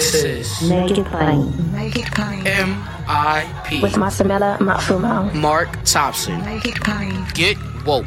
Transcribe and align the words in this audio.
This 0.00 0.24
is 0.24 0.70
Make 0.70 0.96
it 0.96 1.04
plain. 1.08 1.72
Make 1.72 1.94
it 1.94 2.06
plain. 2.12 2.42
MIP. 2.42 3.82
With 3.82 3.92
Masamela 3.96 4.56
Matfumo. 4.56 5.34
Mark 5.34 5.68
Thompson. 5.84 6.42
Make 6.42 6.64
it 6.64 6.76
plain. 6.76 7.26
Get 7.34 7.58
woke. 7.84 8.06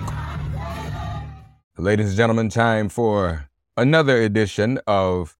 Ladies 1.78 2.08
and 2.08 2.18
gentlemen, 2.18 2.50
time 2.50 2.90
for 2.90 3.48
another 3.78 4.20
edition 4.24 4.80
of 4.88 5.38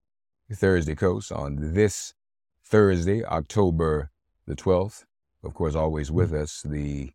Thursday 0.52 0.94
Kos 0.94 1.32
on 1.32 1.74
this 1.74 2.14
Thursday, 2.62 3.24
October 3.24 4.12
the 4.46 4.54
12th. 4.54 5.06
Of 5.42 5.54
course, 5.54 5.74
always 5.74 6.12
with 6.12 6.32
us, 6.32 6.62
the 6.64 7.10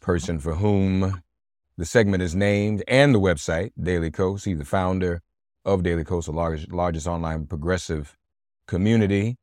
person 0.00 0.38
for 0.38 0.54
whom 0.54 1.22
the 1.76 1.84
segment 1.84 2.22
is 2.22 2.34
named 2.34 2.82
and 2.88 3.14
the 3.14 3.20
website, 3.20 3.72
Daily 3.78 4.10
Kos. 4.10 4.44
He's 4.44 4.56
the 4.56 4.64
founder 4.64 5.20
of 5.62 5.82
Daily 5.82 6.04
Kos, 6.04 6.24
the 6.24 6.32
largest, 6.32 6.72
largest 6.72 7.06
online 7.06 7.44
progressive 7.46 8.16
community, 8.66 9.36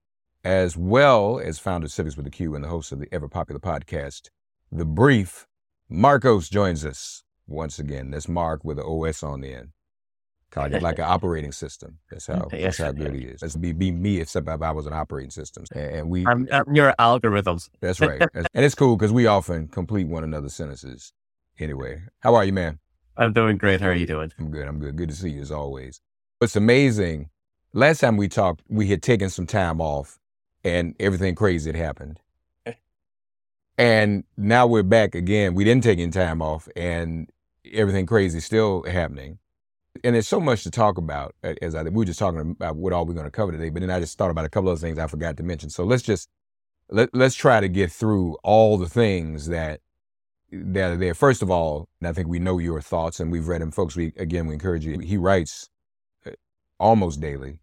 as 0.44 0.78
well 0.78 1.40
as 1.40 1.60
founder 1.60 1.86
of 1.86 1.92
Civics 1.92 2.18
with 2.18 2.28
a 2.28 2.32
Q 2.32 2.56
and 2.56 2.64
the 2.64 2.70
host 2.70 2.92
of 2.92 3.00
the 3.00 3.08
ever 3.12 3.28
popular 3.28 3.60
podcast, 3.60 4.30
The 4.72 4.86
Brief. 4.86 5.46
Markos 5.92 6.52
joins 6.52 6.86
us 6.86 7.24
once 7.48 7.80
again. 7.80 8.12
That's 8.12 8.28
Mark 8.28 8.64
with 8.64 8.78
an 8.80 8.86
OS 8.86 9.24
on 9.24 9.42
the 9.42 9.54
end. 9.54 9.70
Kind 10.52 10.74
of 10.74 10.82
like 10.82 10.98
an 10.98 11.06
operating 11.08 11.52
system. 11.52 11.98
That's 12.10 12.28
how, 12.28 12.48
that's 12.52 12.78
how 12.78 12.92
good 12.92 13.14
he 13.14 13.22
is. 13.22 13.42
That's 13.42 13.56
be, 13.56 13.72
be 13.72 13.92
me, 13.92 14.20
except 14.20 14.48
if 14.48 14.62
I 14.62 14.72
was 14.72 14.86
an 14.86 14.94
operating 14.94 15.32
system. 15.32 15.66
And 15.76 16.10
we, 16.10 16.26
I'm, 16.26 16.48
I'm 16.52 16.74
your 16.74 16.94
algorithms. 17.00 17.70
that's 17.82 18.00
right. 18.00 18.22
and 18.34 18.48
it's 18.54 18.76
cool 18.76 18.96
because 18.98 19.12
we 19.12 19.28
often 19.28 19.68
complete 19.68 20.08
one 20.08 20.24
another's 20.24 20.56
sentences. 20.56 21.14
Anyway, 21.60 22.02
how 22.20 22.36
are 22.36 22.46
you, 22.46 22.54
man? 22.54 22.80
I'm 23.18 23.34
doing 23.34 23.58
great. 23.58 23.82
How 23.82 23.88
are 23.88 23.94
you 23.94 24.08
doing? 24.08 24.32
I'm 24.40 24.50
good. 24.50 24.68
I'm 24.68 24.80
good. 24.80 24.96
Good 24.96 25.10
to 25.10 25.16
see 25.16 25.32
you 25.32 25.42
as 25.42 25.52
always. 25.52 26.02
It's 26.42 26.56
amazing. 26.56 27.30
Last 27.74 28.00
time 28.00 28.18
we 28.18 28.28
talked, 28.28 28.64
we 28.68 28.88
had 28.88 29.04
taken 29.04 29.30
some 29.30 29.46
time 29.46 29.80
off 29.80 30.18
and 30.64 30.96
everything 31.00 31.36
crazy 31.36 31.70
had 31.70 31.76
happened. 31.76 32.20
Eh. 32.66 32.74
And 33.78 34.24
now 34.38 34.66
we're 34.66 34.82
back 34.82 35.14
again. 35.14 35.54
We 35.54 35.64
didn't 35.64 35.84
take 35.84 36.00
any 36.00 36.12
time 36.12 36.42
off 36.42 36.68
and 36.76 37.30
everything 37.72 38.08
crazy 38.08 38.40
is 38.40 38.46
still 38.46 38.84
happening. 38.84 39.38
And 40.04 40.16
there's 40.16 40.28
so 40.28 40.40
much 40.40 40.64
to 40.64 40.72
talk 40.72 40.98
about 40.98 41.36
as 41.44 41.76
I, 41.76 41.84
we 41.84 41.92
were 41.92 42.06
just 42.06 42.20
talking 42.20 42.40
about 42.40 42.76
what 42.76 42.92
all 42.92 43.06
we're 43.06 43.14
going 43.14 43.26
to 43.26 43.32
cover 43.32 43.52
today, 43.52 43.70
but 43.70 43.82
then 43.82 43.92
I 43.92 44.00
just 44.00 44.18
thought 44.18 44.32
about 44.32 44.46
a 44.46 44.50
couple 44.50 44.72
of 44.72 44.80
things 44.80 44.98
I 44.98 45.06
forgot 45.06 45.38
to 45.38 45.44
mention. 45.44 45.70
So 45.70 45.84
let's 45.84 46.04
just, 46.04 46.28
let, 46.90 47.14
let's 47.14 47.36
try 47.36 47.60
to 47.60 47.68
get 47.68 47.92
through 47.92 48.38
all 48.44 48.78
the 48.78 48.90
things 48.90 49.48
that 49.48 49.82
that 50.52 50.92
are 50.94 50.98
there. 50.98 51.14
First 51.14 51.44
of 51.44 51.52
all, 51.52 51.88
and 52.02 52.08
I 52.08 52.14
think 52.14 52.28
we 52.28 52.40
know 52.40 52.58
your 52.58 52.82
thoughts 52.82 53.20
and 53.20 53.32
we've 53.32 53.48
read 53.48 53.62
him. 53.62 53.70
Folks, 53.70 53.96
we, 53.96 54.14
again, 54.18 54.48
we 54.48 54.56
encourage 54.56 54.84
you. 54.84 54.98
He 54.98 55.16
writes 55.16 55.70
almost 56.80 57.22
daily 57.22 57.60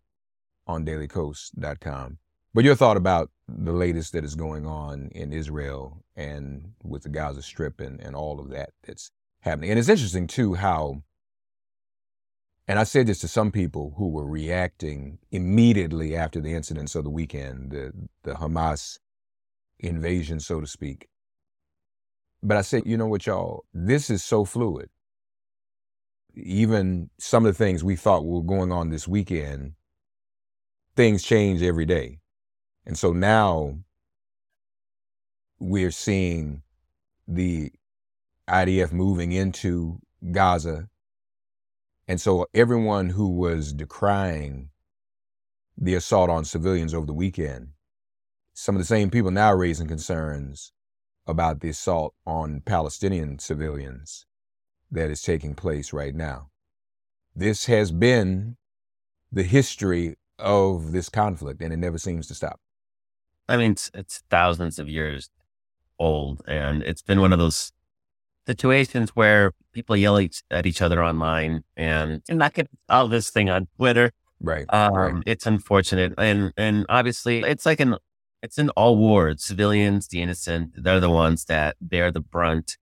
on 0.67 0.85
dailykos.com. 0.85 2.19
But 2.55 2.65
your 2.65 2.75
thought 2.75 2.97
about 2.97 3.31
the 3.49 3.73
latest 3.73 4.13
that 4.13 4.25
is 4.25 4.35
going 4.35 4.67
on 4.67 5.11
in 5.15 5.33
Israel 5.33 6.03
and 6.17 6.73
with 6.83 7.03
the 7.03 7.09
Gaza 7.09 7.43
Strip 7.43 7.81
and, 7.81 8.01
and 8.01 8.17
all 8.17 8.41
of 8.41 8.51
that 8.51 8.71
that's 8.87 9.11
happening. 9.41 9.71
And 9.71 9.79
it's 9.79 9.89
interesting 9.89 10.27
too 10.27 10.55
how, 10.55 11.03
and 12.67 12.79
I 12.79 12.85
said 12.85 13.07
this 13.07 13.21
to 13.21 13.29
some 13.29 13.53
people 13.53 13.95
who 13.97 14.09
were 14.09 14.27
reacting 14.27 15.19
immediately 15.31 16.17
after 16.17 16.41
the 16.41 16.55
incidents 16.55 16.95
of 16.95 17.05
the 17.05 17.11
weekend, 17.11 17.71
the, 17.71 17.93
the 18.23 18.35
Hamas 18.35 18.99
invasion, 19.79 20.41
so 20.41 20.61
to 20.61 20.67
speak. 20.67 21.09
But 22.43 22.57
I 22.57 22.63
said, 22.63 22.85
you 22.87 22.97
know 22.97 23.07
what, 23.07 23.27
y'all, 23.27 23.65
this 23.73 24.11
is 24.11 24.25
so 24.25 24.45
fluid. 24.45 24.89
Even 26.37 27.11
some 27.19 27.47
of 27.47 27.53
the 27.53 27.65
things 27.65 27.83
we 27.83 27.97
thought 27.97 28.25
were 28.25 28.43
going 28.43 28.71
on 28.71 28.91
this 28.91 29.09
weekend, 29.09 29.73
things 30.95 31.23
change 31.23 31.63
every 31.63 31.87
day. 31.87 32.19
And 32.85 32.99
so 32.99 33.13
now 33.13 33.79
we're 35.59 35.91
seeing 35.91 36.63
the 37.27 37.73
IDF 38.49 38.93
moving 38.93 39.33
into 39.33 39.99
Gaza. 40.31 40.89
And 42.07 42.21
so 42.21 42.47
everyone 42.55 43.11
who 43.11 43.29
was 43.29 43.73
decrying 43.73 44.69
the 45.77 45.95
assault 45.95 46.31
on 46.31 46.45
civilians 46.45 46.95
over 46.95 47.07
the 47.07 47.13
weekend, 47.15 47.69
some 48.55 48.75
of 48.75 48.81
the 48.81 48.87
same 48.87 49.11
people 49.11 49.31
now 49.31 49.53
raising 49.53 49.89
concerns 49.89 50.73
about 51.27 51.61
the 51.61 51.71
assault 51.71 52.15
on 52.27 52.61
Palestinian 52.61 53.39
civilians 53.39 54.27
that 54.91 55.11
is 55.11 55.23
taking 55.23 55.55
place 55.55 55.93
right 55.93 56.15
now. 56.15 56.49
This 57.35 57.67
has 57.67 57.91
been 57.93 58.57
the 59.31 59.43
history 59.43 60.17
of 60.39 60.93
this 60.93 61.09
conflict, 61.09 61.61
and 61.61 61.73
it 61.73 61.79
never 61.79 61.99
seems 61.99 62.27
to 62.29 62.35
stop. 62.35 62.61
I 63.49 63.57
mean, 63.57 63.73
it's, 63.73 63.91
it's 63.95 64.23
thousands 64.31 64.79
of 64.79 64.89
years 64.89 65.31
old, 65.99 66.43
and 66.47 66.83
it's 66.83 67.03
been 67.03 67.21
one 67.21 67.33
of 67.33 67.39
those 67.39 67.73
situations 68.47 69.11
where 69.11 69.53
people 69.73 69.97
yell 69.97 70.19
at 70.51 70.67
each 70.67 70.83
other 70.83 71.03
online, 71.05 71.65
and 71.77 72.23
you're 72.29 72.39
not 72.39 72.55
getting 72.55 72.77
all 72.89 73.09
this 73.09 73.31
thing 73.31 73.51
on 73.51 73.69
Twitter. 73.77 74.13
Right. 74.41 74.67
Um, 74.69 74.95
right. 74.95 75.23
It's 75.27 75.47
unfortunate, 75.47 76.15
and 76.19 76.53
and 76.57 76.87
obviously, 76.89 77.41
it's 77.41 77.67
like 77.67 77.81
an 77.81 77.97
it's 78.43 78.59
in 78.59 78.71
all 78.71 78.97
wars. 78.97 79.43
Civilians, 79.43 80.09
the 80.09 80.23
innocent, 80.23 80.73
they're 80.77 81.01
the 81.01 81.11
ones 81.11 81.47
that 81.47 81.77
bear 81.81 82.11
the 82.11 82.21
brunt 82.21 82.77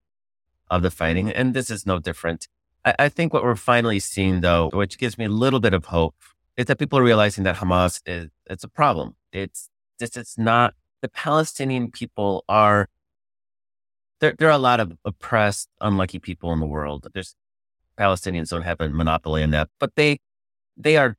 of 0.69 0.81
the 0.81 0.91
fighting, 0.91 1.29
and 1.31 1.53
this 1.53 1.69
is 1.69 1.85
no 1.85 1.99
different. 1.99 2.47
I, 2.83 2.95
I 2.99 3.09
think 3.09 3.33
what 3.33 3.43
we're 3.43 3.55
finally 3.55 3.99
seeing, 3.99 4.41
though, 4.41 4.69
which 4.73 4.97
gives 4.97 5.17
me 5.17 5.25
a 5.25 5.29
little 5.29 5.59
bit 5.59 5.73
of 5.73 5.85
hope, 5.85 6.15
is 6.57 6.65
that 6.65 6.79
people 6.79 6.99
are 6.99 7.03
realizing 7.03 7.43
that 7.43 7.57
Hamas 7.57 8.01
is 8.05 8.29
it's 8.45 8.63
a 8.63 8.69
problem. 8.69 9.15
It's 9.31 9.69
this 9.99 10.15
it's 10.17 10.37
not 10.37 10.73
the 11.01 11.09
Palestinian 11.09 11.91
people 11.91 12.43
are 12.47 12.87
there 14.19 14.33
there 14.37 14.47
are 14.47 14.51
a 14.51 14.57
lot 14.57 14.79
of 14.79 14.97
oppressed, 15.03 15.69
unlucky 15.81 16.19
people 16.19 16.51
in 16.53 16.59
the 16.59 16.65
world. 16.65 17.07
There's 17.13 17.35
Palestinians 17.97 18.49
don't 18.49 18.63
have 18.63 18.81
a 18.81 18.89
monopoly 18.89 19.43
on 19.43 19.51
that, 19.51 19.69
but 19.79 19.95
they 19.95 20.19
they 20.77 20.97
are 20.97 21.17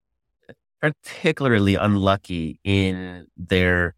particularly 0.80 1.74
unlucky 1.74 2.60
in 2.64 3.26
their 3.36 3.94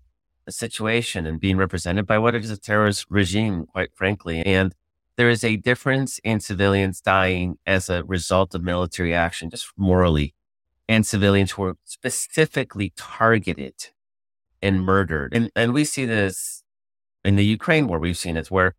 situation 0.49 1.27
and 1.27 1.41
being 1.41 1.57
represented 1.57 2.07
by 2.07 2.19
what 2.19 2.35
is 2.35 2.51
a 2.51 2.57
terrorist 2.57 3.07
regime, 3.11 3.67
quite 3.67 3.91
frankly. 3.95 4.45
And 4.45 4.75
there 5.19 5.29
is 5.29 5.43
a 5.43 5.57
difference 5.57 6.21
in 6.21 6.39
civilians 6.39 7.01
dying 7.01 7.59
as 7.67 7.91
a 7.91 8.05
result 8.05 8.55
of 8.55 8.63
military 8.63 9.13
action, 9.13 9.51
just 9.51 9.67
morally, 9.77 10.33
and 10.89 11.05
civilians 11.05 11.51
who 11.51 11.65
are 11.65 11.77
specifically 11.85 12.93
targeted 12.97 13.75
and 14.63 14.77
mm-hmm. 14.77 14.85
murdered. 14.85 15.35
And 15.35 15.51
and 15.57 15.75
we 15.75 15.85
see 15.85 16.07
this 16.07 16.63
in 17.25 17.35
the 17.35 17.45
Ukraine 17.45 17.89
war. 17.89 17.99
We've 17.99 18.17
seen 18.17 18.37
it 18.37 18.49
where 18.49 18.77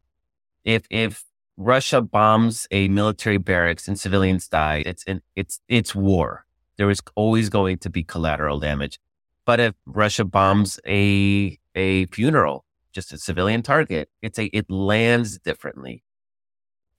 if 0.64 0.84
if 0.90 1.26
Russia 1.58 2.02
bombs 2.02 2.68
a 2.72 2.88
military 2.88 3.38
barracks 3.38 3.90
and 3.90 4.00
civilians 4.00 4.48
die, 4.48 4.82
it's 4.86 5.04
in, 5.04 5.22
it's 5.36 5.60
it's 5.68 5.94
war. 5.94 6.46
There 6.78 6.90
is 6.90 7.02
always 7.16 7.50
going 7.50 7.80
to 7.80 7.90
be 7.90 8.04
collateral 8.06 8.62
damage. 8.62 8.98
But 9.46 9.60
if 9.60 9.76
Russia 9.86 10.24
bombs 10.24 10.80
a 10.88 11.60
a 11.76 12.06
funeral, 12.06 12.64
just 12.94 13.12
a 13.12 13.18
civilian 13.18 13.62
target, 13.62 14.08
it's 14.22 14.40
a 14.40 14.46
it 14.46 14.72
lands 14.72 15.38
differently. 15.38 16.02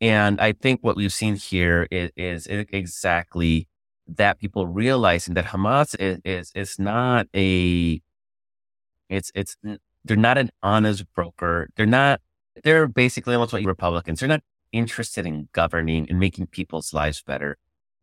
And 0.01 0.41
I 0.41 0.53
think 0.53 0.81
what 0.83 0.97
we've 0.97 1.13
seen 1.13 1.37
here 1.37 1.87
is, 1.91 2.11
is 2.17 2.47
exactly 2.47 3.69
that 4.17 4.39
people 4.39 4.67
realizing 4.67 5.35
that 5.35 5.47
Hamas 5.47 5.95
is, 5.99 6.19
is 6.25 6.53
is 6.55 6.79
not 6.79 7.29
a 7.35 8.01
it's 9.09 9.31
it's 9.35 9.57
they're 10.05 10.17
not 10.17 10.39
an 10.39 10.51
honest 10.63 11.05
broker. 11.15 11.69
They're 11.77 11.87
not 11.87 12.21
they're 12.65 12.89
basically 12.89 13.35
almost 13.35 13.53
like 13.53 13.67
Republicans. 13.67 14.21
They're 14.21 14.29
not 14.29 14.43
interested 14.73 15.27
in 15.27 15.49
governing 15.53 16.09
and 16.09 16.19
making 16.19 16.47
people's 16.47 16.93
lives 16.93 17.23
better. 17.23 17.59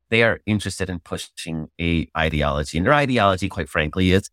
They 0.09 0.23
are 0.23 0.39
interested 0.45 0.89
in 0.89 0.99
pushing 0.99 1.67
a 1.79 2.07
ideology. 2.15 2.77
And 2.77 2.87
their 2.87 2.93
ideology, 2.93 3.49
quite 3.49 3.69
frankly, 3.69 4.11
is 4.11 4.29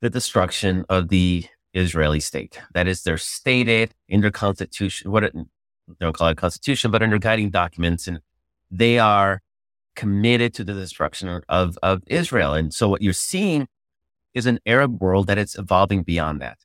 the 0.00 0.10
destruction 0.10 0.84
of 0.88 1.08
the 1.08 1.46
Israeli 1.74 2.20
state. 2.20 2.60
That 2.72 2.86
is 2.86 3.02
their 3.02 3.18
stated 3.18 3.94
in 4.08 4.20
their 4.22 4.30
constitution, 4.30 5.10
what 5.10 5.24
it, 5.24 5.34
don't 6.00 6.14
call 6.14 6.28
it 6.28 6.36
constitution, 6.36 6.90
but 6.90 7.02
under 7.02 7.18
guiding 7.18 7.50
documents. 7.50 8.06
And 8.06 8.20
they 8.70 8.98
are 8.98 9.40
committed 9.94 10.54
to 10.54 10.64
the 10.64 10.74
destruction 10.74 11.42
of, 11.48 11.78
of 11.82 12.02
Israel. 12.06 12.54
And 12.54 12.72
so 12.74 12.88
what 12.88 13.02
you're 13.02 13.12
seeing 13.12 13.68
is 14.32 14.46
an 14.46 14.58
Arab 14.66 15.00
world 15.00 15.26
that 15.28 15.38
is 15.38 15.54
evolving 15.56 16.02
beyond 16.02 16.40
that. 16.40 16.58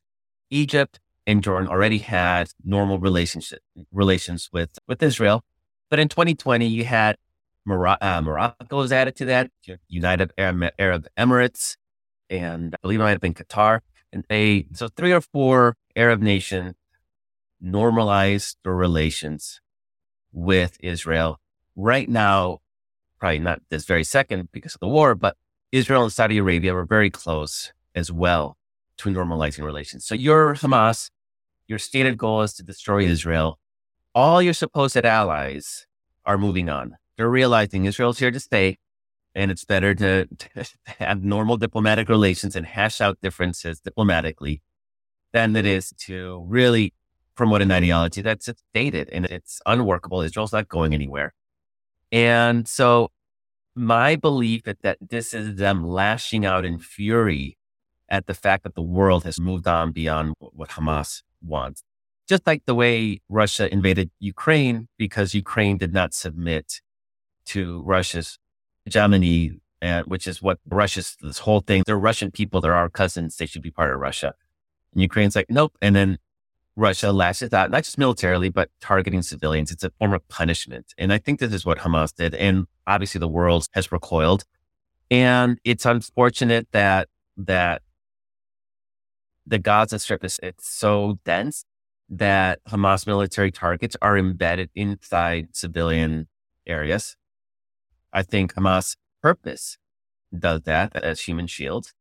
Egypt 0.50 1.00
and 1.27 1.44
Jordan 1.44 1.68
already 1.69 2.00
had 2.00 2.50
normal 2.66 3.00
relationship 3.00 3.60
relations 3.92 4.50
with, 4.51 4.80
with 4.88 5.04
Israel. 5.04 5.44
But 5.89 6.00
in 6.00 6.10
2020, 6.10 6.66
you 6.66 6.86
had 6.86 7.18
uh, 7.69 8.21
Morocco 8.24 8.77
was 8.77 8.92
added 8.92 9.16
to 9.18 9.25
that, 9.25 9.51
United 9.88 10.33
Arab, 10.38 10.71
Arab 10.80 11.07
Emirates, 11.18 11.75
and 12.30 12.74
I 12.75 12.77
believe 12.81 13.00
it 13.00 13.04
might 13.04 13.12
have 13.12 13.21
been 13.21 13.33
Qatar. 13.33 13.81
And 14.12 14.25
they, 14.27 14.66
so 14.74 14.88
three 14.88 15.12
or 15.12 15.21
four 15.21 15.75
Arab 15.95 16.21
nations 16.21 16.74
normalized 17.62 18.58
their 18.64 18.74
relations 18.74 19.62
with 20.32 20.78
Israel. 20.82 21.40
Right 21.76 22.10
now, 22.10 22.60
probably 23.20 23.40
not 23.40 23.62
this 23.70 23.86
very 23.86 24.04
second 24.04 24.50
because 24.52 24.76
of 24.76 24.80
the 24.80 24.88
war, 24.88 25.16
but 25.16 25.36
Israel 25.72 26.04
and 26.04 26.14
Saudi 26.14 26.38
Arabia 26.38 26.74
were 26.74 26.86
very 26.86 27.10
close 27.10 27.74
as 27.96 28.12
well 28.12 28.58
to 28.98 29.10
normalizing 29.10 29.64
relations. 29.64 30.06
So 30.06 30.16
you're 30.16 30.56
Hamas, 30.56 31.10
your 31.68 31.80
stated 31.80 32.18
goal 32.18 32.42
is 32.42 32.54
to 32.56 32.64
destroy 32.64 33.04
Israel. 33.04 33.60
All 34.16 34.42
your 34.42 34.54
supposed 34.54 34.98
allies 34.98 35.86
are 36.26 36.38
moving 36.38 36.70
on. 36.70 36.98
They're 37.18 37.30
realizing 37.30 37.86
Israel's 37.86 38.20
here 38.20 38.32
to 38.32 38.40
stay 38.40 38.78
and 39.36 39.52
it's 39.52 39.66
better 39.66 39.94
to, 39.96 40.26
to 40.38 40.66
have 41.00 41.24
normal 41.24 41.58
diplomatic 41.58 42.10
relations 42.10 42.56
and 42.56 42.66
hash 42.66 43.02
out 43.02 43.20
differences 43.22 43.80
diplomatically 43.80 44.62
than 45.32 45.56
it 45.56 45.66
is 45.66 45.94
to 45.98 46.44
really 46.48 46.94
promote 47.40 47.62
an 47.62 47.72
ideology 47.72 48.22
that's 48.22 48.50
dated 48.74 49.08
and 49.14 49.26
it's 49.26 49.62
unworkable. 49.66 50.22
Israel's 50.22 50.52
not 50.52 50.68
going 50.68 50.94
anywhere. 50.94 51.34
And 52.12 52.68
so 52.68 53.12
my 53.76 54.18
belief 54.18 54.68
is 54.68 54.76
that 54.82 54.98
this 55.16 55.34
is 55.34 55.56
them 55.56 55.88
lashing 55.88 56.46
out 56.46 56.66
in 56.66 56.80
fury 56.80 57.58
at 58.10 58.28
the 58.28 58.34
fact 58.34 58.64
that 58.66 58.76
the 58.76 58.82
world 58.98 59.24
has 59.24 59.40
moved 59.40 59.68
on 59.68 59.94
beyond 59.94 60.34
what 60.40 60.72
Hamas 60.72 61.24
wants. 61.42 61.82
Just 62.28 62.46
like 62.46 62.62
the 62.66 62.76
way 62.76 63.22
Russia 63.30 63.66
invaded 63.74 64.12
Ukraine 64.20 64.90
because 64.98 65.34
Ukraine 65.34 65.78
did 65.78 65.94
not 65.94 66.14
submit 66.14 66.82
to 67.54 67.82
Russia's 67.84 68.38
hegemony, 68.84 69.62
uh, 69.82 70.04
which 70.12 70.28
is 70.28 70.42
what 70.42 70.58
Russia's 70.82 71.16
this 71.22 71.40
whole 71.40 71.62
thing. 71.62 71.84
They're 71.86 72.08
Russian 72.12 72.32
people. 72.32 72.60
They're 72.60 72.82
our 72.84 72.90
cousins. 72.90 73.38
They 73.38 73.46
should 73.46 73.62
be 73.70 73.72
part 73.72 73.94
of 73.94 74.00
Russia. 74.00 74.34
And 74.92 75.02
Ukraine's 75.02 75.38
like, 75.38 75.50
nope. 75.50 75.74
And 75.82 75.96
then 75.96 76.18
Russia 76.80 77.12
lashes 77.12 77.54
out, 77.54 77.72
not 77.72 77.84
just 77.84 77.98
militarily, 77.98 78.50
but 78.50 78.70
targeting 78.80 79.22
civilians. 79.22 79.70
It's 79.70 79.84
a 79.84 79.92
form 80.00 80.14
of 80.14 80.28
punishment. 80.30 80.94
And 80.98 81.12
I 81.12 81.18
think 81.18 81.40
this 81.40 81.54
is 81.54 81.66
what 81.66 81.80
Hamas 81.80 82.16
did. 82.16 82.34
And 82.34 82.68
obviously 82.88 83.20
the 83.20 83.28
world 83.28 83.68
has 83.74 83.92
recoiled. 83.92 84.46
And 85.12 85.60
it's 85.66 85.86
unfortunate 85.86 86.68
that, 86.72 87.10
that 87.36 87.81
the 89.46 89.60
Gaza 89.60 90.00
Strip 90.00 90.24
is 90.24 90.40
it's 90.42 90.70
so 90.70 91.20
dense 91.26 91.66
that 92.08 92.64
Hamas 92.64 93.06
military 93.06 93.52
targets 93.52 93.98
are 94.02 94.18
embedded 94.18 94.70
inside 94.74 95.50
civilian 95.52 96.28
areas. 96.66 97.18
I 98.14 98.24
think 98.24 98.54
Hamas 98.54 98.96
purpose 99.22 99.78
does 100.38 100.62
that 100.62 100.96
as 100.96 101.22
human 101.22 101.48
shields. 101.48 101.94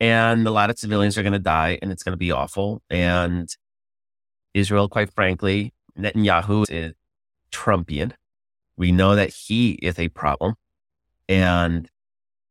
And 0.00 0.46
a 0.46 0.50
lot 0.50 0.70
of 0.70 0.78
civilians 0.78 1.18
are 1.18 1.22
going 1.22 1.34
to 1.34 1.38
die 1.38 1.78
and 1.82 1.92
it's 1.92 2.02
going 2.02 2.14
to 2.14 2.16
be 2.16 2.32
awful. 2.32 2.82
And 2.88 3.48
Israel, 4.54 4.88
quite 4.88 5.12
frankly, 5.12 5.74
Netanyahu 5.98 6.64
is 6.70 6.94
Trumpian. 7.52 8.12
We 8.76 8.92
know 8.92 9.14
that 9.14 9.30
he 9.30 9.72
is 9.72 9.98
a 9.98 10.08
problem. 10.08 10.54
And 11.28 11.90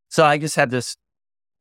so 0.10 0.26
I 0.26 0.38
just 0.38 0.56
had 0.56 0.70
this, 0.70 0.96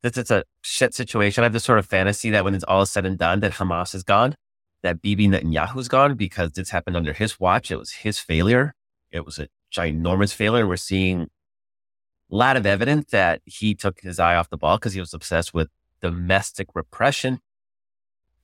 this 0.03 0.17
is 0.17 0.31
a 0.31 0.45
shit 0.63 0.95
situation. 0.95 1.43
I 1.43 1.47
have 1.47 1.53
this 1.53 1.65
sort 1.65 1.79
of 1.79 1.87
fantasy 1.87 2.31
that 2.31 2.45
when 2.45 2.55
it's 2.55 2.65
all 2.65 2.87
said 2.87 3.07
and 3.07 3.19
done, 3.19 3.41
that 3.41 3.53
Hamas 3.53 3.95
is 3.95 4.03
gone, 4.03 4.35
that 4.83 5.01
Bibi 5.01 5.29
Netanyahu's 5.29 5.89
gone 5.89 6.15
because 6.15 6.53
this 6.53 6.71
happened 6.71 6.97
under 6.97 7.13
his 7.13 7.41
watch. 7.41 7.71
It 7.71 7.77
was 7.77 7.93
his 7.93 8.19
failure. 8.19 8.75
It 9.11 9.25
was 9.25 9.39
a 9.39 9.49
ginormous 9.73 10.35
failure. 10.35 10.67
We're 10.67 10.77
seeing 10.77 11.23
a 11.23 12.37
lot 12.37 12.57
of 12.57 12.67
evidence 12.67 13.11
that 13.11 13.43
he 13.45 13.75
took 13.75 14.01
his 14.01 14.19
eye 14.19 14.35
off 14.35 14.51
the 14.51 14.57
ball 14.57 14.77
because 14.77 14.95
he 14.95 15.01
was 15.01 15.15
obsessed 15.15 15.53
with 15.55 15.69
domestic 16.01 16.69
repression. 16.75 17.41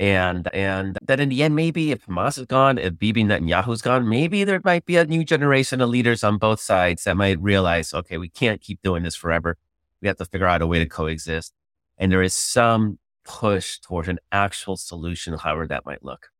And 0.00 0.48
and 0.54 0.96
that 1.02 1.18
in 1.18 1.28
the 1.28 1.42
end, 1.42 1.56
maybe 1.56 1.90
if 1.90 2.06
Hamas 2.06 2.38
is 2.38 2.46
gone, 2.46 2.78
if 2.78 2.98
Bibi 2.98 3.24
Netanyahu's 3.24 3.82
gone, 3.82 4.08
maybe 4.08 4.44
there 4.44 4.60
might 4.64 4.84
be 4.84 4.96
a 4.96 5.04
new 5.04 5.24
generation 5.24 5.80
of 5.80 5.88
leaders 5.88 6.22
on 6.22 6.38
both 6.38 6.60
sides 6.60 7.04
that 7.04 7.16
might 7.16 7.40
realize, 7.40 7.92
okay, 7.92 8.16
we 8.16 8.28
can't 8.28 8.60
keep 8.60 8.80
doing 8.82 9.02
this 9.02 9.16
forever. 9.16 9.56
We 10.00 10.06
have 10.06 10.16
to 10.18 10.24
figure 10.24 10.46
out 10.46 10.62
a 10.62 10.68
way 10.68 10.78
to 10.78 10.86
coexist. 10.86 11.52
And 11.96 12.12
there 12.12 12.22
is 12.22 12.32
some 12.32 13.00
push 13.24 13.80
towards 13.80 14.08
an 14.08 14.20
actual 14.30 14.76
solution, 14.76 15.36
however 15.36 15.66
that 15.66 15.84
might 15.84 16.04
look. 16.04 16.30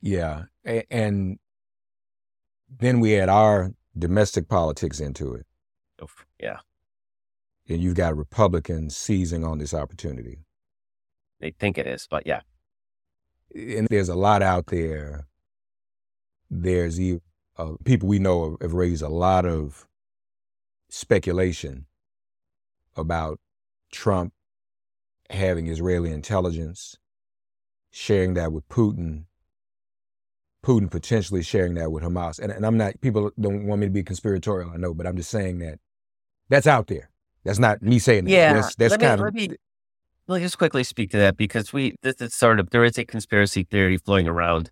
Yeah. 0.00 0.44
And 0.64 1.38
then 2.78 3.00
we 3.00 3.18
add 3.18 3.28
our 3.28 3.72
domestic 3.98 4.48
politics 4.48 5.00
into 5.00 5.34
it. 5.34 5.46
Yeah. 6.40 6.58
And 7.68 7.82
you've 7.82 7.96
got 7.96 8.16
Republicans 8.16 8.96
seizing 8.96 9.42
on 9.44 9.58
this 9.58 9.74
opportunity. 9.74 10.38
They 11.40 11.50
think 11.50 11.78
it 11.78 11.86
is, 11.86 12.06
but 12.10 12.26
yeah. 12.26 12.40
And 13.54 13.88
there's 13.88 14.08
a 14.08 14.14
lot 14.14 14.42
out 14.42 14.66
there. 14.66 15.26
There's 16.50 16.98
uh, 17.56 17.72
people 17.84 18.08
we 18.08 18.18
know 18.18 18.56
have 18.60 18.72
raised 18.72 19.02
a 19.02 19.08
lot 19.08 19.44
of 19.44 19.86
speculation 20.88 21.86
about 22.96 23.38
Trump 23.92 24.32
having 25.30 25.66
Israeli 25.66 26.10
intelligence, 26.10 26.96
sharing 27.90 28.34
that 28.34 28.52
with 28.52 28.68
Putin, 28.68 29.24
Putin 30.64 30.90
potentially 30.90 31.42
sharing 31.42 31.74
that 31.74 31.92
with 31.92 32.02
Hamas. 32.02 32.38
And, 32.38 32.50
and 32.50 32.66
I'm 32.66 32.76
not, 32.76 33.00
people 33.00 33.30
don't 33.38 33.66
want 33.66 33.80
me 33.80 33.86
to 33.86 33.92
be 33.92 34.02
conspiratorial, 34.02 34.70
I 34.70 34.76
know, 34.76 34.94
but 34.94 35.06
I'm 35.06 35.16
just 35.16 35.30
saying 35.30 35.58
that 35.58 35.78
that's 36.48 36.66
out 36.66 36.86
there. 36.88 37.10
That's 37.44 37.58
not 37.58 37.82
me 37.82 37.98
saying 37.98 38.24
that. 38.24 38.30
Yeah. 38.30 38.54
That's, 38.54 38.74
that's 38.74 38.96
kind 38.96 39.20
me, 39.20 39.26
of. 39.28 39.34
Me, 39.34 39.56
me 40.36 40.44
just 40.44 40.58
quickly 40.58 40.84
speak 40.84 41.10
to 41.10 41.18
that 41.18 41.36
because 41.36 41.72
we, 41.72 41.94
this 42.02 42.20
is 42.20 42.34
sort 42.34 42.60
of, 42.60 42.70
there 42.70 42.84
is 42.84 42.98
a 42.98 43.04
conspiracy 43.04 43.64
theory 43.64 43.96
flowing 43.96 44.28
around 44.28 44.70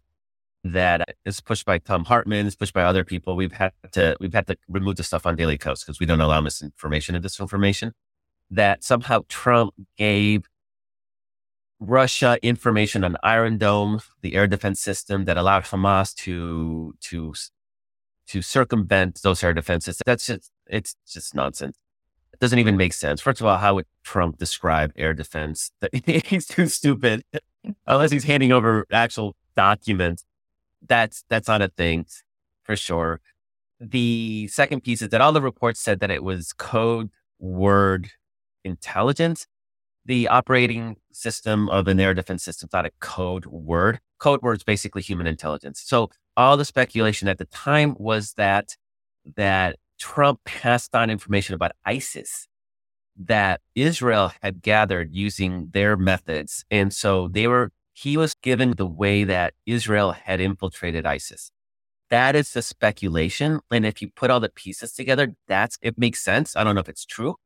that 0.65 1.17
is 1.25 1.41
pushed 1.41 1.65
by 1.65 1.79
Thom 1.79 2.05
Hartmann, 2.05 2.47
is 2.47 2.57
pushed 2.57 2.75
by 2.75 2.83
other 2.83 3.05
people. 3.05 3.37
We've 3.37 3.53
had 3.53 3.73
to, 3.93 4.17
we've 4.21 4.35
had 4.35 4.47
to 4.49 4.57
remove 4.69 4.97
the 4.97 5.05
stuff 5.05 5.27
on 5.27 5.37
Daily 5.37 5.57
Kos 5.57 5.83
because 5.83 6.01
we 6.01 6.07
don't 6.07 6.21
allow 6.21 6.41
misinformation 6.41 7.15
and 7.15 7.25
disinformation. 7.25 7.93
That 8.51 8.85
somehow 8.85 9.23
Trump 9.29 9.75
gave 9.97 10.49
Russia 11.79 12.39
information 12.43 13.05
on 13.05 13.17
Iron 13.23 13.59
Dome, 13.59 14.01
the 14.23 14.35
air 14.35 14.47
defense 14.47 14.81
system 14.81 15.25
that 15.27 15.37
allowed 15.37 15.65
Hamas 15.65 16.15
to 16.17 16.95
to 17.03 17.35
to 18.29 18.43
circumvent 18.43 19.21
those 19.23 19.45
air 19.45 19.53
defenses. 19.53 20.01
That's 20.05 20.27
just 20.27 20.51
it's 20.67 20.97
just 21.07 21.35
nonsense. 21.35 21.77
It 22.37 22.41
doesn't 22.41 22.59
even 22.59 22.77
make 22.77 22.93
sense. 22.93 23.23
First 23.23 23.41
of 23.41 23.47
all, 23.47 23.57
how 23.57 23.77
would 23.77 23.87
Trump 24.05 24.37
describe 24.37 24.93
air 24.95 25.15
defense? 25.15 25.71
he's 26.05 26.47
too 26.47 26.67
stupid. 26.67 27.25
Unless 27.87 28.11
he's 28.11 28.25
handing 28.25 28.53
over 28.53 28.85
actual 28.93 29.35
documents. 29.57 30.23
That's 30.87 31.25
that's 31.31 31.49
not 31.49 31.63
a 31.63 31.69
thing 31.69 32.05
for 32.63 32.77
sure. 32.77 33.21
The 33.81 34.49
second 34.49 34.83
piece 34.83 35.01
is 35.01 35.09
that 35.09 35.23
all 35.23 35.33
the 35.33 35.41
reports 35.41 35.81
said 35.81 36.01
that 36.01 36.11
it 36.11 36.23
was 36.23 36.53
code 36.53 37.09
word 37.39 38.11
intelligence 38.65 39.47
the 40.05 40.29
operating 40.29 40.97
system 41.11 41.69
of 41.71 41.89
an 41.89 41.99
air 41.99 42.15
defense 42.15 42.45
system 42.45 42.69
not 42.71 42.87
a 42.87 42.91
code 43.01 43.47
word. 43.47 43.99
Code 44.19 44.43
word 44.43 44.59
is 44.59 44.63
basically 44.63 45.03
human 45.03 45.27
intelligence. 45.27 45.83
So 45.85 46.11
all 46.37 46.59
the 46.59 46.67
speculation 46.67 47.29
at 47.29 47.39
the 47.39 47.47
time 47.47 47.97
was 47.99 48.35
that 48.35 48.77
that 49.37 49.79
Trump 49.99 50.41
passed 50.45 50.95
on 50.95 51.11
information 51.11 51.55
about 51.55 51.73
ISIS 51.85 52.49
that 53.19 53.61
Israel 53.75 54.33
had 54.43 54.63
gathered 54.63 55.15
using 55.15 55.71
their 55.73 55.97
methods. 55.97 56.65
And 56.71 56.93
so 56.93 57.29
they 57.29 57.47
were 57.47 57.73
he 57.93 58.19
was 58.19 58.35
given 58.35 58.73
the 58.77 58.87
way 58.87 59.25
that 59.25 59.55
Israel 59.65 60.13
had 60.13 60.39
infiltrated 60.39 61.07
ISIS. 61.07 61.51
That 62.11 62.37
is 62.37 62.53
the 62.53 62.61
speculation. 62.61 63.61
And 63.71 63.87
if 63.87 64.03
you 64.03 64.11
put 64.15 64.31
all 64.31 64.39
the 64.39 64.51
pieces 64.51 64.93
together, 64.93 65.35
that's 65.49 65.79
it 65.81 65.97
makes 65.97 66.21
sense. 66.21 66.55
I 66.55 66.63
don't 66.63 66.75
know 66.75 66.83
if 66.83 66.91
it's 66.91 67.07
true, 67.07 67.37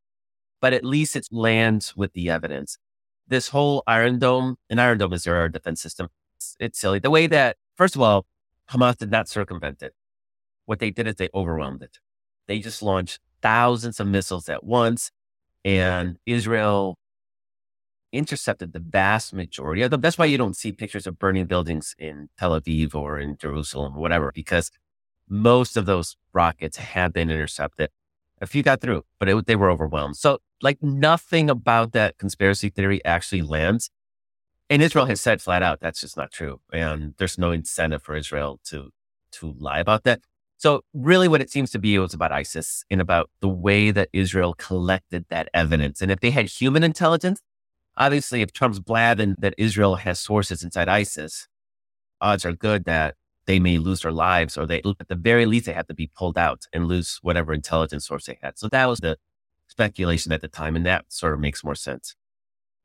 but 0.61 0.73
at 0.73 0.85
least 0.85 1.15
it 1.15 1.29
lands 1.31 1.97
with 1.97 2.13
the 2.15 2.31
evidence. 2.31 2.79
This 3.29 3.49
whole 3.49 3.85
Iron 3.87 4.19
Dome, 4.19 4.57
an 4.69 4.81
Iron 4.81 4.99
Dome 4.99 5.13
is 5.13 5.23
their 5.23 5.49
defense 5.49 5.81
system. 5.81 6.09
It's, 6.37 6.57
it's 6.59 6.81
silly. 6.81 6.99
The 6.99 7.11
way 7.11 7.29
that, 7.29 7.57
first 7.77 7.95
of 7.95 8.03
all, 8.03 8.27
Hamas 8.71 8.97
did 8.97 9.11
not 9.13 9.29
circumvent 9.29 9.83
it. 9.83 9.95
What 10.67 10.81
they 10.81 10.91
did 10.91 11.07
is 11.07 11.15
they 11.15 11.29
overwhelmed 11.33 11.83
it. 11.83 11.99
They 12.51 12.59
just 12.59 12.83
launched 12.83 13.21
thousands 13.43 14.01
of 14.01 14.09
missiles 14.09 14.49
at 14.49 14.65
once, 14.65 15.13
and 15.65 16.19
Israel 16.27 16.99
intercepted 18.13 18.73
the 18.73 18.81
vast 18.81 19.33
majority 19.33 19.83
of 19.83 19.93
them. 19.93 20.01
That's 20.01 20.19
why 20.19 20.25
you 20.25 20.37
don't 20.37 20.57
see 20.57 20.73
pictures 20.73 21.07
of 21.07 21.17
burning 21.17 21.45
buildings 21.45 21.95
in 21.97 22.29
Tel 22.37 22.61
Aviv 22.61 22.93
or 22.93 23.21
in 23.21 23.37
Jerusalem 23.37 23.97
or 23.97 24.01
whatever, 24.01 24.33
because 24.35 24.73
most 25.29 25.77
of 25.77 25.87
those 25.87 26.17
rockets 26.33 26.77
had 26.79 27.13
been 27.13 27.31
intercepted. 27.31 27.91
A 28.41 28.49
few 28.49 28.65
got 28.65 28.81
through, 28.81 29.05
but 29.21 29.29
it, 29.29 29.47
they 29.47 29.55
were 29.55 29.71
overwhelmed. 29.71 30.17
So 30.17 30.41
like 30.61 30.83
nothing 30.83 31.49
about 31.49 31.93
that 31.93 32.19
conspiracy 32.19 32.69
theory 32.69 33.01
actually 33.05 33.43
lands. 33.43 33.91
And 34.69 34.83
Israel 34.83 35.07
has 35.07 35.21
said 35.21 35.41
flat 35.41 35.63
out 35.63 35.79
that's 35.79 36.01
just 36.01 36.17
not 36.17 36.33
true. 36.33 36.59
And 36.73 37.15
there's 37.17 37.39
no 37.39 37.53
incentive 37.53 38.03
for 38.03 38.17
Israel 38.17 38.59
to 38.65 38.91
to 39.35 39.55
lie 39.57 39.79
about 39.79 40.03
that. 40.03 40.23
So 40.61 40.83
really 40.93 41.27
what 41.27 41.41
it 41.41 41.51
seems 41.51 41.71
to 41.71 41.79
be 41.79 41.99
was 41.99 42.13
about 42.13 42.33
ISIS 42.33 42.85
and 42.91 43.01
about 43.01 43.31
the 43.41 43.49
way 43.49 43.91
that 43.93 44.11
Israel 44.13 44.53
collected 44.53 45.25
that 45.31 45.49
evidence. 45.55 46.03
And 46.03 46.13
if 46.13 46.21
they 46.21 46.31
had 46.31 46.51
human 46.51 46.85
intelligence, 46.85 47.41
obviously 47.97 48.43
if 48.43 48.53
Trump's 48.53 48.79
blabbing 48.79 49.37
that 49.39 49.55
Israel 49.57 49.95
has 49.97 50.21
sources 50.21 50.63
inside 50.63 50.87
ISIS, 50.87 51.49
odds 52.21 52.45
are 52.45 52.53
good 52.53 52.85
that 52.85 53.15
they 53.47 53.59
may 53.59 53.79
lose 53.79 54.03
their 54.03 54.13
lives 54.13 54.59
or 54.59 54.67
they 54.67 54.83
at 55.01 55.09
the 55.09 55.15
very 55.15 55.47
least 55.47 55.65
they 55.65 55.73
have 55.73 55.87
to 55.87 55.95
be 55.95 56.11
pulled 56.15 56.37
out 56.37 56.67
and 56.75 56.87
lose 56.87 57.19
whatever 57.23 57.55
intelligence 57.55 58.07
source 58.07 58.27
they 58.27 58.39
had. 58.43 58.59
So 58.59 58.69
that 58.69 58.85
was 58.85 59.01
the 59.01 59.17
speculation 59.67 60.31
at 60.31 60.43
the 60.43 60.49
time, 60.49 60.77
and 60.77 60.85
that 60.85 61.07
sort 61.09 61.33
of 61.33 61.41
makes 61.41 61.65
more 61.65 61.75
sense. 61.75 62.17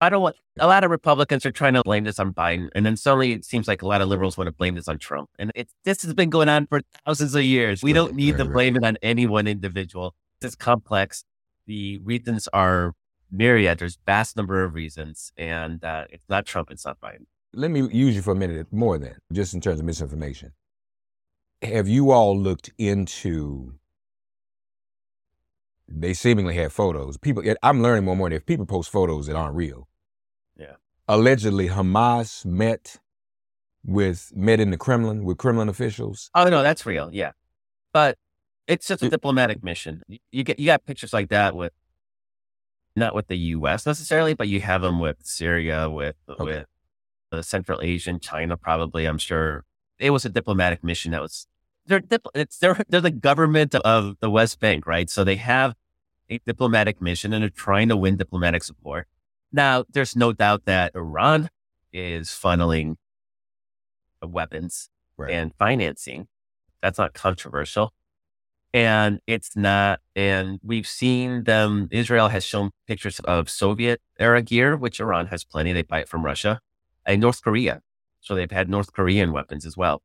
I 0.01 0.09
don't 0.09 0.21
want 0.21 0.35
a 0.59 0.67
lot 0.67 0.83
of 0.83 0.91
Republicans 0.91 1.45
are 1.45 1.51
trying 1.51 1.73
to 1.73 1.83
blame 1.83 2.03
this 2.03 2.19
on 2.19 2.33
Biden, 2.33 2.69
and 2.75 2.85
then 2.85 2.97
suddenly 2.97 3.31
it 3.31 3.45
seems 3.45 3.67
like 3.67 3.81
a 3.81 3.87
lot 3.87 4.01
of 4.01 4.09
liberals 4.09 4.37
want 4.37 4.47
to 4.47 4.51
blame 4.51 4.75
this 4.75 4.87
on 4.87 4.97
Trump. 4.97 5.29
And 5.39 5.51
it's 5.55 5.73
this 5.83 6.03
has 6.03 6.13
been 6.13 6.29
going 6.29 6.49
on 6.49 6.67
for 6.67 6.81
thousands 7.05 7.35
of 7.35 7.43
years. 7.43 7.81
We 7.81 7.93
don't 7.93 8.13
need 8.13 8.37
to 8.37 8.45
blame 8.45 8.75
it 8.75 8.83
on 8.83 8.97
any 9.01 9.25
one 9.25 9.47
individual. 9.47 10.15
It's 10.41 10.55
complex. 10.55 11.23
The 11.65 11.99
reasons 11.99 12.47
are 12.53 12.93
myriad. 13.31 13.79
There's 13.79 13.97
vast 14.05 14.37
number 14.37 14.63
of 14.63 14.75
reasons, 14.75 15.31
and 15.37 15.83
uh, 15.83 16.05
it's 16.09 16.25
not 16.29 16.45
Trump. 16.45 16.71
It's 16.71 16.85
not 16.85 16.99
Biden. 16.99 17.25
Let 17.53 17.71
me 17.71 17.87
use 17.89 18.15
you 18.15 18.21
for 18.21 18.31
a 18.31 18.35
minute 18.35 18.67
more 18.71 18.97
then, 18.97 19.15
just 19.31 19.53
in 19.53 19.61
terms 19.61 19.79
of 19.79 19.85
misinformation. 19.85 20.51
Have 21.61 21.87
you 21.87 22.11
all 22.11 22.37
looked 22.37 22.69
into? 22.77 23.75
They 25.87 26.13
seemingly 26.13 26.55
have 26.55 26.73
photos. 26.73 27.17
People, 27.17 27.43
I'm 27.61 27.81
learning 27.81 28.05
more 28.05 28.13
and 28.13 28.19
more. 28.19 28.31
If 28.31 28.45
people 28.45 28.65
post 28.65 28.89
photos 28.89 29.27
that 29.27 29.35
aren't 29.35 29.55
real, 29.55 29.87
Yeah. 30.57 30.75
Allegedly, 31.07 31.69
Hamas 31.69 32.43
met 32.45 32.99
with 33.83 34.31
met 34.35 34.59
in 34.59 34.71
the 34.71 34.77
Kremlin 34.77 35.23
with 35.23 35.37
Kremlin 35.37 35.69
officials. 35.69 36.31
Oh 36.33 36.49
no, 36.49 36.63
that's 36.63 36.85
real. 36.87 37.09
Yeah, 37.13 37.33
but 37.93 38.17
it's 38.67 38.87
just 38.87 39.03
a 39.03 39.05
It- 39.07 39.09
diplomatic 39.11 39.63
mission. 39.63 40.01
You- 40.07 40.19
You 40.31 40.43
get 40.43 40.57
you 40.59 40.65
got 40.65 40.85
pictures 40.85 41.13
like 41.13 41.29
that 41.29 41.55
with 41.55 41.73
not 42.95 43.13
with 43.13 43.27
the 43.27 43.37
U.S. 43.55 43.85
necessarily, 43.85 44.33
but 44.33 44.47
you 44.47 44.61
have 44.61 44.81
them 44.81 44.99
with 44.99 45.17
Syria, 45.23 45.89
with 45.89 46.15
with 46.39 46.65
the 47.31 47.43
Central 47.43 47.81
Asian, 47.81 48.19
China, 48.19 48.57
probably. 48.57 49.05
I'm 49.05 49.17
sure 49.19 49.65
it 49.99 50.09
was 50.11 50.25
a 50.25 50.29
diplomatic 50.29 50.83
mission 50.83 51.11
that 51.11 51.21
was. 51.21 51.45
They're 51.87 52.01
it's 52.33 52.57
they're 52.57 52.81
they're 52.89 53.01
the 53.01 53.11
government 53.11 53.75
of 53.75 54.17
the 54.19 54.29
West 54.29 54.59
Bank, 54.59 54.87
right? 54.87 55.09
So 55.09 55.23
they 55.23 55.35
have 55.35 55.75
a 56.29 56.39
diplomatic 56.39 57.01
mission 57.01 57.33
and 57.33 57.43
they're 57.43 57.49
trying 57.49 57.89
to 57.89 57.97
win 57.97 58.17
diplomatic 58.17 58.63
support. 58.63 59.07
Now, 59.51 59.85
there's 59.91 60.15
no 60.15 60.33
doubt 60.33 60.65
that 60.65 60.95
Iran 60.95 61.49
is 61.93 62.29
funneling 62.29 62.95
weapons 64.21 64.89
Right. 65.17 65.31
and 65.31 65.53
financing. 65.55 66.27
That's 66.81 66.97
not 66.97 67.13
controversial. 67.13 67.93
And 68.73 69.21
it's 69.25 69.55
not, 69.55 70.01
and 70.15 70.59
we've 70.61 70.87
seen 70.87 71.45
them, 71.45 71.87
Israel 71.91 72.27
has 72.27 72.43
shown 72.43 72.71
pictures 72.85 73.21
of 73.21 73.49
Soviet 73.49 74.01
era 74.19 74.41
gear, 74.41 74.75
which 74.75 74.99
Iran 74.99 75.27
has 75.27 75.45
plenty. 75.45 75.71
They 75.71 75.83
buy 75.83 76.01
it 76.01 76.09
from 76.09 76.25
Russia 76.25 76.59
and 77.05 77.21
North 77.21 77.41
Korea. 77.41 77.81
So 78.19 78.35
they've 78.35 78.51
had 78.51 78.67
North 78.67 78.91
Korean 78.91 79.31
weapons 79.31 79.65
as 79.65 79.77
well. 79.77 80.01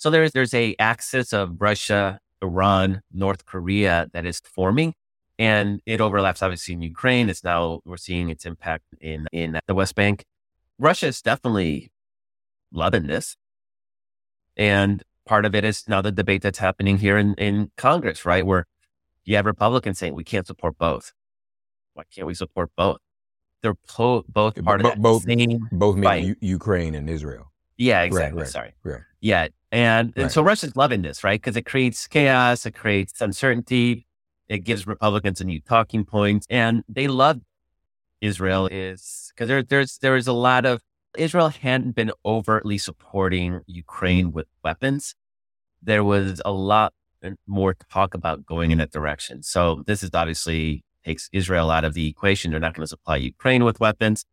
So 0.00 0.08
there's, 0.08 0.32
there's 0.32 0.54
a 0.54 0.74
axis 0.78 1.34
of 1.34 1.60
Russia, 1.60 2.20
Iran, 2.42 3.02
North 3.12 3.44
Korea 3.44 4.08
that 4.14 4.24
is 4.24 4.40
forming 4.40 4.94
and 5.38 5.82
it 5.84 6.00
overlaps 6.00 6.42
obviously 6.42 6.72
in 6.72 6.80
Ukraine. 6.80 7.28
It's 7.28 7.44
now, 7.44 7.80
we're 7.84 7.98
seeing 7.98 8.30
its 8.30 8.46
impact 8.46 8.84
in, 8.98 9.26
in 9.30 9.60
the 9.66 9.74
West 9.74 9.94
Bank. 9.94 10.24
Russia 10.78 11.08
is 11.08 11.20
definitely 11.20 11.92
loving 12.72 13.08
this. 13.08 13.36
And 14.56 15.02
part 15.26 15.44
of 15.44 15.54
it 15.54 15.64
is 15.64 15.86
now 15.86 16.00
the 16.00 16.10
debate 16.12 16.40
that's 16.40 16.60
happening 16.60 16.96
here 16.96 17.18
in, 17.18 17.34
in 17.34 17.70
Congress, 17.76 18.24
right? 18.24 18.46
Where 18.46 18.64
you 19.26 19.36
have 19.36 19.44
Republicans 19.44 19.98
saying 19.98 20.14
we 20.14 20.24
can't 20.24 20.46
support 20.46 20.78
both. 20.78 21.12
Why 21.92 22.04
can't 22.10 22.26
we 22.26 22.32
support 22.32 22.70
both? 22.74 23.00
They're 23.62 23.74
po- 23.74 24.24
both 24.26 24.64
part 24.64 24.80
of 24.82 24.96
both- 24.96 25.24
same. 25.24 25.68
Both 25.72 25.96
meaning. 25.96 26.24
U- 26.24 26.36
Ukraine 26.40 26.94
and 26.94 27.10
Israel. 27.10 27.52
Yeah, 27.80 28.02
exactly. 28.02 28.42
right, 28.42 28.48
Sorry. 28.48 28.74
right. 28.84 29.00
Yeah. 29.22 29.48
And, 29.72 30.12
and 30.14 30.24
Right. 30.24 30.30
so 30.30 30.42
Russia's 30.42 30.76
loving 30.76 31.00
this, 31.00 31.24
right? 31.24 31.40
Because 31.40 31.56
it 31.56 31.62
creates 31.64 32.06
chaos, 32.06 32.66
it 32.66 32.74
creates 32.74 33.18
uncertainty, 33.20 34.06
it 34.48 34.58
gives 34.64 34.86
Republicans 34.86 35.40
a 35.40 35.44
new 35.44 35.60
talking 35.62 36.04
point, 36.04 36.44
and 36.50 36.84
they 36.88 37.08
love 37.08 37.40
Israel 38.20 38.68
is 38.70 39.32
because 39.34 39.48
there, 39.48 39.62
there's 39.62 39.96
there 39.98 40.14
is 40.14 40.26
a 40.26 40.34
lot 40.34 40.66
of 40.66 40.82
Israel 41.16 41.48
hadn't 41.48 41.92
been 41.92 42.12
overtly 42.24 42.76
supporting 42.76 43.60
Ukraine 43.66 44.30
with 44.32 44.46
weapons. 44.62 45.14
There 45.82 46.04
was 46.04 46.42
a 46.44 46.52
lot 46.52 46.92
more 47.46 47.74
talk 47.90 48.12
about 48.12 48.44
going 48.44 48.72
in 48.72 48.78
that 48.78 48.92
direction. 48.92 49.42
So 49.42 49.82
this 49.86 50.02
is 50.02 50.10
obviously 50.12 50.84
takes 51.04 51.30
Israel 51.32 51.70
out 51.70 51.84
of 51.84 51.94
the 51.94 52.06
equation. 52.08 52.50
They're 52.50 52.60
not 52.60 52.74
going 52.74 52.82
to 52.84 52.88
supply 52.88 53.16
Ukraine 53.16 53.64
with 53.64 53.80
weapons. 53.80 54.24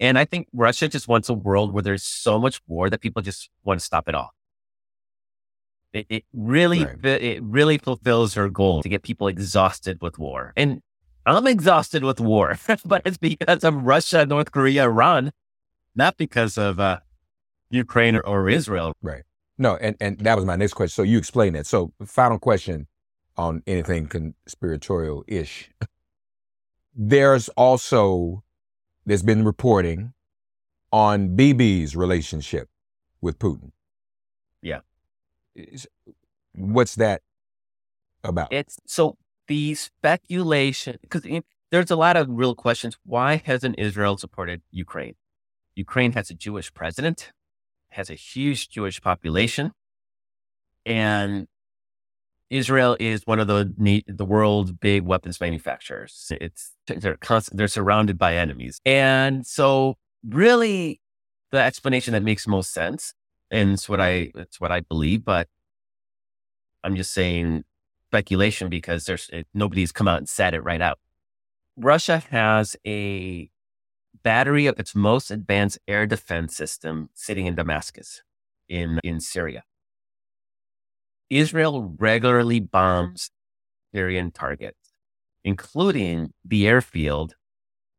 And 0.00 0.18
I 0.18 0.24
think 0.24 0.48
Russia 0.52 0.88
just 0.88 1.08
wants 1.08 1.28
a 1.28 1.34
world 1.34 1.72
where 1.72 1.82
there's 1.82 2.04
so 2.04 2.38
much 2.38 2.60
war 2.66 2.88
that 2.90 3.00
people 3.00 3.20
just 3.22 3.50
want 3.64 3.80
to 3.80 3.84
stop 3.84 4.08
it 4.08 4.14
all. 4.14 4.30
It, 5.92 6.06
it 6.08 6.24
really, 6.32 6.84
Right. 6.84 7.04
it 7.04 7.42
really 7.42 7.78
fulfills 7.78 8.34
her 8.34 8.48
goal 8.48 8.82
to 8.82 8.88
get 8.88 9.02
people 9.02 9.26
exhausted 9.26 10.00
with 10.00 10.18
war. 10.18 10.52
And 10.56 10.82
I'm 11.26 11.46
exhausted 11.46 12.04
with 12.04 12.20
war, 12.20 12.56
but 12.84 13.02
it's 13.04 13.18
because 13.18 13.64
of 13.64 13.74
Russia, 13.74 14.24
North 14.26 14.52
Korea, 14.52 14.84
Iran, 14.84 15.32
not 15.94 16.16
because 16.16 16.56
of 16.58 16.78
uh, 16.78 17.00
Ukraine 17.70 18.16
or, 18.16 18.20
or 18.20 18.48
Israel. 18.48 18.92
Right. 19.02 19.22
No, 19.56 19.76
and, 19.76 19.96
and 20.00 20.18
that 20.20 20.36
was 20.36 20.44
my 20.44 20.56
next 20.56 20.74
question. 20.74 20.94
So 20.94 21.02
you 21.02 21.18
explain 21.18 21.54
that. 21.54 21.66
So 21.66 21.92
final 22.04 22.38
question 22.38 22.86
on 23.36 23.62
anything 23.66 24.06
conspiratorial 24.06 25.24
ish. 25.26 25.70
There's 26.94 27.48
also 27.50 28.42
there's 29.08 29.22
been 29.22 29.44
reporting 29.44 30.12
on 30.92 31.34
Bibi's 31.34 31.96
relationship 31.96 32.68
with 33.22 33.38
Putin. 33.38 33.72
Yeah. 34.62 34.80
What's 36.54 36.94
that 36.96 37.22
about? 38.22 38.52
It's 38.52 38.78
so 38.86 39.16
the 39.46 39.74
speculation 39.74 40.98
because 41.00 41.26
there's 41.70 41.90
a 41.90 41.96
lot 41.96 42.18
of 42.18 42.28
real 42.28 42.54
questions. 42.54 42.98
Why 43.04 43.36
hasn't 43.36 43.78
Israel 43.78 44.18
supported 44.18 44.60
Ukraine? 44.70 45.14
Ukraine 45.74 46.12
has 46.12 46.28
a 46.28 46.34
Jewish 46.34 46.72
president, 46.74 47.32
has 47.90 48.10
a 48.10 48.14
huge 48.14 48.68
Jewish 48.68 49.00
population, 49.00 49.72
and 50.84 51.48
Israel 52.50 52.96
is 52.98 53.26
one 53.26 53.40
of 53.40 53.46
the 53.46 54.04
the 54.06 54.24
world's 54.24 54.72
big 54.72 55.02
weapons 55.02 55.40
manufacturers. 55.40 56.32
It's 56.40 56.72
they're 56.86 57.16
constant, 57.16 57.58
they're 57.58 57.68
surrounded 57.68 58.18
by 58.18 58.36
enemies, 58.36 58.80
and 58.86 59.46
so 59.46 59.96
really, 60.26 61.00
the 61.50 61.58
explanation 61.58 62.12
that 62.12 62.22
makes 62.22 62.46
most 62.46 62.72
sense, 62.72 63.12
and 63.50 63.72
it's 63.72 63.88
what 63.88 64.00
I 64.00 64.30
it's 64.34 64.60
what 64.60 64.72
I 64.72 64.80
believe, 64.80 65.24
but 65.24 65.48
I'm 66.82 66.96
just 66.96 67.12
saying 67.12 67.64
speculation 68.08 68.70
because 68.70 69.04
there's 69.04 69.28
it, 69.30 69.46
nobody's 69.52 69.92
come 69.92 70.08
out 70.08 70.18
and 70.18 70.28
said 70.28 70.54
it 70.54 70.60
right 70.60 70.80
out. 70.80 70.98
Russia 71.76 72.22
has 72.30 72.76
a 72.86 73.50
battery 74.22 74.66
of 74.66 74.78
its 74.80 74.94
most 74.94 75.30
advanced 75.30 75.78
air 75.86 76.06
defense 76.06 76.56
system 76.56 77.10
sitting 77.14 77.46
in 77.46 77.54
Damascus, 77.54 78.22
in 78.68 79.00
in 79.04 79.20
Syria. 79.20 79.64
Israel 81.30 81.94
regularly 81.98 82.60
mm-hmm. 82.60 82.70
bombs 82.70 83.30
Syrian 83.94 84.30
targets, 84.30 84.92
including 85.44 86.32
the 86.44 86.66
airfield 86.66 87.34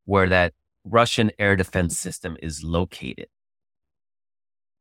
where 0.05 0.27
that 0.29 0.53
Russian 0.83 1.31
air 1.37 1.55
defense 1.55 1.99
system 1.99 2.37
is 2.41 2.63
located. 2.63 3.27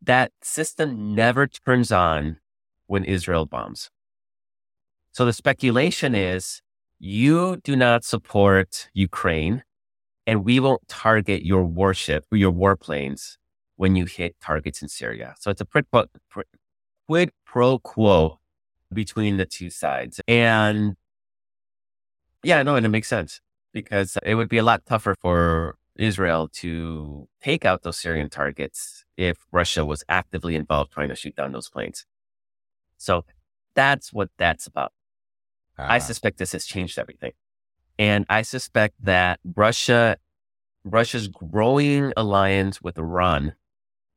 That 0.01 0.33
system 0.43 1.15
never 1.15 1.47
turns 1.47 1.91
on 1.91 2.39
when 2.87 3.05
Israel 3.05 3.47
bombs. 3.47 3.91
So 5.13 5.25
the 5.25 5.33
speculation 5.33 6.15
is 6.15 6.63
you 6.99 7.59
do 7.65 7.77
not 7.77 8.05
support 8.05 8.89
Ukraine 8.95 9.65
and 10.27 10.45
we 10.45 10.61
won't 10.61 10.87
target 10.89 11.45
your 11.45 11.65
warship 11.65 12.25
or 12.31 12.37
your 12.37 12.53
warplanes 12.53 13.37
when 13.77 13.97
you 13.97 14.05
hit 14.05 14.37
targets 14.41 14.83
in 14.83 14.89
Syria. 14.89 15.35
So 15.41 15.51
it's 15.51 15.61
a 15.61 15.65
pro- 15.65 15.83
quid 17.09 17.31
pro 17.47 17.79
quo 17.79 18.39
between 18.93 19.37
the 19.39 19.47
two 19.47 19.71
sides. 19.71 20.21
And 20.29 20.97
yeah, 22.43 22.63
no, 22.63 22.77
and 22.77 22.87
it 22.87 22.91
makes 22.91 23.09
sense 23.09 23.41
because 23.73 24.17
it 24.23 24.35
would 24.35 24.49
be 24.49 24.59
a 24.59 24.63
lot 24.63 24.85
tougher 24.87 25.15
for 25.21 25.77
Israel 25.97 26.49
to 26.53 27.29
take 27.43 27.65
out 27.65 27.83
those 27.83 27.99
Syrian 27.99 28.31
targets 28.31 29.05
if 29.17 29.39
Russia 29.51 29.85
was 29.85 30.05
actively 30.09 30.55
involved 30.55 30.93
trying 30.93 31.09
to 31.09 31.17
shoot 31.17 31.35
down 31.35 31.53
those 31.53 31.69
planes. 31.69 32.07
So 32.99 33.25
that's 33.75 34.13
what 34.13 34.31
that's 34.39 34.67
about. 34.67 34.93
I 35.77 35.97
Ah, 35.97 35.99
suspect 35.99 36.39
this 36.39 36.53
has 36.53 36.67
changed 36.67 36.99
everything. 36.99 37.33
And 37.99 38.27
I 38.29 38.43
suspect 38.43 38.95
that 39.03 39.41
Russia, 39.57 40.17
Russia's 40.85 41.29
growing 41.29 42.13
alliance 42.17 42.81
with 42.83 42.99
Iran, 42.99 43.55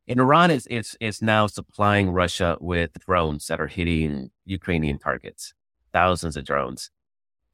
and 0.08 0.20
Iran 0.20 0.50
is, 0.50 0.66
is, 0.66 0.96
is 1.00 1.22
now 1.22 1.46
supplying 1.46 2.10
Russia 2.10 2.56
with 2.60 2.92
drones 3.06 3.46
that 3.46 3.60
are 3.60 3.68
hitting 3.68 4.30
Ukrainian 4.44 4.98
targets, 4.98 5.54
thousands 5.92 6.36
of 6.36 6.44
drones. 6.44 6.90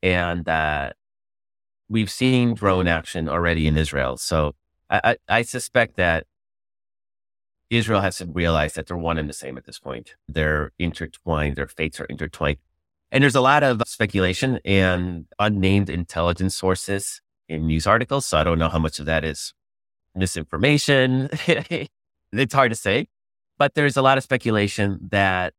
And, 0.02 0.49
uh, 0.49 0.90
we've 1.88 2.11
seen 2.11 2.55
drone 2.55 2.87
action 2.87 3.28
already 3.28 3.67
in 3.67 3.76
Israel. 3.76 4.17
So 4.17 4.55
I, 4.90 5.00
I, 5.05 5.17
I 5.38 5.43
suspect 5.43 5.97
that 5.97 6.26
Israel 7.71 8.00
has 8.00 8.19
to 8.19 8.26
realize 8.26 8.75
that 8.75 8.87
they're 8.87 8.97
one 8.97 9.19
and 9.19 9.28
the 9.28 9.35
same 9.35 9.59
at 9.59 9.67
this 9.67 9.78
point. 9.78 10.14
They're 10.26 10.73
intertwined. 10.78 11.57
Their 11.57 11.69
fates 11.69 12.00
are 12.00 12.07
intertwined. 12.07 12.59
And 13.11 13.23
there's 13.23 13.35
a 13.35 13.40
lot 13.40 13.62
of 13.62 13.83
speculation 13.87 14.61
and 14.64 15.26
unnamed 15.38 15.90
intelligence 15.90 16.57
sources 16.57 17.21
in 17.49 17.67
news 17.67 17.87
articles. 17.87 18.26
So 18.26 18.38
I 18.38 18.45
don't 18.45 18.59
know 18.59 18.69
how 18.69 18.78
much 18.78 18.99
of 18.99 19.07
that 19.07 19.25
is 19.25 19.55
misinformation. 20.14 21.31
it's 22.32 22.54
hard 22.54 22.70
to 22.70 22.76
say, 22.76 23.08
but 23.58 23.75
there's 23.75 23.97
a 23.97 24.02
lot 24.02 24.18
of 24.18 24.25
speculation 24.25 24.99
that 25.11 25.54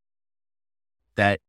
that 1.15 1.39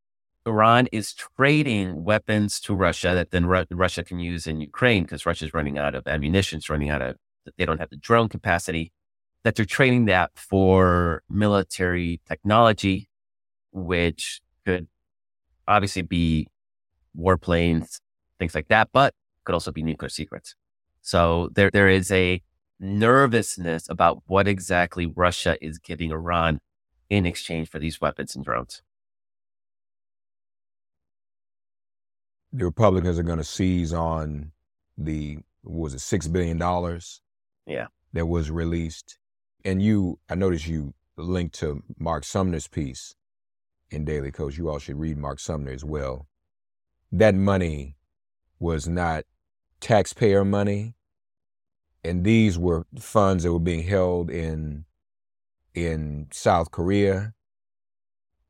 Iran 0.46 0.88
is 0.90 1.12
trading 1.14 2.02
weapons 2.02 2.60
to 2.60 2.74
Russia 2.74 3.14
that 3.14 3.30
then 3.30 3.46
Ru- 3.46 3.66
Russia 3.70 4.02
can 4.02 4.18
use 4.18 4.46
in 4.46 4.60
Ukraine 4.60 5.04
because 5.04 5.26
Russia's 5.26 5.54
running 5.54 5.78
out 5.78 5.94
of 5.94 6.06
ammunition, 6.06 6.58
it's 6.58 6.70
running 6.70 6.90
out 6.90 7.02
of 7.02 7.16
they 7.56 7.64
don't 7.64 7.78
have 7.78 7.90
the 7.90 7.96
drone 7.96 8.28
capacity. 8.28 8.92
That 9.42 9.54
they're 9.54 9.64
trading 9.64 10.04
that 10.04 10.32
for 10.34 11.22
military 11.30 12.20
technology, 12.28 13.08
which 13.72 14.42
could 14.66 14.86
obviously 15.66 16.02
be 16.02 16.46
warplanes, 17.18 18.00
things 18.38 18.54
like 18.54 18.68
that, 18.68 18.90
but 18.92 19.14
could 19.44 19.54
also 19.54 19.72
be 19.72 19.82
nuclear 19.82 20.10
secrets. 20.10 20.54
So 21.00 21.48
there, 21.54 21.70
there 21.70 21.88
is 21.88 22.10
a 22.10 22.42
nervousness 22.80 23.88
about 23.88 24.22
what 24.26 24.48
exactly 24.48 25.06
Russia 25.06 25.56
is 25.64 25.78
giving 25.78 26.10
Iran 26.10 26.60
in 27.08 27.26
exchange 27.26 27.68
for 27.68 27.78
these 27.78 28.00
weapons 28.00 28.34
and 28.34 28.44
drones. 28.44 28.82
The 32.52 32.64
Republicans 32.64 33.18
are 33.18 33.24
going 33.24 33.38
to 33.38 33.44
seize 33.44 33.92
on 33.92 34.52
the 34.98 35.38
was 35.62 35.94
it 35.94 36.00
six 36.00 36.26
billion 36.26 36.58
dollars? 36.58 37.20
Yeah, 37.66 37.86
that 38.12 38.26
was 38.26 38.50
released. 38.50 39.18
And 39.64 39.82
you, 39.82 40.18
I 40.28 40.34
noticed 40.34 40.66
you 40.66 40.94
linked 41.16 41.54
to 41.56 41.82
Mark 41.98 42.24
Sumner's 42.24 42.66
piece 42.66 43.14
in 43.90 44.04
Daily 44.04 44.32
Kos. 44.32 44.56
You 44.56 44.70
all 44.70 44.78
should 44.78 44.98
read 44.98 45.18
Mark 45.18 45.38
Sumner 45.38 45.70
as 45.70 45.84
well. 45.84 46.26
That 47.12 47.34
money 47.34 47.96
was 48.58 48.88
not 48.88 49.24
taxpayer 49.80 50.44
money, 50.44 50.94
and 52.04 52.24
these 52.24 52.58
were 52.58 52.86
funds 52.98 53.44
that 53.44 53.52
were 53.52 53.58
being 53.58 53.86
held 53.86 54.30
in 54.30 54.84
in 55.74 56.26
South 56.32 56.70
Korea. 56.70 57.34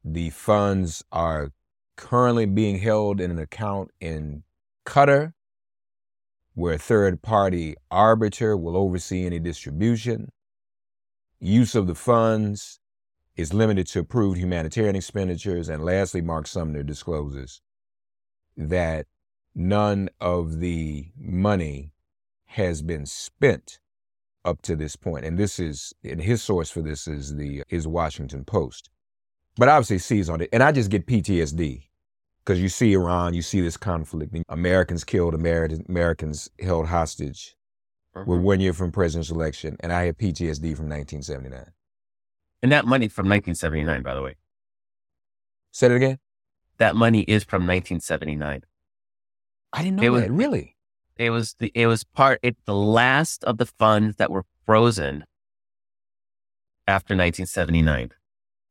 The 0.04 0.30
funds 0.30 1.04
are 1.12 1.52
currently 1.96 2.46
being 2.46 2.78
held 2.78 3.20
in 3.20 3.30
an 3.30 3.38
account 3.38 3.90
in 4.00 4.44
Qatar, 4.86 5.34
where 6.54 6.74
a 6.74 6.78
third 6.78 7.20
party 7.22 7.74
arbiter 7.90 8.56
will 8.56 8.76
oversee 8.76 9.26
any 9.26 9.38
distribution. 9.38 10.30
Use 11.38 11.74
of 11.74 11.86
the 11.86 11.94
funds 11.94 12.80
is 13.36 13.52
limited 13.52 13.86
to 13.88 14.00
approved 14.00 14.38
humanitarian 14.38 14.96
expenditures. 14.96 15.68
And 15.68 15.84
lastly, 15.84 16.20
Mark 16.20 16.46
Sumner 16.46 16.82
discloses 16.82 17.60
that 18.56 19.06
none 19.54 20.08
of 20.20 20.60
the 20.60 21.10
money 21.18 21.92
has 22.50 22.82
been 22.82 23.06
spent 23.06 23.78
up 24.44 24.60
to 24.62 24.74
this 24.74 24.96
point. 24.96 25.24
And 25.24 25.38
this 25.38 25.60
is, 25.60 25.94
and 26.02 26.20
his 26.20 26.42
source 26.42 26.68
for 26.68 26.82
this 26.82 27.06
is 27.06 27.36
the 27.36 27.62
is 27.68 27.86
Washington 27.86 28.44
Post. 28.44 28.90
But 29.56 29.68
obviously 29.68 29.98
sees 29.98 30.28
on 30.28 30.40
it. 30.40 30.48
And 30.52 30.62
I 30.62 30.72
just 30.72 30.90
get 30.90 31.06
PTSD 31.06 31.84
because 32.44 32.60
you 32.60 32.68
see 32.68 32.92
Iran, 32.92 33.34
you 33.34 33.42
see 33.42 33.60
this 33.60 33.76
conflict. 33.76 34.34
Americans 34.48 35.04
killed, 35.04 35.34
Americans, 35.34 35.84
Americans 35.88 36.50
held 36.58 36.88
hostage. 36.88 37.56
We're 38.14 38.24
mm-hmm. 38.24 38.42
one 38.42 38.60
year 38.60 38.72
from 38.72 38.90
president's 38.90 39.30
election, 39.30 39.76
and 39.78 39.92
I 39.92 40.06
had 40.06 40.18
PTSD 40.18 40.76
from 40.76 40.88
1979. 40.88 41.66
And 42.62 42.72
that 42.72 42.84
money 42.84 43.06
from 43.06 43.28
1979, 43.28 44.02
by 44.02 44.14
the 44.14 44.22
way. 44.22 44.34
Say 45.70 45.86
it 45.86 45.92
again. 45.92 46.18
That 46.78 46.96
money 46.96 47.20
is 47.20 47.44
from 47.44 47.62
1979. 47.62 48.64
I 49.72 49.82
didn't 49.82 49.96
know 49.96 50.16
it 50.16 50.20
that. 50.20 50.30
Was, 50.30 50.36
really? 50.36 50.76
It 51.20 51.28
was 51.28 51.54
the 51.58 51.70
it 51.74 51.86
was 51.86 52.02
part 52.02 52.40
it's 52.42 52.62
the 52.64 52.74
last 52.74 53.44
of 53.44 53.58
the 53.58 53.66
funds 53.66 54.16
that 54.16 54.30
were 54.30 54.46
frozen 54.64 55.24
after 56.88 57.12
1979. 57.12 58.12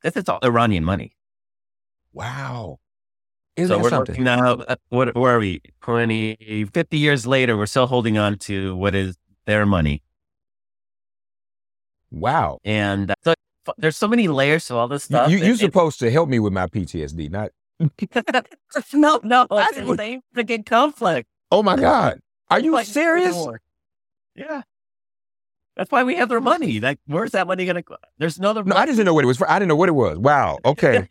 This 0.02 0.18
is 0.18 0.28
all 0.28 0.40
Iranian 0.44 0.84
money. 0.84 1.16
Wow. 2.12 2.80
Isn't 3.56 3.76
so 3.76 3.84
we're 3.84 3.90
something? 3.90 4.24
now, 4.24 4.54
uh, 4.54 4.78
what, 4.90 5.16
where 5.16 5.36
are 5.36 5.40
we? 5.40 5.62
20, 5.82 6.66
50 6.74 6.98
years 6.98 7.28
later, 7.28 7.56
we're 7.56 7.68
still 7.68 7.86
holding 7.86 8.18
on 8.18 8.40
to 8.40 8.76
what 8.76 8.96
is 8.96 9.16
their 9.46 9.68
money. 9.68 10.02
Wow. 12.10 12.60
And 12.66 13.12
uh, 13.12 13.16
so 13.24 13.36
there's 13.78 13.98
so 13.98 14.08
many 14.08 14.28
layers 14.28 14.66
to 14.68 14.76
all 14.76 14.88
this 14.88 15.04
stuff. 15.04 15.30
You, 15.30 15.54
are 15.54 15.56
supposed 15.56 16.00
to 16.00 16.10
help 16.10 16.30
me 16.30 16.40
with 16.40 16.54
my 16.54 16.66
PTSD, 16.66 17.30
not. 17.30 17.52
no, 18.94 19.20
no, 19.24 19.48
it's 19.52 19.78
the 19.78 19.96
same 19.96 20.22
freaking 20.36 20.66
conflict. 20.66 21.30
Oh 21.52 21.62
my 21.62 21.76
God. 21.76 22.20
Are 22.50 22.60
you 22.60 22.72
like, 22.72 22.88
serious? 22.88 23.36
Yeah. 24.36 24.64
That's 25.76 25.92
why 25.92 26.04
we 26.04 26.16
have 26.16 26.30
their 26.30 26.42
money. 26.42 26.80
Like, 26.80 27.00
where's 27.06 27.32
that 27.32 27.48
money 27.48 27.66
going 27.66 27.76
to 27.78 27.82
go? 27.82 27.96
There's 28.18 28.40
no 28.40 28.50
other. 28.50 28.64
No, 28.64 28.76
I 28.76 28.86
just 28.86 28.98
didn't 28.98 29.06
know 29.06 29.14
what 29.14 29.24
it 29.24 29.28
was 29.28 29.38
for. 29.38 29.50
I 29.50 29.60
didn't 29.60 29.70
know 29.70 29.76
what 29.76 29.90
it 29.90 29.94
was. 29.94 30.18
Wow. 30.18 30.58
Okay. 30.66 31.08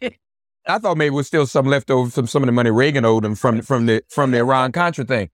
I 0.66 0.78
thought 0.78 0.98
maybe 0.98 1.14
it 1.14 1.16
was 1.16 1.26
still 1.26 1.46
some 1.46 1.64
left 1.64 1.90
over 1.90 2.10
from 2.10 2.26
some 2.26 2.42
of 2.42 2.46
the 2.46 2.52
money 2.52 2.70
Reagan 2.70 3.06
owed 3.06 3.24
him 3.24 3.34
from 3.34 3.62
from 3.62 3.86
the 3.86 4.02
from 4.10 4.32
the 4.32 4.38
Iran 4.38 4.70
Contra 4.70 5.04
thing. 5.06 5.30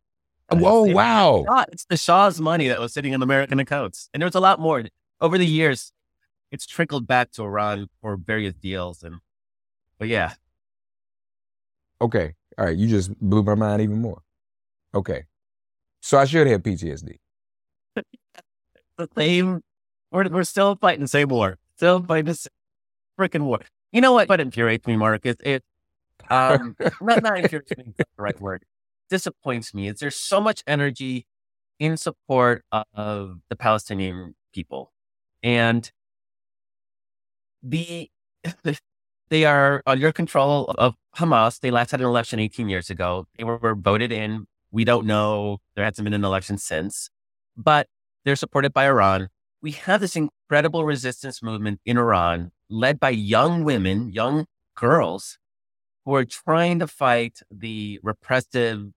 Whoa, 0.52 0.82
wow. 0.84 1.44
It's 1.72 1.86
the 1.86 1.96
Shah's 1.96 2.40
money 2.40 2.68
that 2.68 2.78
was 2.78 2.92
sitting 2.92 3.12
in 3.12 3.22
American 3.22 3.58
accounts. 3.58 4.08
And 4.12 4.22
there's 4.22 4.34
a 4.34 4.40
lot 4.40 4.60
more. 4.60 4.84
Over 5.20 5.38
the 5.38 5.46
years, 5.46 5.92
it's 6.50 6.66
trickled 6.66 7.06
back 7.06 7.30
to 7.32 7.42
Iran 7.42 7.88
for 8.00 8.16
various 8.16 8.54
deals. 8.54 9.02
And, 9.02 9.16
but 9.98 10.08
yeah. 10.08 10.34
Okay. 12.00 12.34
All 12.58 12.66
right. 12.66 12.76
You 12.76 12.88
just 12.88 13.18
blew 13.20 13.42
my 13.42 13.54
mind 13.54 13.80
even 13.82 14.00
more. 14.00 14.22
Okay. 14.94 15.24
So 16.04 16.18
I 16.18 16.26
should 16.26 16.46
have 16.48 16.62
PTSD. 16.62 17.16
the 17.96 19.08
same. 19.16 19.62
We're, 20.12 20.28
we're 20.28 20.44
still 20.44 20.76
fighting 20.76 21.00
the 21.00 21.08
same 21.08 21.28
war. 21.28 21.56
Still 21.76 22.02
fighting 22.02 22.26
the 22.26 22.46
freaking 23.18 23.44
war. 23.44 23.60
You 23.90 24.02
know 24.02 24.12
what? 24.12 24.28
What 24.28 24.38
infuriates 24.38 24.86
me, 24.86 24.98
Mark? 24.98 25.24
It, 25.24 25.40
it 25.42 25.64
um, 26.28 26.76
not, 27.00 27.22
not 27.22 27.38
infuriates 27.38 27.72
me, 27.78 27.94
the 27.96 28.04
right 28.18 28.38
word. 28.38 28.64
Disappoints 29.08 29.72
me. 29.72 29.88
Is 29.88 30.00
there's 30.00 30.16
so 30.16 30.42
much 30.42 30.62
energy 30.66 31.24
in 31.78 31.96
support 31.96 32.66
of 32.70 33.38
the 33.48 33.56
Palestinian 33.56 34.34
people, 34.52 34.92
and 35.42 35.90
the 37.62 38.10
they 39.30 39.46
are 39.46 39.82
under 39.86 40.12
control 40.12 40.66
of 40.76 40.96
Hamas. 41.16 41.60
They 41.60 41.70
last 41.70 41.92
had 41.92 42.00
an 42.00 42.06
election 42.06 42.40
18 42.40 42.68
years 42.68 42.90
ago. 42.90 43.26
They 43.38 43.44
were, 43.44 43.56
were 43.56 43.74
voted 43.74 44.12
in. 44.12 44.46
We 44.74 44.84
don't 44.84 45.06
know. 45.06 45.58
There 45.76 45.84
hasn't 45.84 46.04
been 46.04 46.14
an 46.14 46.24
election 46.24 46.58
since, 46.58 47.08
but 47.56 47.86
they're 48.24 48.34
supported 48.34 48.72
by 48.72 48.86
Iran. 48.86 49.28
We 49.62 49.70
have 49.70 50.00
this 50.00 50.16
incredible 50.16 50.84
resistance 50.84 51.44
movement 51.44 51.80
in 51.86 51.96
Iran 51.96 52.50
led 52.68 52.98
by 52.98 53.10
young 53.10 53.62
women, 53.62 54.10
young 54.10 54.46
girls 54.74 55.38
who 56.04 56.16
are 56.16 56.24
trying 56.24 56.80
to 56.80 56.88
fight 56.88 57.38
the 57.52 58.00
repressive 58.02 58.88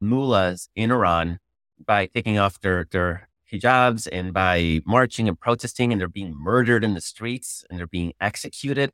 mullahs 0.00 0.68
in 0.74 0.90
Iran 0.90 1.38
by 1.86 2.06
taking 2.06 2.36
off 2.36 2.60
their, 2.60 2.88
their 2.90 3.28
hijabs 3.50 4.08
and 4.10 4.34
by 4.34 4.80
marching 4.84 5.28
and 5.28 5.38
protesting, 5.38 5.92
and 5.92 6.00
they're 6.00 6.08
being 6.08 6.34
murdered 6.36 6.82
in 6.82 6.94
the 6.94 7.00
streets 7.00 7.64
and 7.70 7.78
they're 7.78 7.86
being 7.86 8.12
executed 8.20 8.90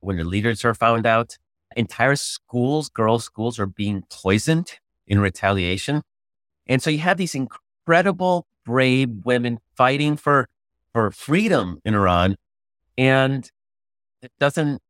when 0.00 0.16
their 0.16 0.26
leaders 0.26 0.62
are 0.62 0.74
found 0.74 1.06
out. 1.06 1.38
Entire 1.74 2.16
schools, 2.16 2.90
girls' 2.90 3.24
schools, 3.24 3.58
are 3.58 3.64
being 3.64 4.04
poisoned 4.10 4.78
in 5.10 5.20
retaliation. 5.20 6.02
And 6.66 6.80
so 6.80 6.88
you 6.88 6.98
have 6.98 7.18
these 7.18 7.34
incredible, 7.34 8.46
brave 8.64 9.10
women 9.24 9.58
fighting 9.74 10.16
for, 10.16 10.48
for 10.94 11.10
freedom 11.10 11.80
in 11.84 11.94
Iran. 11.94 12.36
And 12.96 13.50
it 14.22 14.30
doesn't, 14.38 14.80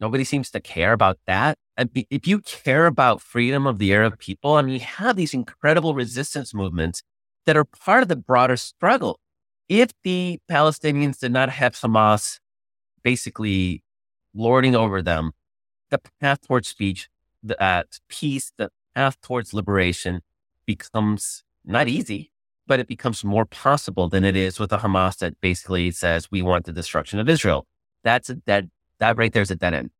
nobody 0.00 0.24
seems 0.24 0.50
to 0.52 0.60
care 0.60 0.92
about 0.92 1.18
that. 1.26 1.58
If 1.76 2.26
you 2.26 2.40
care 2.40 2.86
about 2.86 3.20
freedom 3.20 3.66
of 3.66 3.78
the 3.78 3.92
Arab 3.92 4.18
people, 4.18 4.54
I 4.54 4.62
mean, 4.62 4.74
you 4.74 4.80
have 4.80 5.16
these 5.16 5.34
incredible 5.34 5.94
resistance 5.94 6.54
movements 6.54 7.02
that 7.46 7.56
are 7.56 7.64
part 7.64 8.02
of 8.02 8.08
the 8.08 8.16
broader 8.16 8.56
struggle. 8.56 9.20
If 9.68 9.90
the 10.04 10.40
Palestinians 10.50 11.18
did 11.18 11.32
not 11.32 11.50
have 11.50 11.74
Hamas 11.74 12.38
basically 13.02 13.82
lording 14.32 14.74
over 14.74 15.02
them, 15.02 15.32
the 15.90 16.00
path 16.20 16.46
towards 16.46 16.68
speech, 16.68 17.08
the 17.42 17.60
uh, 17.62 17.82
peace, 18.08 18.52
the 18.56 18.70
path 18.94 19.20
towards 19.20 19.52
liberation 19.54 20.22
becomes 20.66 21.44
not 21.64 21.88
easy, 21.88 22.30
but 22.66 22.80
it 22.80 22.88
becomes 22.88 23.24
more 23.24 23.44
possible 23.44 24.08
than 24.08 24.24
it 24.24 24.36
is 24.36 24.58
with 24.58 24.72
a 24.72 24.78
Hamas 24.78 25.18
that 25.18 25.40
basically 25.40 25.90
says 25.90 26.30
we 26.30 26.42
want 26.42 26.64
the 26.64 26.72
destruction 26.72 27.18
of 27.18 27.28
Israel. 27.28 27.66
That's 28.02 28.30
a 28.30 28.34
dead, 28.34 28.70
that 28.98 29.16
right 29.16 29.32
there 29.32 29.42
is 29.42 29.50
a 29.50 29.56
dead 29.56 29.74
end. 29.74 29.90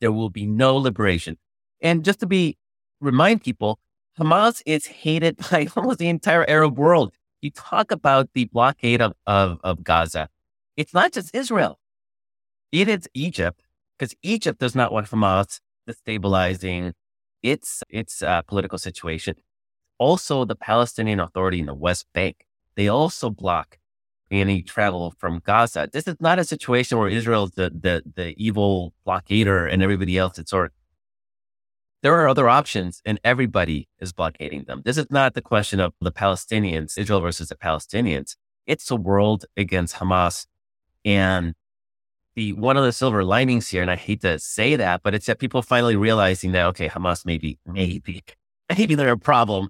There 0.00 0.12
will 0.12 0.30
be 0.30 0.46
no 0.46 0.76
liberation. 0.76 1.38
And 1.80 2.04
just 2.04 2.20
to 2.20 2.26
be, 2.26 2.56
remind 3.00 3.42
people, 3.42 3.78
Hamas 4.18 4.62
is 4.66 4.86
hated 4.86 5.36
by 5.50 5.66
almost 5.76 5.98
the 5.98 6.08
entire 6.08 6.48
Arab 6.48 6.78
world. 6.78 7.14
You 7.40 7.50
talk 7.50 7.90
about 7.90 8.30
the 8.32 8.46
blockade 8.46 9.02
of, 9.02 9.12
of, 9.26 9.58
of 9.62 9.84
Gaza. 9.84 10.28
It's 10.76 10.94
not 10.94 11.12
just 11.12 11.34
Israel. 11.34 11.78
It 12.72 12.88
is 12.88 13.08
Egypt, 13.14 13.62
because 13.96 14.14
Egypt 14.22 14.58
does 14.58 14.74
not 14.74 14.92
want 14.92 15.08
Hamas 15.08 15.60
destabilizing 15.88 16.92
its, 17.44 17.84
its 17.88 18.22
uh, 18.22 18.42
political 18.42 18.78
situation. 18.78 19.36
Also, 19.98 20.44
the 20.44 20.56
Palestinian 20.56 21.20
Authority 21.20 21.60
in 21.60 21.66
the 21.66 21.74
West 21.74 22.06
Bank, 22.12 22.46
they 22.74 22.88
also 22.88 23.30
block 23.30 23.78
any 24.30 24.62
travel 24.62 25.14
from 25.18 25.40
Gaza. 25.44 25.88
This 25.92 26.08
is 26.08 26.16
not 26.18 26.40
a 26.40 26.44
situation 26.44 26.98
where 26.98 27.08
Israel 27.08 27.44
is 27.44 27.52
the, 27.52 27.70
the, 27.70 28.02
the 28.16 28.34
evil 28.42 28.94
blockader 29.06 29.70
and 29.70 29.82
everybody 29.82 30.18
else 30.18 30.38
is 30.38 30.48
sort 30.48 30.66
of 30.66 30.72
there 32.02 32.14
are 32.20 32.28
other 32.28 32.50
options 32.50 33.00
and 33.06 33.18
everybody 33.24 33.88
is 33.98 34.12
blockading 34.12 34.64
them. 34.64 34.82
This 34.84 34.98
is 34.98 35.06
not 35.10 35.32
the 35.32 35.40
question 35.40 35.80
of 35.80 35.94
the 36.02 36.12
Palestinians, 36.12 36.98
Israel 36.98 37.20
versus 37.20 37.48
the 37.48 37.54
Palestinians. 37.54 38.36
It's 38.66 38.86
the 38.86 38.96
world 38.96 39.46
against 39.56 39.96
Hamas. 39.96 40.46
And 41.02 41.54
the 42.34 42.52
one 42.52 42.76
of 42.76 42.84
the 42.84 42.92
silver 42.92 43.24
linings 43.24 43.68
here, 43.68 43.82
and 43.82 43.90
I 43.90 43.96
hate 43.96 44.20
to 44.22 44.38
say 44.38 44.76
that, 44.76 45.02
but 45.02 45.14
it's 45.14 45.26
that 45.26 45.38
people 45.38 45.62
finally 45.62 45.96
realizing 45.96 46.52
that, 46.52 46.66
okay, 46.66 46.88
Hamas 46.88 47.24
maybe, 47.24 47.58
maybe, 47.66 48.24
maybe 48.76 48.94
they're 48.94 49.12
a 49.12 49.18
problem. 49.18 49.68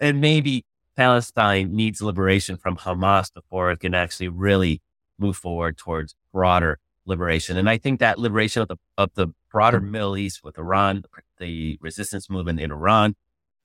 And 0.00 0.20
maybe 0.20 0.64
Palestine 0.96 1.74
needs 1.74 2.00
liberation 2.00 2.56
from 2.56 2.76
Hamas 2.76 3.32
before 3.32 3.70
it 3.70 3.80
can 3.80 3.94
actually 3.94 4.28
really 4.28 4.80
move 5.18 5.36
forward 5.36 5.76
towards 5.76 6.14
broader 6.32 6.78
liberation. 7.04 7.56
And 7.56 7.68
I 7.68 7.78
think 7.78 8.00
that 8.00 8.18
liberation 8.18 8.62
of 8.62 8.68
the, 8.68 8.76
of 8.96 9.10
the 9.14 9.28
broader 9.50 9.80
Middle 9.80 10.16
East 10.16 10.44
with 10.44 10.58
Iran, 10.58 11.04
the 11.38 11.78
resistance 11.80 12.30
movement 12.30 12.60
in 12.60 12.70
Iran, 12.70 13.16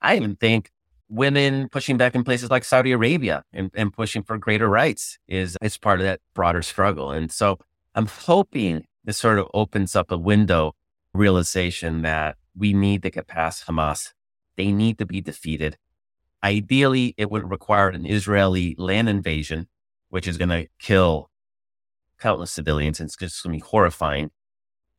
I 0.02 0.16
even 0.16 0.36
think 0.36 0.70
women 1.08 1.68
pushing 1.68 1.96
back 1.96 2.14
in 2.14 2.24
places 2.24 2.50
like 2.50 2.64
Saudi 2.64 2.92
Arabia 2.92 3.44
and, 3.52 3.70
and 3.74 3.92
pushing 3.92 4.22
for 4.22 4.38
greater 4.38 4.68
rights 4.68 5.18
is, 5.28 5.56
is 5.62 5.78
part 5.78 6.00
of 6.00 6.04
that 6.04 6.20
broader 6.34 6.62
struggle. 6.62 7.10
And 7.10 7.30
so 7.30 7.58
I'm 7.94 8.06
hoping 8.06 8.86
this 9.04 9.18
sort 9.18 9.38
of 9.38 9.48
opens 9.54 9.94
up 9.94 10.10
a 10.10 10.18
window 10.18 10.74
realization 11.12 12.02
that 12.02 12.36
we 12.56 12.72
need 12.72 13.02
to 13.02 13.10
get 13.10 13.26
past 13.26 13.66
Hamas. 13.66 14.12
They 14.56 14.72
need 14.72 14.98
to 14.98 15.06
be 15.06 15.20
defeated. 15.20 15.78
Ideally, 16.42 17.14
it 17.16 17.30
would 17.30 17.48
require 17.50 17.88
an 17.88 18.04
Israeli 18.06 18.74
land 18.78 19.08
invasion, 19.08 19.68
which 20.08 20.26
is 20.26 20.38
going 20.38 20.50
to 20.50 20.66
kill 20.78 21.30
countless 22.18 22.50
civilians. 22.50 23.00
And 23.00 23.08
it's 23.08 23.16
just 23.16 23.42
going 23.42 23.58
to 23.58 23.64
be 23.64 23.68
horrifying. 23.68 24.30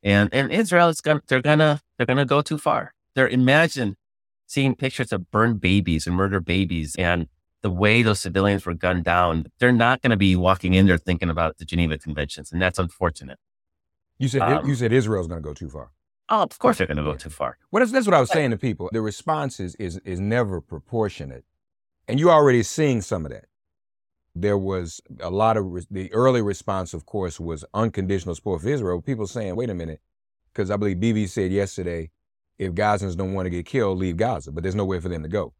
And 0.02 0.28
and 0.32 0.52
Israel 0.52 0.88
is 0.88 1.00
going 1.00 1.20
they're 1.26 1.42
gonna 1.42 1.80
they're 1.96 2.06
gonna 2.06 2.24
go 2.24 2.40
too 2.40 2.58
far. 2.58 2.94
They're 3.14 3.28
imagine 3.28 3.96
seeing 4.46 4.76
pictures 4.76 5.12
of 5.12 5.30
burned 5.30 5.60
babies 5.60 6.06
and 6.06 6.14
murdered 6.14 6.44
babies 6.44 6.94
and 6.96 7.26
the 7.66 7.70
way 7.70 8.00
those 8.02 8.20
civilians 8.20 8.64
were 8.64 8.74
gunned 8.74 9.02
down. 9.02 9.46
They're 9.58 9.72
not 9.72 10.00
going 10.00 10.12
to 10.12 10.16
be 10.16 10.36
walking 10.36 10.74
in 10.74 10.86
there 10.86 10.98
thinking 10.98 11.30
about 11.30 11.58
the 11.58 11.64
Geneva 11.64 11.98
Conventions, 11.98 12.52
and 12.52 12.62
that's 12.62 12.78
unfortunate. 12.78 13.40
You 14.18 14.28
said 14.28 14.42
Um, 14.42 14.68
you 14.68 14.76
said 14.76 14.92
Israel's 14.92 15.26
going 15.26 15.42
to 15.42 15.48
go 15.50 15.52
too 15.52 15.68
far. 15.68 15.90
Oh, 16.28 16.42
of 16.42 16.56
course 16.60 16.78
they're 16.78 16.86
going 16.86 16.96
to 16.96 17.02
go 17.02 17.16
too 17.16 17.28
far. 17.28 17.58
Well, 17.70 17.80
that's, 17.80 17.90
that's 17.90 18.06
what 18.06 18.14
I 18.14 18.20
was 18.20 18.30
saying 18.30 18.52
to 18.52 18.56
people. 18.56 18.88
The 18.92 19.00
response 19.00 19.58
is, 19.58 19.74
is 19.86 19.98
is 20.12 20.20
never 20.20 20.60
proportionate, 20.60 21.44
and 22.06 22.20
you're 22.20 22.30
already 22.30 22.62
seeing 22.62 23.00
some 23.00 23.24
of 23.26 23.32
that. 23.32 23.46
There 24.44 24.58
was 24.58 25.00
a 25.18 25.30
lot 25.30 25.56
of 25.56 25.64
re- 25.66 25.86
the 25.90 26.12
early 26.12 26.42
response, 26.42 26.94
of 26.94 27.04
course, 27.04 27.40
was 27.40 27.64
unconditional 27.74 28.36
support 28.36 28.62
for 28.62 28.68
Israel. 28.68 29.02
People 29.02 29.26
saying, 29.26 29.56
"Wait 29.56 29.70
a 29.70 29.74
minute," 29.74 30.00
because 30.52 30.70
I 30.70 30.76
believe 30.76 31.00
Bibi 31.00 31.26
said 31.26 31.50
yesterday, 31.50 32.10
"If 32.58 32.74
Gazans 32.74 33.16
don't 33.16 33.34
want 33.34 33.46
to 33.46 33.50
get 33.50 33.66
killed, 33.66 33.98
leave 33.98 34.16
Gaza," 34.16 34.52
but 34.52 34.62
there's 34.62 34.80
nowhere 34.82 35.00
for 35.00 35.08
them 35.08 35.24
to 35.24 35.28
go. 35.28 35.52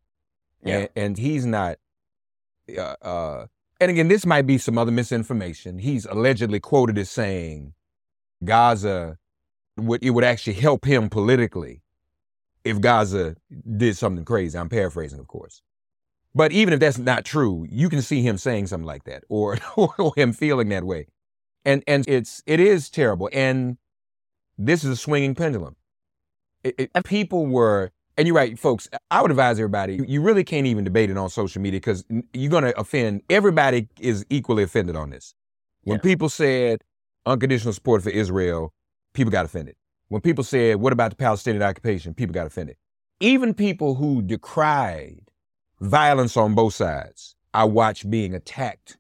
Yeah. 0.65 0.79
And, 0.79 0.89
and 1.03 1.19
he's 1.19 1.45
not. 1.45 1.79
Uh, 2.77 2.97
uh, 3.03 3.47
and 3.81 3.91
again, 3.91 4.09
this 4.09 4.27
might 4.27 4.47
be 4.47 4.59
some 4.59 4.79
other 4.79 4.93
misinformation. 4.93 5.79
He's 5.79 6.07
allegedly 6.07 6.61
quoted 6.61 6.99
as 6.99 7.11
saying, 7.11 7.75
"Gaza 8.45 9.19
would 9.79 10.03
it 10.05 10.11
would 10.11 10.25
actually 10.25 10.55
help 10.55 10.85
him 10.87 11.09
politically 11.11 11.83
if 12.65 12.81
Gaza 12.81 13.37
did 13.77 13.97
something 13.97 14.25
crazy." 14.25 14.59
I'm 14.59 14.69
paraphrasing, 14.69 15.21
of 15.21 15.29
course. 15.29 15.63
But 16.35 16.53
even 16.53 16.75
if 16.75 16.81
that's 16.81 16.99
not 16.99 17.25
true, 17.25 17.67
you 17.71 17.89
can 17.89 18.03
see 18.03 18.23
him 18.23 18.39
saying 18.39 18.69
something 18.69 18.87
like 18.87 19.05
that, 19.05 19.25
or 19.29 19.59
or 19.77 20.13
him 20.17 20.33
feeling 20.33 20.69
that 20.71 20.85
way, 20.85 21.09
and 21.65 21.83
and 21.87 22.05
it's 22.09 22.43
it 22.47 22.61
is 22.61 22.91
terrible. 22.91 23.31
And 23.33 23.79
this 24.59 24.85
is 24.85 24.91
a 24.91 24.97
swinging 24.97 25.35
pendulum. 25.35 25.77
It, 26.65 26.75
it- 26.95 27.05
people 27.05 27.47
were, 27.47 27.93
and 28.17 28.27
you're 28.27 28.37
right, 28.37 28.59
folks. 28.59 28.89
I 29.11 29.23
would 29.23 29.31
advise 29.31 29.59
everybody: 29.59 30.01
you 30.07 30.23
really 30.23 30.45
can't 30.45 30.67
even 30.67 30.85
debate 30.85 31.11
it 31.11 31.17
on 31.17 31.29
social 31.31 31.61
media 31.63 31.79
because 31.81 32.05
you're 32.33 32.51
going 32.51 32.65
to 32.65 32.79
offend. 32.79 33.23
Everybody 33.31 33.89
is 34.01 34.25
equally 34.31 34.63
offended 34.63 34.97
on 34.97 35.11
this. 35.11 35.35
When 35.83 35.97
Yeah. 35.99 36.03
people 36.03 36.29
said 36.29 36.83
unconditional 37.27 37.73
support 37.73 38.03
for 38.03 38.11
Israel, 38.11 38.73
people 39.13 39.31
got 39.31 39.45
offended. 39.45 39.77
When 40.09 40.21
people 40.21 40.45
said, 40.45 40.77
"What 40.77 40.93
about 40.93 41.11
the 41.11 41.17
Palestinian 41.17 41.63
occupation?" 41.63 42.15
people 42.15 42.33
got 42.35 42.47
offended. 42.47 42.77
Even 43.21 43.55
people 43.55 43.95
who 43.95 44.23
decried 44.23 45.31
violence 45.81 46.37
on 46.37 46.55
both 46.55 46.75
sides, 46.75 47.35
I 47.55 47.65
watch 47.65 48.09
being 48.09 48.35
attacked 48.35 48.99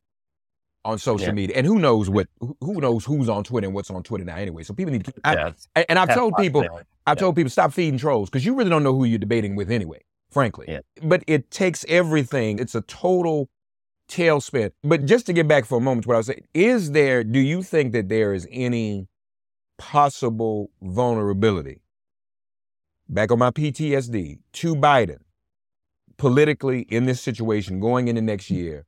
on 0.84 0.98
social 0.98 1.28
Yeah. 1.28 1.32
media. 1.32 1.56
And 1.56 1.66
who 1.66 1.78
knows 1.78 2.08
what? 2.08 2.28
Who 2.60 2.80
knows 2.80 3.04
who's 3.04 3.28
on 3.28 3.44
Twitter 3.44 3.66
and 3.66 3.74
what's 3.74 3.90
on 3.90 4.02
Twitter 4.02 4.24
now? 4.24 4.36
Anyway, 4.36 4.62
so 4.62 4.72
people 4.74 4.92
need 4.92 5.04
to. 5.04 5.12
I, 5.24 5.34
Yeah, 5.34 5.52
and- 5.88 5.98
I've 5.98 6.14
told 6.14 6.34
people. 6.36 6.64
I've 7.06 7.16
Yeah. 7.16 7.20
told 7.20 7.36
people 7.36 7.50
stop 7.50 7.72
feeding 7.72 7.98
trolls 7.98 8.28
because 8.30 8.44
you 8.44 8.54
really 8.54 8.70
don't 8.70 8.82
know 8.82 8.94
who 8.94 9.04
you're 9.04 9.18
debating 9.18 9.54
with 9.56 9.70
anyway, 9.70 10.00
frankly. 10.30 10.66
Yeah. 10.68 10.80
But 11.02 11.22
it 11.26 11.50
takes 11.50 11.84
everything. 11.88 12.58
It's 12.58 12.74
a 12.74 12.80
total 12.82 13.48
tailspin. 14.08 14.70
But 14.84 15.04
just 15.06 15.26
to 15.26 15.32
get 15.32 15.46
back 15.48 15.64
for 15.64 15.78
a 15.78 15.80
moment 15.80 16.04
to 16.04 16.08
what 16.08 16.14
I 16.14 16.18
was 16.18 16.26
saying, 16.26 16.46
is 16.54 16.92
there, 16.92 17.22
do 17.24 17.38
you 17.38 17.62
think 17.62 17.92
that 17.92 18.08
there 18.08 18.32
is 18.34 18.46
any 18.50 19.08
possible 19.78 20.70
vulnerability, 20.82 21.82
back 23.08 23.30
on 23.30 23.38
my 23.38 23.50
PTSD, 23.50 24.38
to 24.54 24.74
Biden 24.74 25.18
politically 26.16 26.80
in 26.88 27.04
this 27.06 27.20
situation 27.20 27.78
going 27.78 28.08
into 28.08 28.22
next 28.22 28.50
year 28.50 28.84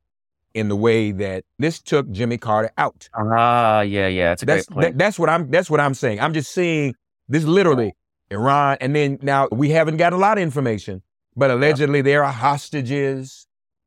in 0.55 0.69
the 0.69 0.77
way 0.77 1.13
that 1.13 1.45
this 1.59 1.81
took 1.81 2.11
Jimmy 2.11 2.39
Carter 2.39 2.71
out? 2.79 3.09
Ah, 3.15 3.83
yeah, 3.83 4.09
yeah. 4.09 4.31
That's 4.31 4.43
a 4.43 4.47
That's 4.47 4.67
great 4.67 4.75
point. 4.75 4.83
that- 4.95 4.99
that's 4.99 5.19
what 5.19 5.29
I'm 5.29 5.51
that's 5.51 5.71
what 5.71 5.79
I'm 5.81 5.95
saying. 5.95 6.21
I'm 6.21 6.33
just 6.33 6.51
seeing 6.53 6.95
this 7.29 7.45
literally 7.45 7.93
Iran, 8.31 8.77
and 8.81 8.95
then 8.95 9.19
now 9.23 9.49
we 9.51 9.71
haven't 9.71 9.97
got 9.97 10.13
a 10.13 10.17
lot 10.17 10.39
of 10.39 10.43
information, 10.43 11.03
but 11.37 11.51
allegedly 11.51 12.03
there 12.03 12.25
are 12.25 12.33
hostages, 12.33 13.47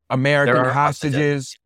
American 0.10 0.58
are 0.58 0.71
hostages. 0.71 1.58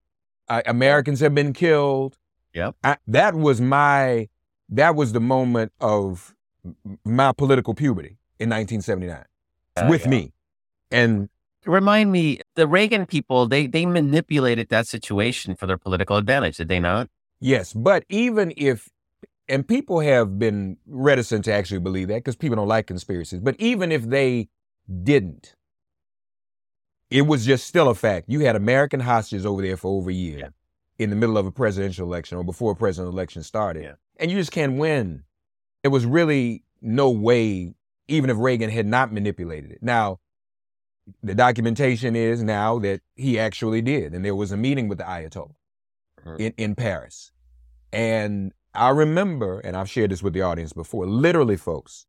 Uh, 0.47 0.61
Americans 0.67 1.19
have 1.21 1.33
been 1.33 1.53
killed. 1.53 2.17
Yep. 2.53 2.75
I, 2.83 2.97
that 3.07 3.33
was 3.33 3.59
my 3.59 4.29
that 4.69 4.95
was 4.95 5.13
the 5.13 5.19
moment 5.19 5.71
of 5.79 6.35
my 7.03 7.31
political 7.31 7.73
puberty 7.73 8.17
in 8.39 8.49
1979 8.49 9.23
Uh, 9.75 9.87
with 9.89 10.03
yeah. 10.03 10.09
me, 10.09 10.33
and 10.91 11.29
Remind 11.65 12.11
me, 12.11 12.41
the 12.53 12.67
Reagan 12.67 13.07
people, 13.07 13.47
they 13.47 13.65
they 13.65 13.85
manipulated 13.85 14.69
that 14.69 14.87
situation 14.87 15.55
for 15.55 15.65
their 15.65 15.79
political 15.79 16.15
advantage, 16.15 16.57
did 16.57 16.67
they 16.67 16.79
not? 16.79 17.09
Yes, 17.39 17.73
but 17.73 18.05
even 18.07 18.53
if, 18.55 18.89
and 19.47 19.67
people 19.67 19.99
have 19.99 20.39
been 20.39 20.77
reticent 20.87 21.45
to 21.45 21.53
actually 21.53 21.79
believe 21.79 22.07
that 22.07 22.15
because 22.23 22.35
people 22.35 22.55
don't 22.55 22.67
like 22.67 22.87
conspiracies, 22.87 23.39
but 23.39 23.55
even 23.59 23.91
if 23.91 24.03
they 24.03 24.49
didn't, 25.03 25.55
it 27.09 27.23
was 27.23 27.45
just 27.45 27.67
still 27.67 27.89
a 27.89 27.95
fact. 27.95 28.25
You 28.29 28.41
had 28.41 28.55
American 28.55 28.99
hostages 28.99 29.45
over 29.45 29.61
there 29.61 29.77
for 29.77 29.97
over 29.97 30.09
a 30.09 30.13
year 30.13 30.39
Yeah. 30.39 30.49
in 30.97 31.09
the 31.09 31.15
middle 31.15 31.37
of 31.37 31.45
a 31.45 31.51
presidential 31.51 32.07
election 32.07 32.37
or 32.37 32.43
before 32.43 32.71
a 32.71 32.75
presidential 32.75 33.13
election 33.13 33.43
started. 33.43 33.83
Yeah. 33.83 33.93
And 34.17 34.31
you 34.31 34.37
just 34.37 34.51
can't 34.51 34.77
win. 34.77 35.23
There 35.83 35.91
was 35.91 36.05
really 36.05 36.63
no 36.81 37.09
way, 37.11 37.75
even 38.07 38.29
if 38.29 38.37
Reagan 38.37 38.69
had 38.69 38.87
not 38.87 39.13
manipulated 39.13 39.71
it. 39.71 39.83
Now, 39.83 40.19
the 41.21 41.35
documentation 41.35 42.15
is 42.15 42.41
now 42.41 42.79
that 42.79 43.01
he 43.15 43.37
actually 43.37 43.81
did, 43.81 44.13
and 44.15 44.25
there 44.25 44.33
was 44.35 44.51
a 44.51 44.57
meeting 44.57 44.87
with 44.87 44.97
the 44.97 45.03
Ayatollah 45.03 45.53
Mhm. 46.25 46.39
in, 46.39 46.53
in 46.57 46.75
Paris. 46.75 47.31
And 47.93 48.51
I 48.75 48.89
remember, 48.89 49.59
and 49.59 49.75
I've 49.77 49.89
shared 49.89 50.11
this 50.11 50.23
with 50.23 50.33
the 50.33 50.41
audience 50.41 50.73
before, 50.73 51.05
literally, 51.05 51.57
folks, 51.57 52.05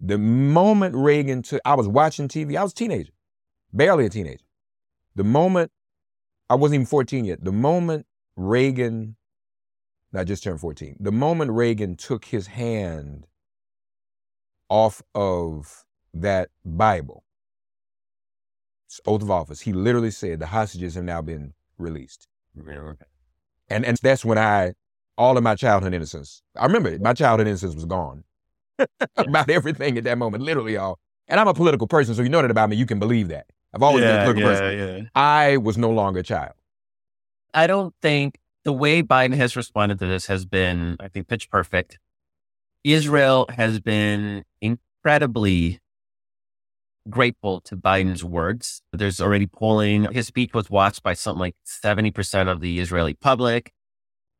the 0.00 0.18
moment 0.18 0.94
Reagan 0.96 1.42
took, 1.42 1.60
I 1.64 1.74
was 1.74 1.88
watching 1.88 2.28
TV, 2.28 2.56
I 2.56 2.62
was 2.62 2.72
a 2.72 2.76
teenager, 2.76 3.12
barely 3.72 4.06
a 4.06 4.10
teenager. 4.10 4.44
The 5.14 5.24
moment, 5.24 5.70
I 6.50 6.56
wasn't 6.56 6.76
even 6.76 6.86
14 6.86 7.24
yet, 7.24 7.44
the 7.44 7.52
moment 7.52 8.06
Reagan, 8.36 9.16
I 10.14 10.24
just 10.24 10.42
turned 10.42 10.60
14, 10.60 10.96
the 11.00 11.12
moment 11.12 11.50
Reagan 11.52 11.96
took 11.96 12.26
his 12.26 12.48
hand 12.48 13.26
off 14.68 15.02
of 15.14 15.84
that 16.12 16.50
Bible, 16.64 17.24
oath 19.06 19.22
of 19.22 19.30
office, 19.30 19.60
he 19.60 19.72
literally 19.72 20.10
said, 20.10 20.40
the 20.40 20.46
hostages 20.46 20.94
have 20.94 21.04
now 21.04 21.22
been 21.22 21.54
released. 21.78 22.28
And 23.68 23.84
and 23.84 23.96
that's 24.02 24.24
when 24.24 24.38
I 24.38 24.74
all 25.16 25.36
of 25.36 25.42
my 25.42 25.54
childhood 25.54 25.94
innocence. 25.94 26.42
I 26.56 26.66
remember 26.66 26.90
it. 26.90 27.00
My 27.00 27.12
childhood 27.12 27.46
innocence 27.46 27.74
was 27.74 27.84
gone. 27.84 28.24
about 29.16 29.48
everything 29.50 29.96
at 29.98 30.04
that 30.04 30.18
moment, 30.18 30.42
literally 30.42 30.76
all. 30.76 30.98
And 31.28 31.40
I'm 31.40 31.48
a 31.48 31.54
political 31.54 31.86
person, 31.86 32.14
so 32.14 32.22
you 32.22 32.28
know 32.28 32.42
that 32.42 32.50
about 32.50 32.68
me. 32.70 32.76
You 32.76 32.86
can 32.86 32.98
believe 32.98 33.28
that. 33.28 33.46
I've 33.72 33.82
always 33.82 34.04
been 34.04 34.16
a 34.16 34.24
political 34.24 34.42
person. 34.50 34.78
yeah. 34.78 35.08
I 35.14 35.56
was 35.56 35.76
no 35.76 35.90
longer 35.90 36.20
a 36.20 36.22
child. 36.22 36.52
I 37.52 37.66
don't 37.66 37.94
think 38.02 38.38
the 38.64 38.72
way 38.72 39.02
Biden 39.02 39.34
has 39.34 39.56
responded 39.56 39.98
to 40.00 40.06
this 40.06 40.26
has 40.26 40.44
been, 40.44 40.96
I 41.00 41.08
think, 41.08 41.28
pitch 41.28 41.50
perfect. 41.50 41.98
Israel 42.82 43.46
has 43.50 43.80
been 43.80 44.44
incredibly 44.60 45.80
grateful 47.08 47.60
to 47.62 47.76
Biden's 47.76 48.24
words. 48.24 48.82
There's 48.92 49.20
already 49.20 49.46
polling. 49.46 50.10
His 50.12 50.26
speech 50.26 50.52
was 50.54 50.70
watched 50.70 51.02
by 51.02 51.14
something 51.14 51.40
like 51.40 51.56
70% 51.66 52.48
of 52.48 52.60
the 52.60 52.80
Israeli 52.80 53.14
public. 53.14 53.72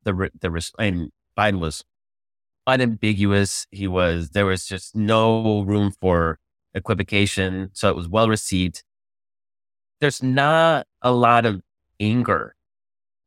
The, 0.04 0.30
the, 0.40 0.70
and 0.78 1.10
Biden 1.36 1.58
was 1.58 1.84
unambiguous. 2.66 3.66
He 3.70 3.86
was, 3.88 4.30
there 4.30 4.46
was 4.46 4.66
just 4.66 4.94
no 4.94 5.62
room 5.62 5.92
for 6.00 6.38
equivocation. 6.74 7.70
So 7.72 7.88
it 7.88 7.96
was 7.96 8.08
well 8.08 8.28
received. 8.28 8.82
There's 10.00 10.22
not 10.22 10.86
a 11.02 11.12
lot 11.12 11.46
of 11.46 11.62
anger 12.00 12.54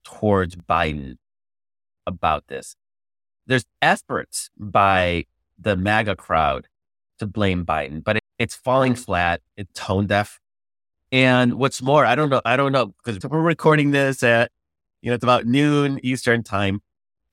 towards 0.03 0.55
Biden 0.55 1.17
about 2.05 2.47
this. 2.47 2.75
There's 3.45 3.65
efforts 3.81 4.49
by 4.57 5.25
the 5.57 5.75
MAGA 5.75 6.15
crowd 6.15 6.67
to 7.19 7.25
blame 7.25 7.65
Biden, 7.65 8.03
but 8.03 8.17
it, 8.17 8.23
it's 8.37 8.55
falling 8.55 8.95
flat. 8.95 9.41
It's 9.55 9.71
tone 9.73 10.07
deaf. 10.07 10.39
And 11.11 11.55
what's 11.55 11.81
more, 11.81 12.05
I 12.05 12.15
don't 12.15 12.29
know. 12.29 12.41
I 12.43 12.57
don't 12.57 12.71
know 12.73 12.93
because 13.03 13.23
we're 13.23 13.39
recording 13.41 13.91
this 13.91 14.21
at, 14.23 14.51
you 15.01 15.10
know, 15.10 15.15
it's 15.15 15.23
about 15.23 15.45
noon 15.45 15.99
Eastern 16.03 16.43
time. 16.43 16.81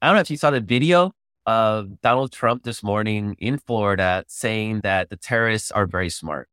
I 0.03 0.09
don't 0.09 0.17
know 0.17 0.21
if 0.21 0.31
you 0.31 0.37
saw 0.37 0.51
the 0.51 0.61
video 0.61 1.13
of 1.47 2.01
Donald 2.01 2.33
Trump 2.33 2.63
this 2.63 2.83
morning 2.83 3.37
in 3.39 3.59
Florida 3.59 4.25
saying 4.29 4.81
that 4.83 5.11
the 5.11 5.17
terrorists 5.17 5.71
are 5.71 5.87
very 5.87 6.11
smart. 6.11 6.49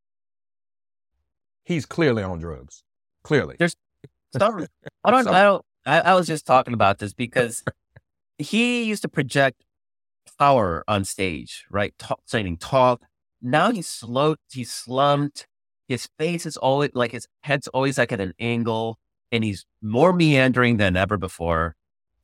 He's 1.63 1.85
clearly 1.85 2.23
on 2.23 2.39
drugs. 2.39 2.83
Clearly. 3.23 3.55
There's 3.59 3.75
some, 4.37 4.67
I 5.03 5.11
don't, 5.11 5.27
I 5.27 5.43
don't, 5.43 5.65
I, 5.85 5.99
I 6.01 6.15
was 6.15 6.27
just 6.27 6.45
talking 6.45 6.73
about 6.73 6.99
this 6.99 7.13
because 7.13 7.63
he 8.37 8.83
used 8.83 9.03
to 9.03 9.09
project 9.09 9.63
power 10.37 10.83
on 10.87 11.05
stage, 11.05 11.65
right? 11.69 11.93
Talk, 11.99 12.21
saying 12.25 12.57
talk. 12.57 13.01
Now 13.41 13.71
he's 13.71 13.87
slow, 13.87 14.35
he's 14.51 14.71
slumped. 14.71 15.47
His 15.87 16.07
face 16.17 16.45
is 16.45 16.57
always 16.57 16.91
like 16.93 17.11
his 17.11 17.27
head's 17.43 17.67
always 17.69 17.97
like 17.97 18.11
at 18.11 18.21
an 18.21 18.33
angle 18.39 18.97
and 19.31 19.43
he's 19.43 19.65
more 19.81 20.13
meandering 20.13 20.77
than 20.77 20.95
ever 20.95 21.17
before 21.17 21.75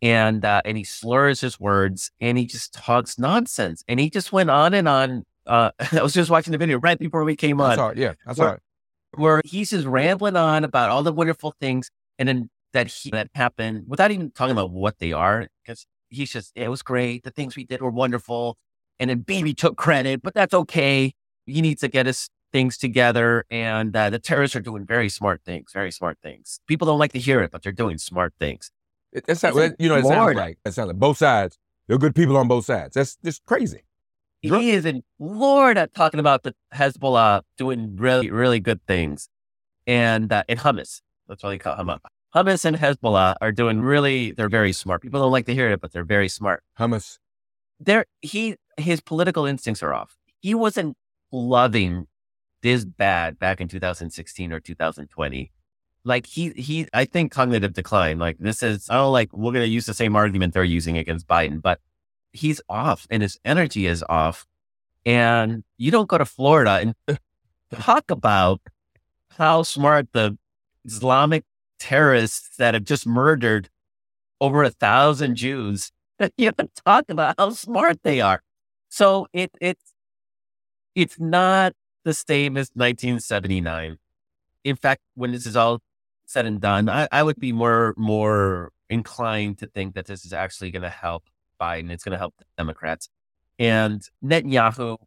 and 0.01 0.45
uh, 0.45 0.61
and 0.65 0.77
he 0.77 0.83
slurs 0.83 1.41
his 1.41 1.59
words 1.59 2.11
and 2.19 2.37
he 2.37 2.45
just 2.45 2.73
talks 2.73 3.17
nonsense 3.17 3.83
and 3.87 3.99
he 3.99 4.09
just 4.09 4.31
went 4.31 4.49
on 4.49 4.73
and 4.73 4.87
on. 4.87 5.23
Uh, 5.45 5.71
I 5.91 6.01
was 6.01 6.13
just 6.13 6.29
watching 6.29 6.51
the 6.51 6.57
video 6.57 6.79
right 6.79 6.99
before 6.99 7.23
we 7.23 7.35
came 7.35 7.59
on. 7.61 7.71
I 7.71 7.75
saw 7.75 7.89
it. 7.89 7.97
Yeah, 7.97 8.13
I 8.25 8.33
saw 8.33 8.43
where, 8.43 8.53
it. 8.53 8.61
Where 9.15 9.41
he's 9.45 9.69
just 9.71 9.87
rambling 9.87 10.35
on 10.35 10.63
about 10.63 10.89
all 10.89 11.03
the 11.03 11.13
wonderful 11.13 11.55
things 11.59 11.89
and 12.19 12.27
then 12.27 12.49
that 12.73 12.87
he 12.87 13.09
that 13.11 13.29
happened 13.33 13.85
without 13.87 14.11
even 14.11 14.31
talking 14.31 14.51
about 14.51 14.71
what 14.71 14.99
they 14.99 15.13
are 15.13 15.47
because 15.63 15.85
he's 16.09 16.31
just 16.31 16.51
it 16.55 16.69
was 16.69 16.81
great. 16.81 17.23
The 17.23 17.31
things 17.31 17.55
we 17.55 17.63
did 17.63 17.81
were 17.81 17.89
wonderful, 17.89 18.57
and 18.99 19.09
then 19.09 19.19
Bibi 19.19 19.53
took 19.53 19.77
credit, 19.77 20.21
but 20.21 20.33
that's 20.33 20.53
okay. 20.53 21.13
He 21.45 21.61
needs 21.61 21.81
to 21.81 21.87
get 21.87 22.05
his 22.05 22.29
things 22.51 22.77
together, 22.77 23.45
and 23.49 23.95
uh, 23.95 24.09
the 24.09 24.19
terrorists 24.19 24.55
are 24.55 24.61
doing 24.61 24.85
very 24.85 25.09
smart 25.09 25.41
things. 25.43 25.71
Very 25.73 25.91
smart 25.91 26.17
things. 26.21 26.59
People 26.67 26.85
don't 26.85 26.99
like 26.99 27.13
to 27.13 27.19
hear 27.19 27.41
it, 27.41 27.51
but 27.51 27.63
they're 27.63 27.71
doing 27.71 27.97
smart 27.97 28.33
things. 28.39 28.71
It, 29.11 29.25
that's 29.25 29.43
not, 29.43 29.55
you 29.79 29.89
know, 29.89 29.95
it 29.95 30.05
sounds 30.05 30.35
like 30.35 30.59
it 30.65 30.73
sounds 30.73 30.87
like 30.87 30.97
both 30.97 31.17
sides. 31.17 31.57
There 31.87 31.95
are 31.95 31.99
good 31.99 32.15
people 32.15 32.37
on 32.37 32.47
both 32.47 32.65
sides. 32.65 32.95
That's 32.95 33.17
just 33.23 33.45
crazy. 33.45 33.83
He 34.41 34.71
is 34.71 34.85
in 34.85 35.03
Florida 35.17 35.89
talking 35.93 36.19
about 36.19 36.43
the 36.43 36.53
Hezbollah 36.73 37.41
doing 37.57 37.95
really, 37.95 38.29
really 38.29 38.59
good 38.59 38.85
things, 38.85 39.29
and 39.85 40.31
uh, 40.31 40.43
in 40.47 40.59
Hamas. 40.59 41.01
That's 41.27 41.43
what 41.43 41.49
they 41.49 41.57
call 41.57 41.75
Hamas. 41.75 41.99
Hamas 42.35 42.65
and 42.65 42.77
Hezbollah 42.77 43.35
are 43.41 43.51
doing 43.51 43.81
really. 43.81 44.31
They're 44.31 44.49
very 44.49 44.73
smart. 44.73 45.01
People 45.01 45.21
don't 45.21 45.31
like 45.31 45.45
to 45.47 45.53
hear 45.53 45.69
it, 45.71 45.81
but 45.81 45.91
they're 45.91 46.03
very 46.03 46.29
smart. 46.29 46.63
Hamas. 46.79 47.17
There, 47.79 48.05
he 48.21 48.55
his 48.77 49.01
political 49.01 49.45
instincts 49.45 49.81
are 49.81 49.93
off. 49.93 50.17
He 50.39 50.53
wasn't 50.53 50.95
loving 51.31 52.07
this 52.67 52.83
bad 52.83 53.39
back 53.39 53.61
in 53.61 53.69
2016 53.69 54.51
or 54.51 54.59
2020 54.59 55.51
like 56.03 56.25
he 56.25 56.51
he 56.51 56.87
I 56.93 57.05
think 57.05 57.31
cognitive 57.31 57.73
decline. 57.73 58.19
Like 58.19 58.37
this 58.39 58.63
is 58.63 58.89
I 58.89 58.95
don't 58.95 59.11
like 59.11 59.31
we're 59.33 59.51
gonna 59.51 59.65
use 59.65 59.85
the 59.85 59.93
same 59.93 60.15
argument 60.15 60.53
they're 60.53 60.63
using 60.63 60.97
against 60.97 61.27
Biden, 61.27 61.61
but 61.61 61.79
he's 62.31 62.61
off 62.69 63.07
and 63.09 63.21
his 63.21 63.37
energy 63.45 63.85
is 63.85 64.03
off. 64.07 64.45
And 65.05 65.63
you 65.77 65.91
don't 65.91 66.09
go 66.09 66.17
to 66.17 66.25
Florida 66.25 66.93
and 67.07 67.19
talk 67.73 68.09
about 68.11 68.61
how 69.37 69.63
smart 69.63 70.07
the 70.13 70.37
Islamic 70.85 71.45
terrorists 71.79 72.57
that 72.57 72.73
have 72.73 72.83
just 72.83 73.05
murdered 73.05 73.69
over 74.41 74.63
a 74.63 74.71
thousand 74.71 75.35
Jews. 75.35 75.91
You 76.37 76.51
don't 76.51 76.71
talk 76.83 77.05
about 77.09 77.35
how 77.37 77.51
smart 77.51 77.99
they 78.03 78.21
are. 78.21 78.41
So 78.89 79.27
it 79.33 79.51
it's 79.61 79.93
it's 80.95 81.19
not 81.19 81.73
the 82.07 82.13
same 82.13 82.55
as 82.55 82.71
1979. 82.73 83.97
In 84.63 84.75
fact, 84.77 85.01
when 85.13 85.33
this 85.33 85.45
is 85.45 85.57
all 85.57 85.81
said 86.25 86.45
and 86.45 86.61
done, 86.61 86.87
I, 86.89 87.07
I 87.11 87.21
would 87.21 87.39
be 87.39 87.51
more 87.51 87.93
more 87.97 88.71
inclined 88.89 89.57
to 89.59 89.67
think 89.67 89.93
that 89.95 90.05
this 90.05 90.23
is 90.25 90.31
actually 90.31 90.71
going 90.71 90.83
to 90.83 90.89
help 90.89 91.25
Biden. 91.61 91.91
It's 91.91 92.05
going 92.05 92.13
to 92.13 92.17
help 92.17 92.33
the 92.37 92.45
Democrats. 92.57 93.09
And 93.59 94.01
Netanyahu, 94.23 94.97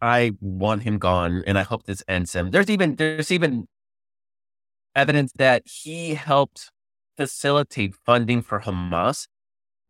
I 0.00 0.32
want 0.40 0.82
him 0.82 0.98
gone, 0.98 1.44
and 1.46 1.56
I 1.56 1.62
hope 1.62 1.84
this 1.84 2.02
ends 2.08 2.34
him. 2.34 2.50
There's 2.50 2.68
even 2.68 2.96
there's 2.96 3.30
even 3.30 3.68
evidence 4.96 5.32
that 5.36 5.62
he 5.66 6.14
helped 6.14 6.70
facilitate 7.16 7.94
funding 8.04 8.42
for 8.42 8.60
Hamas 8.60 9.28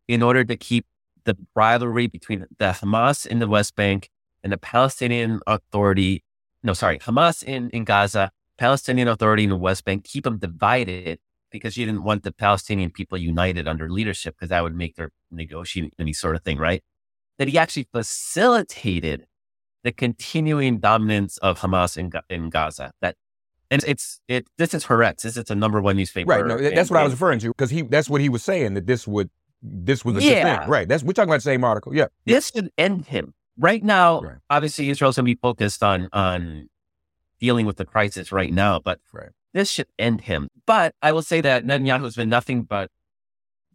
in 0.07 0.21
order 0.21 0.43
to 0.43 0.55
keep 0.55 0.85
the 1.23 1.35
rivalry 1.55 2.05
between 2.05 2.45
the 2.59 2.65
Hamas 2.65 3.25
in 3.25 3.39
the 3.39 3.47
West 3.47 3.75
Bank 3.75 4.09
and 4.43 4.51
the 4.51 4.57
Palestinian 4.57 5.39
Authority. 5.47 6.23
No, 6.63 6.73
sorry, 6.73 6.99
Hamas 6.99 7.43
in, 7.43 7.69
in 7.71 7.83
Gaza 7.83 8.31
Palestinian 8.57 9.07
Authority 9.07 9.43
in 9.43 9.49
the 9.49 9.57
West 9.57 9.85
Bank 9.85 10.03
keep 10.03 10.23
them 10.23 10.37
divided 10.37 11.19
because 11.51 11.77
you 11.77 11.85
didn't 11.85 12.03
want 12.03 12.23
the 12.23 12.31
Palestinian 12.31 12.91
people 12.91 13.17
united 13.17 13.67
under 13.67 13.89
leadership 13.89 14.35
because 14.35 14.49
that 14.49 14.63
would 14.63 14.75
make 14.75 14.95
their 14.95 15.09
negotiating 15.31 15.91
any 15.99 16.13
sort 16.13 16.35
of 16.35 16.43
thing, 16.43 16.57
right? 16.57 16.83
That 17.37 17.47
he 17.47 17.57
actually 17.57 17.87
facilitated 17.91 19.25
the 19.83 19.91
continuing 19.91 20.79
dominance 20.79 21.37
of 21.39 21.59
Hamas 21.59 21.97
in, 21.97 22.11
in 22.29 22.49
Gaza. 22.49 22.91
That 23.01 23.15
and 23.69 23.83
it's 23.87 24.19
it. 24.27 24.47
This 24.57 24.73
is 24.73 24.85
Haaretz. 24.85 25.23
This 25.23 25.35
is 25.35 25.49
a 25.49 25.55
number 25.55 25.81
one 25.81 25.97
newspaper. 25.97 26.29
Right. 26.29 26.45
No, 26.45 26.57
that's 26.57 26.91
what 26.91 26.99
I 26.99 27.03
was 27.03 27.13
referring 27.13 27.39
to 27.39 27.47
because 27.47 27.71
he. 27.71 27.81
That's 27.81 28.09
what 28.09 28.21
he 28.21 28.29
was 28.29 28.43
saying 28.43 28.75
that 28.75 28.85
this 28.85 29.07
would. 29.07 29.29
This 29.61 30.05
was 30.05 30.15
the 30.15 30.23
yeah. 30.23 30.59
thing. 30.59 30.69
Right. 30.69 30.87
That's 30.87 31.03
we're 31.03 31.13
talking 31.13 31.29
about 31.29 31.37
the 31.37 31.41
same 31.41 31.63
article. 31.63 31.95
Yeah. 31.95 32.07
This 32.25 32.51
should 32.53 32.69
end 32.77 33.05
him 33.07 33.33
right 33.57 33.83
now. 33.83 34.21
Right. 34.21 34.37
Obviously, 34.49 34.89
Israel's 34.89 35.15
going 35.15 35.25
to 35.25 35.35
be 35.35 35.39
focused 35.39 35.83
on 35.83 36.09
on 36.13 36.69
dealing 37.39 37.65
with 37.65 37.77
the 37.77 37.85
crisis 37.85 38.31
right 38.31 38.53
now, 38.53 38.79
but 38.79 38.99
right. 39.11 39.29
this 39.53 39.69
should 39.69 39.87
end 39.99 40.21
him. 40.21 40.47
But 40.65 40.95
I 41.01 41.11
will 41.11 41.21
say 41.21 41.41
that 41.41 41.65
Netanyahu 41.65 42.03
has 42.03 42.15
been 42.15 42.29
nothing 42.29 42.63
but, 42.63 42.89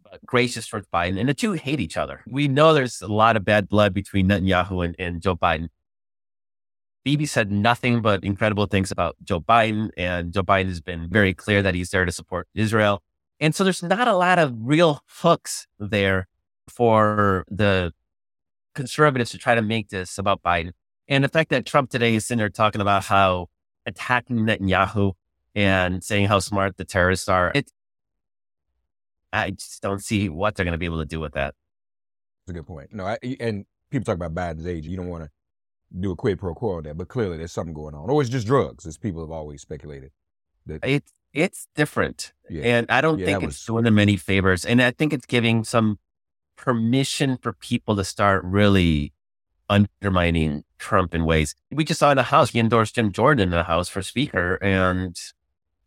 but 0.03 0.25
gracious 0.25 0.67
towards 0.67 0.87
Biden, 0.87 1.19
and 1.19 1.29
the 1.29 1.35
two 1.35 1.53
hate 1.53 1.79
each 1.79 1.95
other. 1.95 2.23
We 2.27 2.47
know 2.47 2.73
there's 2.73 3.01
a 3.01 3.07
lot 3.07 3.37
of 3.37 3.45
bad 3.45 3.69
blood 3.69 3.93
between 3.93 4.27
Netanyahu 4.27 4.83
and, 4.83 4.95
and 4.97 5.21
Joe 5.21 5.35
Biden. 5.35 5.67
Bibi 7.03 7.25
said 7.25 7.51
nothing 7.51 8.01
but 8.01 8.23
incredible 8.23 8.65
things 8.65 8.91
about 8.91 9.15
Joe 9.23 9.39
Biden, 9.39 9.89
and 9.95 10.33
Joe 10.33 10.43
Biden 10.43 10.67
has 10.67 10.81
been 10.81 11.07
very 11.09 11.33
clear 11.33 11.61
that 11.61 11.75
he's 11.75 11.91
there 11.91 12.05
to 12.05 12.11
support 12.11 12.47
Israel. 12.55 13.03
And 13.39 13.55
so 13.55 13.63
there's 13.63 13.83
not 13.83 14.07
a 14.07 14.15
lot 14.15 14.37
of 14.37 14.53
real 14.59 15.01
hooks 15.07 15.67
there 15.79 16.27
for 16.67 17.45
the 17.49 17.93
conservatives 18.79 19.31
to 19.31 19.37
try 19.37 19.55
to 19.55 19.61
make 19.61 19.89
this 19.89 20.17
about 20.17 20.41
Biden. 20.41 20.71
And 21.09 21.21
the 21.23 21.27
fact 21.27 21.49
that 21.49 21.65
Trump 21.65 21.89
today 21.89 22.15
is 22.15 22.25
sitting 22.25 22.39
there 22.39 22.49
talking 22.49 22.79
about 22.79 23.03
how 23.03 23.47
attacking 23.85 24.37
Netanyahu 24.37 25.13
and 25.53 26.01
saying 26.01 26.27
how 26.27 26.39
smart 26.39 26.77
the 26.77 26.85
terrorists 26.85 27.27
are. 27.27 27.51
It, 27.53 27.71
I 29.33 29.51
just 29.51 29.81
don't 29.81 30.01
see 30.01 30.29
what 30.29 30.55
they're 30.55 30.63
going 30.63 30.71
to 30.71 30.77
be 30.77 30.85
able 30.85 30.99
to 30.99 31.05
do 31.05 31.19
with 31.19 31.33
that. 31.33 31.55
That's 32.45 32.51
a 32.51 32.53
good 32.53 32.67
point. 32.67 32.93
No, 32.93 33.05
I, 33.05 33.17
and 33.39 33.65
people 33.89 34.05
talk 34.05 34.15
about 34.15 34.33
Biden's 34.33 34.65
age. 34.65 34.87
You 34.87 34.95
don't 34.95 35.09
want 35.09 35.25
to 35.25 35.29
do 35.99 36.11
a 36.11 36.15
quid 36.15 36.39
pro 36.39 36.53
quo 36.53 36.81
there, 36.81 36.93
but 36.93 37.09
clearly 37.09 37.37
there's 37.37 37.51
something 37.51 37.73
going 37.73 37.95
on. 37.95 38.09
Or 38.09 38.21
it's 38.21 38.29
just 38.29 38.47
drugs, 38.47 38.85
as 38.85 38.97
people 38.97 39.21
have 39.21 39.31
always 39.31 39.61
speculated. 39.61 40.11
That, 40.67 40.85
it's 40.85 41.11
it's 41.33 41.67
different, 41.75 42.33
yeah. 42.49 42.63
and 42.63 42.87
I 42.89 43.01
don't 43.01 43.19
yeah, 43.19 43.25
think 43.25 43.41
was... 43.41 43.55
it's 43.55 43.65
doing 43.65 43.83
them 43.83 43.99
any 43.99 44.15
favors. 44.15 44.65
And 44.65 44.81
I 44.81 44.91
think 44.91 45.13
it's 45.13 45.25
giving 45.25 45.63
some 45.63 45.99
permission 46.59 47.37
for 47.37 47.53
people 47.53 47.95
to 47.95 48.03
start 48.03 48.43
really 48.43 49.13
undermining 49.69 50.63
Trump 50.77 51.15
in 51.15 51.25
ways. 51.25 51.55
We 51.71 51.85
just 51.85 51.99
saw 51.99 52.11
in 52.11 52.17
the 52.17 52.23
House, 52.23 52.51
he 52.51 52.59
endorsed 52.59 52.95
Jim 52.95 53.11
Jordan 53.11 53.43
in 53.43 53.51
the 53.51 53.63
House 53.63 53.87
for 53.87 54.01
Speaker, 54.01 54.55
and 54.55 55.17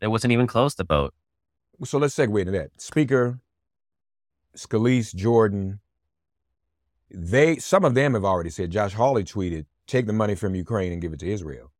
it 0.00 0.08
wasn't 0.08 0.32
even 0.32 0.46
close 0.46 0.74
to 0.76 0.84
vote. 0.84 1.14
So 1.84 1.98
let's 1.98 2.14
segue 2.14 2.38
into 2.40 2.52
that. 2.52 2.70
Speaker, 2.80 3.40
Scalise, 4.56 5.14
Jordan, 5.14 5.80
they 7.10 7.56
some 7.56 7.84
of 7.84 7.94
them 7.94 8.14
have 8.14 8.24
already 8.24 8.50
said. 8.50 8.70
Josh 8.70 8.94
Hawley 8.94 9.24
tweeted, 9.24 9.66
"Take 9.86 10.06
the 10.06 10.12
money 10.12 10.34
from 10.34 10.54
Ukraine 10.54 10.92
and 10.92 11.02
give 11.02 11.12
it 11.12 11.20
to 11.20 11.30
Israel." 11.30 11.70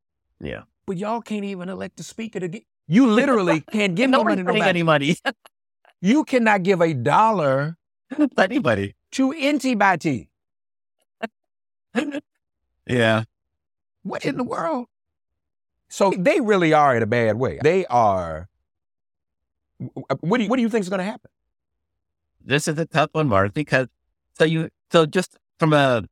Yeah, 0.41 0.63
but 0.87 0.99
y'all 0.99 1.23
can't 1.23 1.45
even 1.45 1.69
elect 1.69 1.97
the 1.97 2.03
speaker 2.03 2.41
to 2.41 2.49
get. 2.49 2.65
You 2.89 3.07
literally 3.07 3.61
can't 3.73 3.95
give 3.95 4.11
no 4.11 4.25
money 4.25 4.43
to 4.43 4.53
any 4.63 4.83
money. 4.83 5.17
you 6.01 6.25
cannot 6.25 6.65
give 6.65 6.81
a 6.81 6.93
dollar 6.93 7.57
to 7.69 7.82
anybody 8.39 8.95
to 9.13 9.33
anybody. 9.37 10.29
yeah. 12.87 13.25
What 14.03 14.25
in 14.25 14.37
the 14.37 14.45
world? 14.45 14.87
So 15.89 16.13
they 16.17 16.41
really 16.41 16.73
are 16.73 16.97
in 16.97 17.03
a 17.03 17.07
bad 17.07 17.37
way. 17.37 17.59
They 17.63 17.87
are. 17.87 18.49
What 20.21 20.39
do 20.39 20.45
you, 20.45 20.49
what 20.49 20.57
do 20.57 20.63
you 20.63 20.69
think 20.69 20.83
is 20.83 20.89
going 20.89 20.99
to 20.99 21.05
happen? 21.05 21.31
This 22.45 22.67
is 22.67 22.79
a 22.79 22.87
tough 22.87 23.11
one, 23.13 23.29
Mark, 23.29 23.53
because 23.53 23.89
so 24.39 24.45
you 24.45 24.71
so 24.91 25.07
just 25.07 25.37
from 25.59 25.73
a 25.73 26.05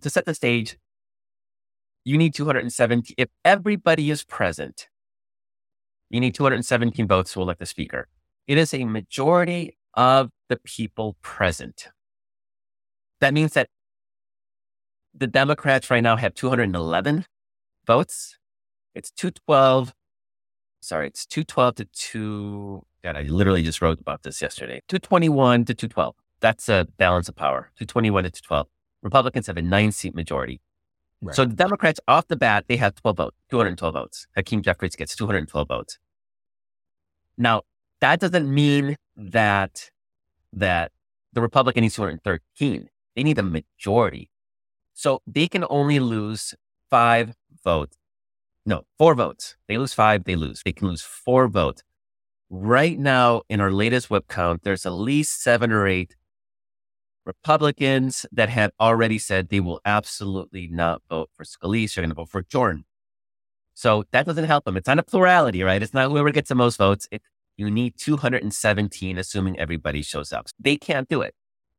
to 0.00 0.10
set 0.10 0.24
the 0.24 0.34
stage, 0.34 0.78
you 2.04 2.16
need 2.16 2.34
217. 2.34 3.14
If 3.18 3.28
everybody 3.44 4.10
is 4.10 4.24
present, 4.24 4.88
you 6.08 6.20
need 6.20 6.34
217 6.34 7.06
votes 7.06 7.32
to 7.32 7.42
elect 7.42 7.60
the 7.60 7.66
speaker. 7.66 8.06
It 8.46 8.56
is 8.56 8.72
a 8.72 8.84
majority 8.84 9.76
of 9.94 10.30
the 10.48 10.56
people 10.56 11.16
present. 11.22 11.88
That 13.20 13.34
means 13.34 13.52
that 13.54 13.68
the 15.14 15.26
Democrats 15.26 15.90
right 15.90 16.02
now 16.02 16.16
have 16.16 16.34
211 16.34 17.26
votes. 17.86 18.38
It's 18.94 19.10
212. 19.10 19.92
Sorry, 20.80 21.08
it's 21.08 21.26
212 21.26 21.74
to 21.76 21.84
2. 21.86 22.86
God, 23.02 23.16
I 23.16 23.22
literally 23.22 23.62
just 23.62 23.82
wrote 23.82 24.00
about 24.00 24.22
this 24.22 24.40
yesterday. 24.40 24.80
221 24.88 25.64
to 25.66 25.74
212. 25.74 26.14
That's 26.40 26.68
a 26.68 26.86
balance 26.98 27.28
of 27.28 27.36
power. 27.36 27.72
221 27.78 28.24
to 28.24 28.30
212. 28.30 28.66
Republicans 29.02 29.46
have 29.46 29.56
a 29.56 29.62
nine 29.62 29.92
seat 29.92 30.14
majority. 30.14 30.60
Right. 31.20 31.34
So 31.34 31.44
the 31.44 31.54
Democrats 31.54 31.98
off 32.06 32.28
the 32.28 32.36
bat, 32.36 32.66
they 32.68 32.76
have 32.76 32.94
12 32.94 33.16
votes, 33.16 33.36
212 33.50 33.94
votes. 33.94 34.26
Hakeem 34.36 34.62
Jeffries 34.62 34.94
gets 34.94 35.16
212 35.16 35.66
votes. 35.66 35.98
Now, 37.36 37.62
that 38.00 38.20
doesn't 38.20 38.52
mean 38.52 38.96
that 39.16 39.90
that 40.52 40.92
the 41.32 41.40
Republican 41.40 41.82
needs 41.82 41.94
213. 41.96 42.88
They 43.14 43.22
need 43.22 43.38
a 43.38 43.42
majority. 43.42 44.30
So 44.94 45.22
they 45.26 45.48
can 45.48 45.64
only 45.68 46.00
lose 46.00 46.54
five 46.90 47.34
votes. 47.64 47.96
No, 48.64 48.84
four 48.98 49.14
votes. 49.14 49.56
They 49.68 49.78
lose 49.78 49.94
five, 49.94 50.24
they 50.24 50.36
lose. 50.36 50.62
They 50.64 50.72
can 50.72 50.88
lose 50.88 51.02
four 51.02 51.48
votes. 51.48 51.82
Right 52.50 52.98
now, 52.98 53.42
in 53.48 53.60
our 53.60 53.70
latest 53.70 54.10
whip 54.10 54.26
count, 54.28 54.62
there's 54.62 54.86
at 54.86 54.92
least 54.92 55.42
seven 55.42 55.70
or 55.70 55.86
eight 55.86 56.16
Republicans 57.24 58.24
that 58.32 58.48
have 58.48 58.72
already 58.80 59.18
said 59.18 59.48
they 59.48 59.60
will 59.60 59.80
absolutely 59.84 60.66
not 60.66 61.02
vote 61.10 61.30
for 61.34 61.44
Scalise. 61.44 61.94
They're 61.94 62.02
going 62.02 62.10
to 62.10 62.14
vote 62.14 62.30
for 62.30 62.42
Jordan. 62.42 62.84
So 63.74 64.04
that 64.12 64.26
doesn't 64.26 64.44
help 64.44 64.64
them. 64.64 64.76
It's 64.76 64.88
not 64.88 64.98
a 64.98 65.02
plurality, 65.02 65.62
right? 65.62 65.82
It's 65.82 65.94
not 65.94 66.10
whoever 66.10 66.32
gets 66.32 66.48
the 66.48 66.54
most 66.54 66.78
votes. 66.78 67.06
You 67.58 67.70
need 67.70 67.94
217, 67.98 69.18
assuming 69.18 69.58
everybody 69.58 70.00
shows 70.00 70.32
up. 70.32 70.46
They 70.58 70.76
can't 70.76 71.08
do 71.08 71.20
it. 71.20 71.34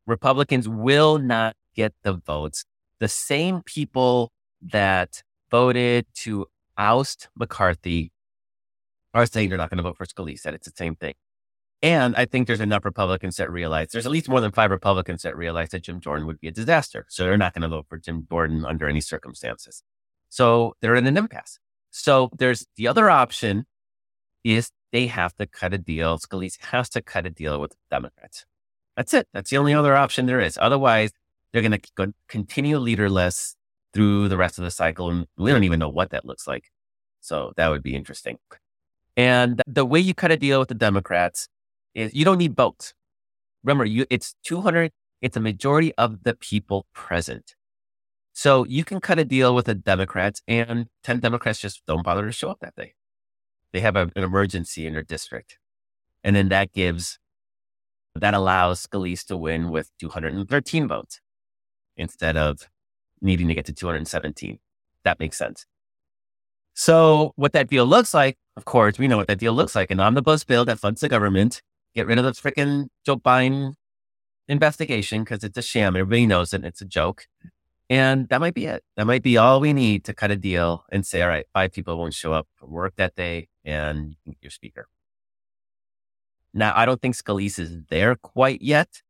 Republicans 0.05 0.67
will 0.67 1.17
not 1.17 1.55
get 1.75 1.93
the 2.03 2.13
votes. 2.13 2.65
The 2.99 3.07
same 3.07 3.61
people 3.63 4.31
that 4.61 5.23
voted 5.49 6.05
to 6.15 6.47
oust 6.77 7.29
McCarthy 7.35 8.11
are 9.13 9.25
saying 9.25 9.49
they're 9.49 9.57
not 9.57 9.69
going 9.69 9.77
to 9.77 9.83
vote 9.83 9.97
for 9.97 10.05
Scalise, 10.05 10.41
that 10.43 10.53
it's 10.53 10.69
the 10.69 10.75
same 10.75 10.95
thing. 10.95 11.13
And 11.81 12.13
I 12.17 12.25
think 12.25 12.47
there's 12.47 12.59
enough 12.59 12.83
Republicans 12.83 13.37
that 13.37 13.49
realize 13.49 13.87
there's 13.91 14.05
at 14.05 14.11
least 14.11 14.27
more 14.27 14.41
than 14.41 14.51
five 14.51 14.69
Republicans 14.69 15.21
that 15.21 15.37
realize 15.37 15.69
that 15.69 15.83
Jim 15.83 16.01
Jordan 16.01 16.27
would 16.27 16.39
be 16.41 16.49
a 16.49 16.51
disaster. 16.51 17.05
So 17.07 17.23
they're 17.23 17.37
not 17.37 17.53
going 17.53 17.61
to 17.61 17.69
vote 17.69 17.85
for 17.87 17.97
Jim 17.97 18.27
Jordan 18.29 18.65
under 18.65 18.87
any 18.89 18.99
circumstances. 18.99 19.81
So 20.27 20.75
they're 20.81 20.95
in 20.95 21.07
an 21.07 21.15
impasse. 21.15 21.57
So 21.89 22.29
there's 22.37 22.65
the 22.75 22.87
other 22.87 23.09
option 23.09 23.65
is 24.43 24.71
they 24.91 25.07
have 25.07 25.35
to 25.35 25.45
cut 25.45 25.73
a 25.73 25.77
deal. 25.77 26.17
Scalise 26.17 26.59
has 26.65 26.89
to 26.89 27.01
cut 27.01 27.25
a 27.25 27.29
deal 27.29 27.59
with 27.59 27.75
Democrats. 27.91 28.45
That's 28.95 29.13
it. 29.13 29.27
That's 29.33 29.49
the 29.49 29.57
only 29.57 29.73
other 29.73 29.95
option 29.95 30.25
there 30.25 30.39
is. 30.39 30.57
Otherwise, 30.59 31.11
they're 31.51 31.61
going 31.61 31.79
to 31.79 32.13
continue 32.27 32.77
leaderless 32.77 33.55
through 33.93 34.27
the 34.27 34.37
rest 34.37 34.57
of 34.57 34.63
the 34.63 34.71
cycle. 34.71 35.09
And 35.09 35.25
we 35.37 35.51
don't 35.51 35.63
even 35.63 35.79
know 35.79 35.89
what 35.89 36.11
that 36.11 36.25
looks 36.25 36.47
like. 36.47 36.65
So 37.21 37.53
that 37.57 37.69
would 37.69 37.83
be 37.83 37.95
interesting. 37.95 38.37
And 39.15 39.61
the 39.67 39.85
way 39.85 39.99
you 39.99 40.13
cut 40.13 40.31
a 40.31 40.37
deal 40.37 40.59
with 40.59 40.69
the 40.69 40.75
Democrats 40.75 41.47
is 41.93 42.13
you 42.13 42.25
don't 42.25 42.37
need 42.37 42.55
votes. 42.55 42.93
Remember, 43.63 43.85
you, 43.85 44.05
it's 44.09 44.35
200, 44.43 44.91
it's 45.21 45.35
a 45.35 45.41
majority 45.41 45.93
of 45.95 46.23
the 46.23 46.33
people 46.33 46.85
present. 46.93 47.55
So 48.31 48.63
you 48.65 48.85
can 48.85 49.01
cut 49.01 49.19
a 49.19 49.25
deal 49.25 49.53
with 49.53 49.65
the 49.65 49.75
Democrats 49.75 50.41
and 50.47 50.87
10 51.03 51.19
Democrats 51.19 51.59
just 51.59 51.85
don't 51.85 52.03
bother 52.03 52.25
to 52.25 52.31
show 52.31 52.49
up 52.49 52.59
that 52.61 52.75
day 52.75 52.93
they 53.73 53.79
have 53.81 53.95
a, 53.95 54.11
an 54.15 54.23
emergency 54.23 54.85
in 54.85 54.93
their 54.93 55.03
district. 55.03 55.57
And 56.23 56.35
then 56.35 56.49
that 56.49 56.71
gives, 56.71 57.19
that 58.15 58.33
allows 58.33 58.85
Scalise 58.85 59.25
to 59.27 59.37
win 59.37 59.69
with 59.69 59.91
213 59.99 60.87
votes 60.87 61.21
instead 61.95 62.37
of 62.37 62.69
needing 63.21 63.47
to 63.47 63.53
get 63.53 63.65
to 63.65 63.73
217. 63.73 64.59
That 65.03 65.19
makes 65.19 65.37
sense. 65.37 65.65
So 66.73 67.33
what 67.35 67.53
that 67.53 67.69
deal 67.69 67.85
looks 67.85 68.13
like, 68.13 68.37
of 68.55 68.65
course, 68.65 68.97
we 68.97 69.07
know 69.07 69.17
what 69.17 69.27
that 69.27 69.39
deal 69.39 69.53
looks 69.53 69.75
like. 69.75 69.91
An 69.91 69.99
omnibus 69.99 70.43
bill 70.43 70.65
that 70.65 70.79
funds 70.79 71.01
the 71.01 71.09
government, 71.09 71.61
get 71.93 72.07
rid 72.07 72.17
of 72.17 72.23
the 72.23 72.31
freaking 72.31 72.87
Joe 73.05 73.17
Biden 73.17 73.73
investigation 74.47 75.23
because 75.23 75.43
it's 75.43 75.57
a 75.57 75.61
sham. 75.61 75.95
Everybody 75.95 76.25
knows 76.25 76.53
it. 76.53 76.63
It's 76.63 76.81
a 76.81 76.85
joke. 76.85 77.27
And 77.89 78.29
that 78.29 78.39
might 78.39 78.53
be 78.53 78.65
it. 78.65 78.83
That 78.97 79.07
might 79.07 79.23
be 79.23 79.37
all 79.37 79.59
we 79.59 79.73
need 79.73 80.03
to 80.05 80.13
cut 80.13 80.31
a 80.31 80.35
deal 80.35 80.85
and 80.91 81.05
say, 81.05 81.21
all 81.21 81.29
right, 81.29 81.45
five 81.53 81.71
people 81.71 81.97
won't 81.97 82.13
show 82.13 82.33
up 82.33 82.47
for 82.55 82.67
work 82.67 82.93
that 82.97 83.15
day 83.15 83.47
and 83.69 84.15
your 84.41 84.49
speaker. 84.51 84.87
Now, 86.53 86.73
I 86.75 86.85
don't 86.85 87.01
think 87.01 87.15
Scalise 87.15 87.59
is 87.59 87.83
there 87.89 88.15
quite 88.15 88.61
yet, 88.61 89.01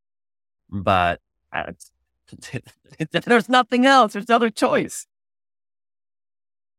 but 0.70 1.22
there's 3.12 3.50
nothing 3.50 3.86
else. 3.86 4.14
There's 4.14 4.28
no 4.28 4.36
other 4.36 4.50
choice. 4.50 5.08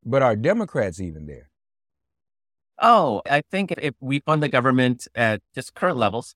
But 0.05 0.23
are 0.23 0.37
Democrats 0.37 1.01
even 1.01 1.27
there? 1.27 1.51
Oh, 2.79 3.23
I 3.29 3.43
think 3.43 3.73
if 3.73 3.95
we 4.01 4.21
fund 4.21 4.43
the 4.43 4.49
government 4.49 5.07
at 5.15 5.43
just 5.55 5.75
current 5.75 5.99
levels, 5.99 6.35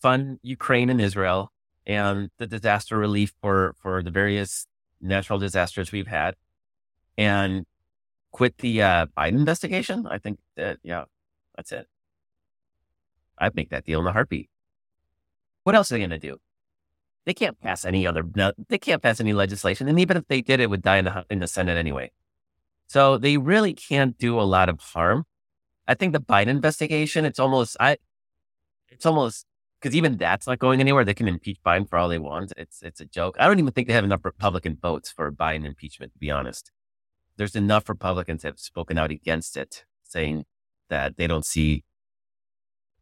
fund 0.00 0.38
Ukraine 0.42 0.88
and 0.88 1.00
Israel 1.00 1.52
and 1.86 2.30
the 2.38 2.46
disaster 2.46 2.96
relief 2.96 3.34
for, 3.40 3.74
for 3.78 4.02
the 4.02 4.10
various 4.10 4.66
natural 5.00 5.38
disasters 5.38 5.92
we've 5.92 6.06
had, 6.06 6.36
and 7.18 7.66
quit 8.36 8.58
the 8.58 8.82
uh, 8.82 9.06
Biden 9.16 9.38
investigation, 9.38 10.06
I 10.06 10.18
think 10.18 10.38
that, 10.56 10.76
yeah, 10.82 11.04
that's 11.56 11.72
it. 11.72 11.86
I'd 13.38 13.54
make 13.54 13.70
that 13.70 13.86
deal 13.86 13.98
in 14.00 14.06
a 14.06 14.12
heartbeat. 14.12 14.50
What 15.64 15.74
else 15.74 15.90
are 15.90 15.94
they 15.94 16.00
going 16.00 16.10
to 16.10 16.18
do? 16.18 16.36
They 17.24 17.32
can't 17.32 17.58
pass 17.58 17.86
any 17.86 18.06
other, 18.06 18.22
no, 18.34 18.52
they 18.68 18.76
can't 18.76 19.02
pass 19.02 19.20
any 19.20 19.32
legislation. 19.32 19.88
And 19.88 19.98
even 19.98 20.18
if 20.18 20.28
they 20.28 20.42
did, 20.42 20.60
it 20.60 20.68
would 20.68 20.82
die 20.82 20.98
in 20.98 21.06
the, 21.06 21.24
in 21.30 21.38
the 21.38 21.46
Senate 21.46 21.78
anyway. 21.78 22.10
So 22.88 23.16
they 23.16 23.38
really 23.38 23.72
can't 23.72 24.18
do 24.18 24.38
a 24.38 24.42
lot 24.42 24.68
of 24.68 24.80
harm. 24.80 25.24
I 25.88 25.94
think 25.94 26.12
the 26.12 26.20
Biden 26.20 26.48
investigation, 26.48 27.24
it's 27.24 27.38
almost, 27.38 27.74
I, 27.80 27.96
it's 28.90 29.06
almost, 29.06 29.46
because 29.80 29.96
even 29.96 30.18
that's 30.18 30.46
not 30.46 30.58
going 30.58 30.80
anywhere. 30.80 31.06
They 31.06 31.14
can 31.14 31.26
impeach 31.26 31.62
Biden 31.64 31.88
for 31.88 31.96
all 31.96 32.10
they 32.10 32.18
want. 32.18 32.52
It's, 32.58 32.82
it's 32.82 33.00
a 33.00 33.06
joke. 33.06 33.36
I 33.40 33.46
don't 33.46 33.58
even 33.58 33.72
think 33.72 33.88
they 33.88 33.94
have 33.94 34.04
enough 34.04 34.26
Republican 34.26 34.76
votes 34.76 35.10
for 35.10 35.32
Biden 35.32 35.64
impeachment, 35.64 36.12
to 36.12 36.18
be 36.18 36.30
honest 36.30 36.70
there's 37.36 37.56
enough 37.56 37.88
Republicans 37.88 38.42
have 38.42 38.58
spoken 38.58 38.98
out 38.98 39.10
against 39.10 39.56
it, 39.56 39.84
saying 40.02 40.44
that 40.88 41.16
they 41.16 41.26
don't 41.26 41.44
see 41.44 41.84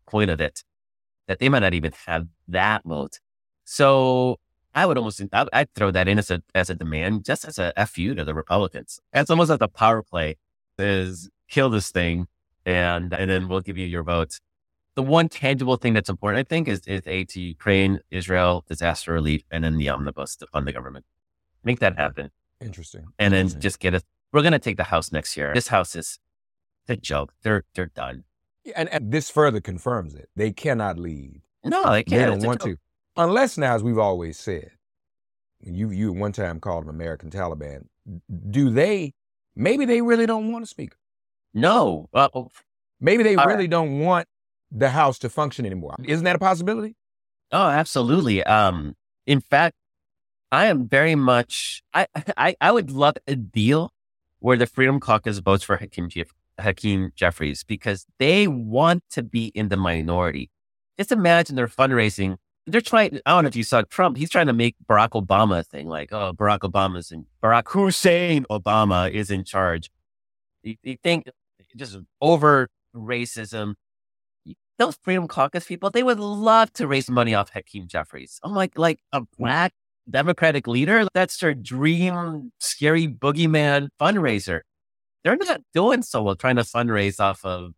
point 0.07 0.31
of 0.31 0.41
it, 0.41 0.65
that 1.29 1.39
they 1.39 1.49
might 1.49 1.61
not 1.61 1.75
even 1.75 1.93
have 2.07 2.27
that 2.49 2.83
vote. 2.85 3.21
So 3.65 4.39
I 4.75 4.87
would 4.87 4.99
almost 4.99 5.23
I'd 5.33 5.73
throw 5.75 5.91
that 5.91 6.09
in 6.09 6.19
as 6.19 6.31
a 6.31 6.43
as 6.55 6.69
a 6.71 6.75
demand, 6.75 7.25
just 7.25 7.45
as 7.45 7.59
a 7.59 7.73
fu 7.87 8.15
to 8.15 8.25
the 8.25 8.35
Republicans. 8.35 9.01
It's 9.13 9.31
almost 9.31 9.51
like 9.51 9.63
a 9.63 9.69
power 9.69 10.03
play 10.03 10.37
is 10.79 11.31
kill 11.49 11.71
this 11.71 11.91
thing, 11.91 12.27
and 12.67 13.13
and 13.13 13.31
then 13.31 13.49
we'll 13.49 13.61
give 13.61 13.79
you 13.79 13.87
your 13.87 14.03
votes. 14.03 14.41
The 14.97 15.03
one 15.03 15.29
tangible 15.29 15.77
thing 15.77 15.93
that's 15.93 16.09
important, 16.09 16.41
I 16.41 16.49
think, 16.49 16.69
is 16.69 16.81
is 16.87 17.03
aid 17.07 17.29
to 17.31 17.41
Ukraine, 17.41 18.01
Israel, 18.11 18.65
disaster 18.69 19.13
relief, 19.13 19.43
and 19.51 19.65
then 19.65 19.77
the 19.77 19.89
omnibus 19.89 20.37
to 20.37 20.47
fund 20.49 20.67
the 20.67 20.73
government. 20.73 21.05
Make 21.63 21.81
that 21.81 21.97
happen. 21.97 22.31
Interesting. 22.61 23.07
And 23.19 23.33
then 23.33 23.43
Interesting. 23.43 23.61
just 23.61 23.79
get 23.81 23.95
us 23.95 24.03
we're 24.35 24.43
going 24.43 24.53
to 24.53 24.59
take 24.59 24.77
the 24.77 24.85
house 24.85 25.13
next 25.13 25.37
year. 25.37 25.53
This 25.55 25.69
house 25.69 25.95
is 25.95 26.19
a 26.89 26.97
joke. 26.97 27.33
They're 27.43 27.65
they're 27.75 27.87
done. 27.95 28.25
And, 28.75 28.89
and 28.89 29.13
this 29.13 29.31
further 29.31 29.61
confirms 29.61 30.15
it. 30.15 30.29
They 30.35 30.51
cannot 30.51 30.99
leave. 30.99 31.41
No, 31.65 31.91
they 31.91 32.03
can't. 32.03 32.21
They 32.21 32.41
don't 32.41 32.47
want 32.47 32.61
to. 32.63 32.77
Unless 33.17 33.57
now, 33.59 33.75
as 33.75 33.83
we've 33.83 33.99
always 33.99 34.39
said, 34.39 34.73
you 35.61 35.91
you 35.91 36.13
one 36.13 36.33
time 36.33 36.59
called 36.61 36.85
them 36.85 36.95
American 36.95 37.31
Taliban. 37.31 37.87
Do 38.51 38.71
they? 38.71 39.15
Maybe 39.55 39.85
they 39.85 40.03
really 40.03 40.27
don't 40.27 40.51
want 40.51 40.65
a 40.65 40.67
speaker. 40.67 40.97
No. 41.55 42.09
Uh, 42.13 42.29
maybe 43.01 43.23
they 43.23 43.37
really 43.37 43.69
don't 43.69 44.01
want 44.01 44.27
the 44.73 44.91
House 44.91 45.21
to 45.21 45.31
function 45.31 45.65
anymore. 45.65 45.95
Isn't 46.03 46.25
that 46.25 46.35
a 46.35 46.41
possibility? 46.41 46.97
Oh, 47.53 47.69
absolutely. 47.69 48.43
Um, 48.43 48.97
in 49.27 49.41
fact, 49.41 49.77
I 50.51 50.67
am 50.67 50.89
very 50.89 51.15
much. 51.15 51.85
I 51.95 52.09
I, 52.37 52.57
I 52.61 52.73
would 52.73 52.91
love 52.91 53.15
a 53.29 53.37
deal 53.37 53.93
where 54.45 54.59
the 54.59 54.67
Freedom 54.67 55.01
Caucus 55.01 55.39
votes 55.39 55.65
for 55.65 55.79
Hakeem, 55.79 56.11
Jeff- 56.11 56.35
Hakeem 56.61 57.13
Jeffries 57.17 57.65
because 57.65 58.05
they 58.19 58.47
want 58.47 59.03
to 59.09 59.23
be 59.23 59.47
in 59.55 59.71
the 59.71 59.77
minority. 59.79 60.51
Just 60.99 61.11
imagine 61.13 61.57
their 61.57 61.67
fundraising. 61.67 62.37
They're 62.67 62.83
trying, 62.83 63.21
I 63.25 63.31
don't 63.31 63.45
know 63.45 63.49
if 63.49 63.57
you 63.57 63.63
saw 63.63 63.81
Trump, 63.89 64.19
he's 64.19 64.29
trying 64.29 64.49
to 64.49 64.53
make 64.53 64.77
Barack 64.87 65.13
Obama 65.13 65.61
a 65.61 65.63
thing 65.63 65.89
like, 65.89 66.13
oh, 66.13 66.35
Barack 66.35 66.59
Obama's 66.59 67.11
in, 67.11 67.25
Barack 67.43 67.69
Hussein 67.69 68.45
Obama 68.51 69.11
is 69.11 69.31
in 69.31 69.45
charge. 69.45 69.91
You, 70.63 70.77
you 70.83 70.99
think 71.03 71.25
just 71.75 71.97
over 72.21 72.69
racism. 72.95 73.77
Those 74.77 74.99
Freedom 75.01 75.27
Caucus 75.27 75.65
people, 75.65 75.89
they 75.89 76.03
would 76.03 76.21
love 76.21 76.71
to 76.75 76.87
raise 76.87 77.09
money 77.09 77.35
off 77.35 77.49
Hakeem 77.49 77.89
Jeffries. 77.89 78.41
I'm 78.43 78.53
like, 78.53 78.77
like 78.77 78.99
a 79.11 79.23
black 79.39 79.73
Democratic 80.09 80.67
leader. 80.67 81.07
That's 81.15 81.37
their 81.39 81.55
dream, 81.55 82.53
scary 82.59 83.09
boogeyman 83.09 83.89
fundraiser. 84.01 84.61
They're 85.23 85.37
not 85.37 85.63
doing 85.73 86.03
so 86.03 86.23
well 86.23 86.37
trying 86.37 86.57
to 86.57 86.63
fundraise 86.63 87.19
off 87.21 87.45
of, 87.45 87.73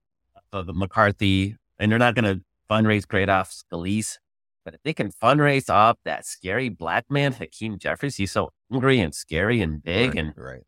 of 0.52 0.74
McCarthy, 0.74 1.56
and 1.78 1.90
they're 1.90 1.98
not 1.98 2.14
going 2.14 2.24
to 2.24 2.42
fundraise 2.68 3.06
great 3.06 3.28
off 3.28 3.52
Scalise. 3.52 4.16
But 4.64 4.74
if 4.74 4.82
they 4.82 4.92
can 4.92 5.12
fundraise 5.12 5.70
off 5.70 5.96
that 6.04 6.26
scary 6.26 6.68
black 6.68 7.04
man, 7.08 7.32
Hakeem 7.32 7.78
Jeffries, 7.78 8.16
he's 8.16 8.32
so 8.32 8.50
angry 8.72 8.98
and 8.98 9.14
scary 9.14 9.62
and 9.62 9.80
big, 9.80 10.08
right, 10.08 10.18
and 10.18 10.32
right. 10.36 10.62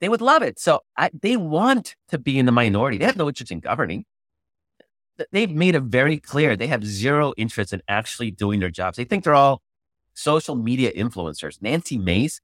they 0.00 0.08
would 0.08 0.20
love 0.20 0.42
it. 0.42 0.58
So 0.58 0.80
I, 0.96 1.10
they 1.22 1.36
want 1.36 1.94
to 2.08 2.18
be 2.18 2.36
in 2.36 2.46
the 2.46 2.52
minority. 2.52 2.98
They 2.98 3.04
have 3.04 3.16
no 3.16 3.28
interest 3.28 3.52
in 3.52 3.60
governing. 3.60 4.04
They've 5.30 5.50
made 5.50 5.76
it 5.76 5.84
very 5.84 6.18
clear 6.18 6.56
they 6.56 6.66
have 6.66 6.84
zero 6.84 7.32
interest 7.36 7.72
in 7.72 7.80
actually 7.86 8.32
doing 8.32 8.58
their 8.58 8.70
jobs. 8.70 8.96
They 8.96 9.04
think 9.04 9.22
they're 9.22 9.36
all 9.36 9.62
social 10.14 10.54
media 10.54 10.92
influencers. 10.92 11.60
Nancy 11.60 11.96
mm-hmm. 11.96 12.04
Mace 12.04 12.40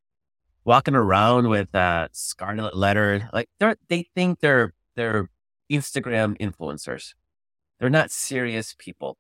walking 0.64 0.94
around 0.94 1.48
with 1.48 1.74
a 1.74 2.08
scarlet 2.12 2.76
letter, 2.76 3.28
like 3.32 3.48
they 3.58 3.74
they 3.88 4.02
think 4.14 4.40
they're 4.40 4.74
they're 4.96 5.30
Instagram 5.70 6.36
influencers. 6.38 7.14
They're 7.78 7.88
not 7.88 8.10
serious 8.10 8.74
people. 8.78 9.16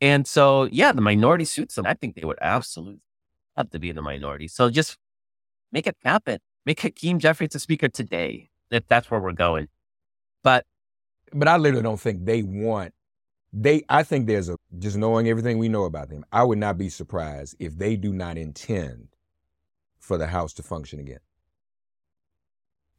And 0.00 0.26
so, 0.26 0.64
yeah, 0.64 0.92
the 0.92 1.00
minority 1.00 1.44
suits 1.44 1.74
them. 1.74 1.86
I 1.86 1.94
think 1.94 2.14
they 2.14 2.24
would 2.24 2.38
absolutely 2.40 3.00
have 3.56 3.70
to 3.70 3.80
be 3.80 3.90
in 3.90 3.96
the 3.96 4.02
minority. 4.02 4.46
So 4.46 4.70
just 4.70 4.96
make 5.72 5.86
it 5.86 5.96
happen. 6.04 6.38
Make 6.64 6.80
Hakeem 6.80 7.18
Jeffries 7.18 7.54
a 7.54 7.58
speaker 7.58 7.88
today, 7.88 8.50
if 8.70 8.86
that's 8.86 9.10
where 9.10 9.20
we're 9.20 9.32
going. 9.32 9.68
But 10.44 10.64
but 11.32 11.48
I 11.48 11.56
literally 11.56 11.82
don't 11.82 12.00
think 12.00 12.24
they 12.24 12.42
want 12.42 12.94
they 13.52 13.82
I 13.88 14.02
think 14.02 14.26
there's 14.26 14.48
a 14.48 14.56
just 14.78 14.96
knowing 14.96 15.28
everything 15.28 15.58
we 15.58 15.68
know 15.68 15.84
about 15.84 16.08
them, 16.10 16.24
I 16.32 16.42
would 16.44 16.58
not 16.58 16.76
be 16.78 16.88
surprised 16.88 17.56
if 17.58 17.76
they 17.78 17.96
do 17.96 18.12
not 18.12 18.36
intend 18.38 19.08
for 19.98 20.18
the 20.18 20.26
house 20.26 20.52
to 20.54 20.62
function 20.62 21.00
again. 21.00 21.20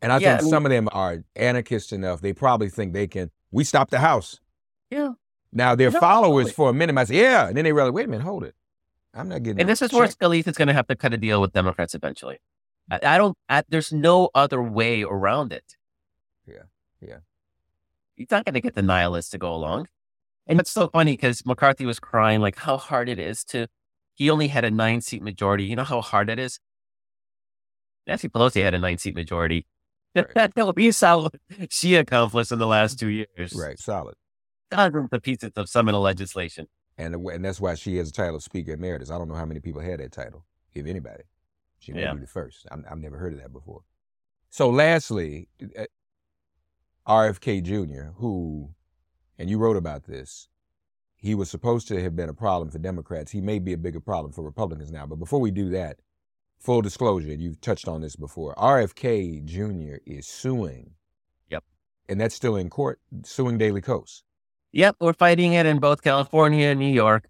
And 0.02 0.12
I 0.12 0.18
Yeah, 0.18 0.30
think 0.32 0.40
I 0.40 0.44
mean- 0.44 0.50
some 0.50 0.66
of 0.66 0.70
them 0.72 0.90
are 0.92 1.24
anarchist 1.36 1.92
enough. 1.94 2.22
They 2.22 2.34
probably 2.34 2.70
think 2.70 2.94
they 2.94 3.08
can 3.08 3.32
we 3.52 3.64
stop 3.64 3.90
the 3.90 4.00
house. 4.00 4.40
yeah, 4.90 5.14
Now 5.52 5.76
their 5.76 5.92
No, 5.92 6.00
followers 6.00 6.52
for 6.52 6.70
a 6.70 6.74
minute 6.74 6.94
might 6.94 7.08
say, 7.08 7.22
yeah. 7.22 7.48
And 7.48 7.58
then 7.58 7.64
they 7.66 7.74
realize, 7.74 7.94
wait 7.94 8.06
a 8.06 8.08
minute, 8.10 8.24
hold 8.24 8.44
it. 8.44 8.56
I'm 9.14 9.28
not 9.28 9.42
getting 9.44 9.60
and 9.60 9.68
this 9.70 9.82
is 9.82 9.92
where 9.92 10.08
check." 10.08 10.18
Scalise 10.18 10.48
is 10.48 10.56
going 10.56 10.68
to 10.68 10.74
have 10.74 10.86
to 10.88 10.96
cut 10.96 11.14
a 11.14 11.18
deal 11.18 11.42
with 11.42 11.52
Democrats 11.52 11.96
eventually. 11.96 12.38
I, 12.92 13.00
I 13.04 13.18
don't. 13.18 13.36
I, 13.50 13.64
there's 13.70 13.92
no 13.92 14.30
other 14.36 14.62
way 14.62 15.04
around 15.04 15.52
it. 15.52 15.76
Yeah, 16.46 16.64
yeah. 17.02 17.18
He's 18.16 18.30
not 18.32 18.46
going 18.46 18.54
to 18.54 18.62
get 18.62 18.76
the 18.76 18.82
nihilists 18.84 19.32
to 19.32 19.38
go 19.40 19.54
along. 19.54 19.88
And 20.50 20.60
it's 20.60 20.72
so 20.72 20.90
funny 20.90 21.14
because 21.14 21.46
McCarthy 21.46 21.86
was 21.86 22.00
crying 22.00 22.42
like 22.42 22.58
how 22.58 22.76
hard 22.78 23.08
it 23.08 23.20
is 23.20 23.44
to. 23.46 23.68
He 24.16 24.30
only 24.30 24.48
had 24.50 24.66
a 24.66 24.72
nine 24.72 25.00
seat 25.00 25.22
majority. 25.22 25.64
You 25.66 25.76
know 25.78 25.84
how 25.86 26.02
hard 26.02 26.30
it 26.30 26.40
is. 26.40 26.60
Nancy 28.08 28.28
Pelosi 28.28 28.62
had 28.64 28.74
a 28.74 28.80
nine 28.80 28.98
seat 28.98 29.16
majority. 29.16 29.66
Right. 30.16 30.26
That 30.56 30.76
we 30.76 30.92
saw 30.92 31.22
what 31.22 31.36
she 31.70 31.96
accomplished 31.96 32.52
in 32.52 32.58
the 32.60 32.66
last 32.68 33.00
two 33.00 33.10
years. 33.10 33.54
Right, 33.56 33.78
solid. 33.80 34.16
Dozens 34.72 35.10
of 35.12 35.22
pieces 35.22 35.52
of 35.56 35.70
seminal 35.70 36.02
legislation. 36.02 36.68
And 36.98 37.14
the- 37.14 37.20
and 37.28 37.46
that's 37.46 37.62
why 37.62 37.76
she 37.76 37.98
has 37.98 38.10
a 38.10 38.12
title 38.12 38.36
of 38.38 38.44
Speaker 38.44 38.74
Emeritus. 38.74 39.12
I 39.12 39.20
don't 39.20 39.28
know 39.30 39.36
how 39.36 39.46
many 39.46 39.60
people 39.60 39.82
had 39.82 40.00
that 40.00 40.12
title, 40.12 40.46
if 40.74 40.88
anybody. 40.88 41.24
She 41.78 41.94
may 41.94 42.02
Yeah. 42.02 42.14
be 42.16 42.22
the 42.22 42.28
first. 42.28 42.66
I'm, 42.72 42.84
I've 42.90 42.98
never 42.98 43.18
heard 43.20 43.34
of 43.34 43.40
that 43.40 43.54
before. 43.54 43.82
So, 44.50 44.70
lastly, 44.72 45.48
uh, 45.78 45.86
RFK 47.08 47.62
Jr., 47.64 48.14
who, 48.18 48.72
and 49.40 49.50
you 49.50 49.58
wrote 49.58 49.78
about 49.78 50.04
this, 50.04 50.50
he 51.16 51.34
was 51.34 51.50
supposed 51.50 51.88
to 51.88 52.02
have 52.04 52.16
been 52.16 52.30
a 52.30 52.34
problem 52.34 52.70
for 52.70 52.78
Democrats. 52.78 53.32
He 53.32 53.42
may 53.42 53.58
be 53.60 53.74
a 53.74 53.78
bigger 53.78 54.00
problem 54.00 54.32
for 54.32 54.44
Republicans 54.44 54.92
now. 54.92 55.06
But 55.06 55.16
before 55.16 55.40
we 55.40 55.50
do 55.50 55.70
that, 55.70 56.00
full 56.60 56.82
disclosure, 56.82 57.34
you've 57.34 57.62
touched 57.62 57.88
on 57.88 58.02
this 58.02 58.16
before. 58.16 58.54
RFK 58.56 59.44
Jr. 59.46 59.98
is 60.06 60.28
suing. 60.28 60.92
Yep. 61.50 61.64
And 62.08 62.22
that's 62.22 62.36
still 62.36 62.56
in 62.56 62.70
court, 62.70 63.00
suing 63.24 63.58
Daily 63.58 63.82
Kos. 63.82 64.24
Yep, 64.72 64.98
we're 65.00 65.14
fighting 65.14 65.54
it 65.54 65.66
in 65.66 65.80
both 65.80 66.04
California 66.04 66.68
and 66.68 66.80
New 66.80 66.94
York. 66.94 67.28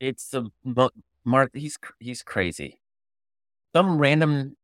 It's 0.00 0.34
a 0.34 0.46
Mark. 1.24 1.50
He's 1.54 1.78
he's 2.00 2.22
crazy. 2.22 2.80
Some 3.76 3.98
random 3.98 4.56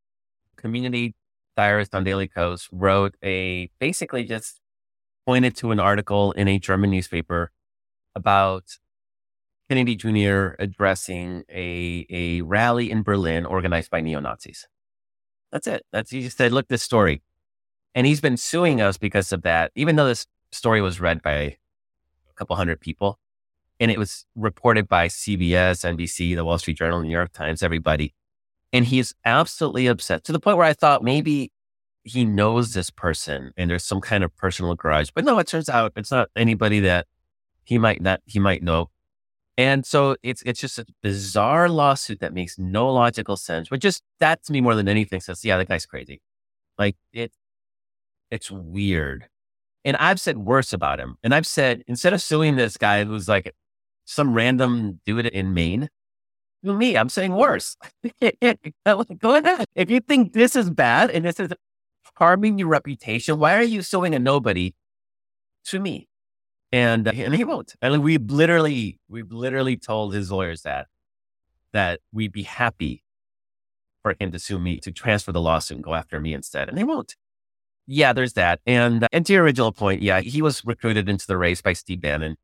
community 0.57 1.15
diarist 1.57 1.95
on 1.95 2.03
Daily 2.03 2.27
Kos 2.27 2.69
wrote 2.73 3.15
a 3.23 3.71
basically 3.79 4.25
just 4.25 4.61
pointed 5.27 5.57
to 5.57 5.73
an 5.73 5.81
article 5.81 6.33
in 6.33 6.49
a 6.49 6.59
German 6.59 6.91
newspaper 6.91 7.51
about 8.15 8.79
Kennedy 9.69 9.97
Jr. 9.97 10.55
addressing 10.59 11.45
a 11.51 12.07
a 12.09 12.41
rally 12.43 12.91
in 12.91 13.03
Berlin 13.03 13.45
organized 13.45 13.91
by 13.91 14.01
neo 14.01 14.21
Nazis. 14.21 14.69
That's 15.51 15.67
it. 15.67 15.85
That's 15.93 16.11
he 16.11 16.23
just 16.23 16.39
said, 16.39 16.53
look, 16.53 16.69
this 16.69 16.83
story, 16.83 17.23
and 17.95 18.07
he's 18.07 18.21
been 18.21 18.37
suing 18.37 18.81
us 18.81 18.97
because 18.97 19.33
of 19.33 19.43
that. 19.43 19.73
Even 19.75 19.97
though 19.97 20.07
this 20.07 20.27
story 20.53 20.81
was 20.81 21.01
read 21.01 21.23
by 21.23 21.33
a 21.33 21.57
couple 22.37 22.55
hundred 22.57 22.81
people, 22.81 23.19
and 23.81 23.91
it 23.91 23.99
was 23.99 24.25
reported 24.37 24.89
by 24.89 25.09
CBS, 25.09 25.85
NBC, 25.85 26.37
the 26.37 26.45
Wall 26.45 26.59
Street 26.59 26.79
Journal, 26.79 27.03
New 27.03 27.11
York 27.11 27.33
Times, 27.33 27.63
everybody, 27.63 28.15
and 28.73 28.85
he's 28.85 29.15
absolutely 29.25 29.89
upset 29.89 30.23
to 30.25 30.33
the 30.33 30.41
point 30.41 30.57
where 30.57 30.67
I 30.67 30.73
thought 30.73 31.03
maybe 31.03 31.51
he 32.07 32.25
knows 32.25 32.73
this 32.73 32.89
person 32.89 33.53
and 33.57 33.69
there's 33.69 33.85
some 33.85 34.01
kind 34.01 34.23
of 34.23 34.35
personal 34.37 34.75
grudge, 34.75 35.13
but 35.13 35.25
no, 35.25 35.39
it 35.39 35.49
turns 35.49 35.69
out 35.69 35.93
it's 35.97 36.13
not 36.13 36.29
anybody 36.37 36.81
that 36.81 37.07
he 37.65 37.79
might 37.79 38.01
not 38.01 38.21
he 38.27 38.39
might 38.39 38.63
know. 38.63 38.91
And 39.59 39.85
so 39.85 40.17
it's 40.23 40.43
it's 40.43 40.61
just 40.61 40.79
a 40.79 40.87
bizarre 41.03 41.69
lawsuit 41.69 42.21
that 42.21 42.33
makes 42.33 42.59
no 42.59 42.93
logical 42.93 43.37
sense. 43.37 43.69
But 43.69 43.81
just 43.81 44.03
that 44.21 44.45
to 44.45 44.53
me 44.53 44.61
more 44.61 44.77
than 44.77 44.89
anything 44.89 45.21
says, 45.21 45.45
yeah, 45.45 45.57
that 45.57 45.69
guy's 45.69 45.85
crazy. 45.85 46.21
Like 46.79 46.97
it 47.13 47.33
it's 48.31 48.51
weird. 48.51 49.27
And 49.85 49.97
I've 49.97 50.21
said 50.21 50.39
worse 50.39 50.73
about 50.73 51.01
him. 51.01 51.17
And 51.25 51.35
I've 51.35 51.47
said 51.47 51.83
instead 51.89 52.13
of 52.13 52.23
suing 52.23 52.55
this 52.55 52.77
guy 52.77 53.05
who's 53.05 53.29
like 53.29 53.53
some 54.05 54.33
random 54.33 55.01
dude 55.05 55.27
in 55.27 55.55
Maine, 55.55 55.89
me, 56.63 56.97
I'm 56.97 57.09
saying 57.09 57.33
worse. 57.33 57.77
Go 58.21 59.35
ahead. 59.37 59.67
If 59.75 59.91
you 59.91 60.01
think 60.01 60.33
this 60.33 60.57
is 60.57 60.71
bad 60.71 61.11
and 61.11 61.25
this 61.25 61.39
is 61.41 61.53
harming 62.17 62.59
your 62.59 62.69
reputation, 62.69 63.39
why 63.39 63.57
are 63.57 63.63
you 63.63 63.83
suing 63.83 64.15
a 64.15 64.19
nobody 64.19 64.75
to 65.67 65.79
me? 65.79 66.09
And 66.73 67.07
uh, 67.07 67.13
and 67.15 67.35
he 67.35 67.45
won't. 67.45 67.75
And 67.81 68.03
we 68.03 68.19
literally 68.19 68.99
we've 69.09 69.31
literally 69.31 69.77
told 69.77 70.15
his 70.15 70.33
lawyers 70.33 70.63
that 70.63 70.89
that 71.73 72.01
we'd 72.13 72.33
be 72.33 72.43
happy 72.43 73.03
for 74.03 74.17
him 74.19 74.33
to 74.33 74.39
sue 74.39 74.59
me 74.59 74.79
to 74.81 74.91
transfer 74.93 75.33
the 75.33 75.41
lawsuit 75.41 75.77
and 75.77 75.85
go 75.85 75.95
after 75.95 76.21
me 76.21 76.35
instead, 76.35 76.69
and 76.69 76.77
they 76.77 76.85
won't. 76.85 77.15
Yeah, 77.87 78.13
there's 78.13 78.33
that. 78.33 78.61
And 78.67 79.05
uh, 79.05 79.09
and 79.13 79.25
to 79.27 79.33
your 79.33 79.45
original 79.45 79.73
point, 79.73 80.03
yeah, 80.03 80.21
he 80.21 80.43
was 80.43 80.65
recruited 80.65 81.09
into 81.09 81.27
the 81.27 81.37
race 81.37 81.63
by 81.63 81.73
Steve 81.73 82.01
Bannon. 82.01 82.37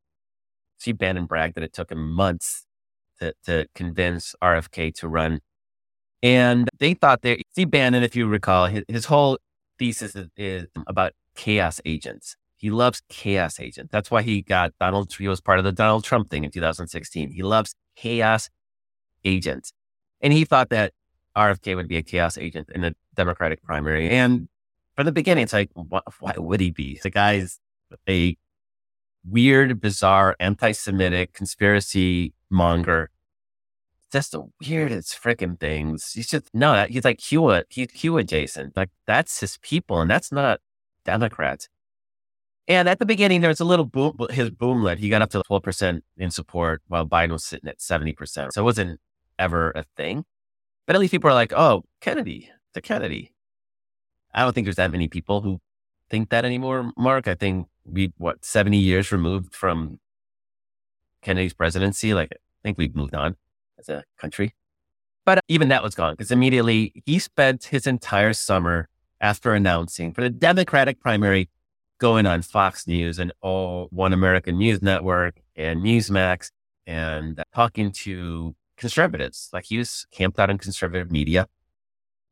Steve 0.78 0.98
Bannon 0.98 1.26
bragged 1.26 1.56
that 1.56 1.64
it 1.64 1.72
took 1.72 1.90
him 1.90 2.12
months 2.12 2.64
to 3.20 3.34
to 3.46 3.66
convince 3.74 4.34
RFK 4.42 4.94
to 4.96 5.08
run, 5.08 5.40
and 6.22 6.68
they 6.78 6.94
thought 6.94 7.22
they 7.22 7.42
Steve 7.50 7.70
Bannon, 7.70 8.04
if 8.04 8.14
you 8.14 8.28
recall, 8.28 8.66
his, 8.66 8.84
his 8.86 9.04
whole 9.06 9.38
thesis 9.78 10.14
is, 10.14 10.28
is 10.36 10.66
mm. 10.76 10.84
about 10.86 11.12
chaos 11.34 11.80
agents. 11.84 12.36
He 12.56 12.70
loves 12.70 13.02
chaos 13.08 13.58
agents. 13.58 13.90
That's 13.90 14.10
why 14.10 14.22
he 14.22 14.42
got 14.42 14.72
Donald. 14.78 15.12
He 15.12 15.26
was 15.26 15.40
part 15.40 15.58
of 15.58 15.64
the 15.64 15.72
Donald 15.72 16.04
Trump 16.04 16.30
thing 16.30 16.44
in 16.44 16.50
2016. 16.50 17.30
He 17.30 17.42
loves 17.42 17.74
chaos 17.96 18.50
agents, 19.24 19.72
and 20.20 20.32
he 20.32 20.44
thought 20.44 20.70
that 20.70 20.92
RFK 21.36 21.74
would 21.74 21.88
be 21.88 21.96
a 21.96 22.02
chaos 22.02 22.38
agent 22.38 22.68
in 22.74 22.84
a 22.84 22.94
Democratic 23.16 23.62
primary. 23.62 24.08
And 24.10 24.48
from 24.94 25.06
the 25.06 25.12
beginning, 25.12 25.44
it's 25.44 25.52
like, 25.52 25.70
why, 25.74 26.00
why 26.20 26.34
would 26.36 26.60
he 26.60 26.70
be? 26.70 27.00
The 27.02 27.10
guy's 27.10 27.58
a 28.08 28.36
weird, 29.24 29.80
bizarre, 29.80 30.36
anti-Semitic 30.38 31.32
conspiracy 31.32 32.34
monger. 32.50 33.10
Just 34.12 34.32
the 34.32 34.42
weirdest 34.66 35.20
freaking 35.22 35.58
things. 35.58 36.12
He's 36.12 36.28
just 36.28 36.50
no. 36.52 36.72
that- 36.72 36.90
He's 36.90 37.04
like 37.04 37.18
Q. 37.18 37.62
He's 37.70 37.88
Q 37.88 38.18
adjacent. 38.18 38.76
Like 38.76 38.90
that's 39.06 39.40
his 39.40 39.56
people, 39.62 40.00
and 40.00 40.10
that's 40.10 40.30
not 40.30 40.60
Democrats. 41.04 41.68
And 42.68 42.88
at 42.88 42.98
the 42.98 43.06
beginning, 43.06 43.40
there 43.40 43.48
was 43.48 43.60
a 43.60 43.64
little 43.64 43.86
boom. 43.86 44.16
His 44.30 44.50
boomlet, 44.50 44.98
he 44.98 45.08
got 45.08 45.22
up 45.22 45.30
to 45.30 45.42
twelve 45.46 45.62
percent 45.62 46.04
in 46.18 46.30
support, 46.30 46.82
while 46.88 47.06
Biden 47.06 47.30
was 47.32 47.44
sitting 47.44 47.68
at 47.68 47.80
seventy 47.80 48.12
percent. 48.12 48.52
So 48.52 48.60
it 48.60 48.64
wasn't 48.64 49.00
ever 49.38 49.70
a 49.70 49.84
thing. 49.96 50.24
But 50.86 50.94
at 50.96 51.00
least 51.00 51.10
people 51.12 51.30
are 51.30 51.34
like, 51.34 51.52
"Oh, 51.54 51.84
Kennedy, 52.00 52.50
the 52.74 52.82
Kennedy." 52.82 53.32
I 54.34 54.42
don't 54.42 54.52
think 54.54 54.66
there's 54.66 54.76
that 54.76 54.92
many 54.92 55.08
people 55.08 55.40
who 55.42 55.60
think 56.10 56.28
that 56.30 56.44
anymore, 56.44 56.92
Mark. 56.96 57.28
I 57.28 57.34
think 57.34 57.66
we 57.84 58.12
what 58.18 58.44
seventy 58.44 58.78
years 58.78 59.10
removed 59.10 59.54
from 59.54 59.98
Kennedy's 61.22 61.54
presidency. 61.54 62.14
Like 62.14 62.30
I 62.32 62.36
think 62.62 62.78
we've 62.78 62.94
moved 62.94 63.14
on 63.14 63.36
as 63.82 63.88
a 63.88 64.04
country. 64.18 64.54
But 65.24 65.40
even 65.48 65.68
that 65.68 65.82
was 65.82 65.94
gone 65.94 66.14
because 66.14 66.30
immediately 66.30 67.02
he 67.06 67.18
spent 67.18 67.64
his 67.64 67.86
entire 67.86 68.32
summer 68.32 68.88
after 69.20 69.54
announcing 69.54 70.12
for 70.12 70.22
the 70.22 70.30
Democratic 70.30 71.00
primary 71.00 71.48
going 71.98 72.26
on 72.26 72.42
Fox 72.42 72.88
News 72.88 73.18
and 73.18 73.32
all 73.40 73.86
One 73.90 74.12
American 74.12 74.58
News 74.58 74.82
Network 74.82 75.40
and 75.54 75.80
Newsmax 75.80 76.50
and 76.86 77.40
talking 77.54 77.92
to 77.92 78.56
conservatives. 78.76 79.48
Like 79.52 79.66
he 79.66 79.78
was 79.78 80.06
camped 80.10 80.40
out 80.40 80.50
in 80.50 80.58
conservative 80.58 81.12
media. 81.12 81.46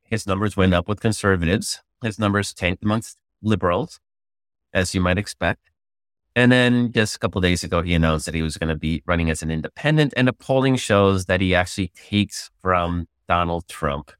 His 0.02 0.26
numbers 0.26 0.56
went 0.56 0.74
up 0.74 0.88
with 0.88 0.98
conservatives. 0.98 1.80
His 2.02 2.18
numbers 2.18 2.52
tanked 2.52 2.82
amongst 2.82 3.18
liberals, 3.40 4.00
as 4.72 4.92
you 4.94 5.00
might 5.00 5.18
expect. 5.18 5.69
And 6.40 6.50
then 6.50 6.90
just 6.90 7.16
a 7.16 7.18
couple 7.18 7.38
days 7.42 7.64
ago, 7.64 7.82
he 7.82 7.92
announced 7.92 8.24
that 8.24 8.34
he 8.34 8.40
was 8.40 8.56
going 8.56 8.70
to 8.70 8.74
be 8.74 9.02
running 9.04 9.28
as 9.28 9.42
an 9.42 9.50
independent. 9.50 10.14
And 10.16 10.26
the 10.26 10.32
polling 10.32 10.76
shows 10.76 11.26
that 11.26 11.42
he 11.42 11.54
actually 11.54 11.88
takes 11.88 12.50
from 12.62 13.08
Donald 13.28 13.68
Trump 13.68 14.10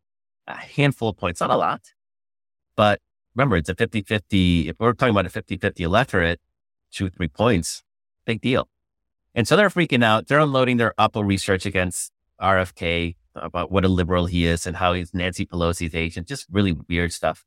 a 0.47 0.55
handful 0.55 1.09
of 1.09 1.17
points, 1.17 1.41
not 1.41 1.49
a 1.49 1.57
lot, 1.57 1.81
but 2.77 3.01
remember, 3.35 3.57
it's 3.57 3.71
a 3.71 3.75
50 3.75 4.03
50. 4.03 4.69
If 4.69 4.77
we're 4.79 4.93
talking 4.93 5.15
about 5.15 5.25
a 5.25 5.31
50 5.31 5.57
50 5.57 5.83
electorate, 5.83 6.41
two, 6.93 7.09
three 7.09 7.29
points, 7.29 7.83
big 8.27 8.43
deal. 8.43 8.69
And 9.35 9.49
so 9.49 9.57
they're 9.57 9.71
freaking 9.71 10.05
out. 10.05 10.27
They're 10.27 10.41
unloading 10.41 10.77
their 10.77 10.93
Oppo 10.99 11.27
research 11.27 11.65
against 11.65 12.13
RFK 12.39 13.17
about 13.35 13.73
what 13.73 13.87
a 13.87 13.89
liberal 13.89 14.27
he 14.27 14.45
is 14.45 14.67
and 14.67 14.77
how 14.77 14.93
he's 14.93 15.15
Nancy 15.15 15.47
Pelosi's 15.47 15.95
agent, 15.95 16.29
just 16.29 16.47
really 16.53 16.77
weird 16.87 17.15
stuff. 17.15 17.47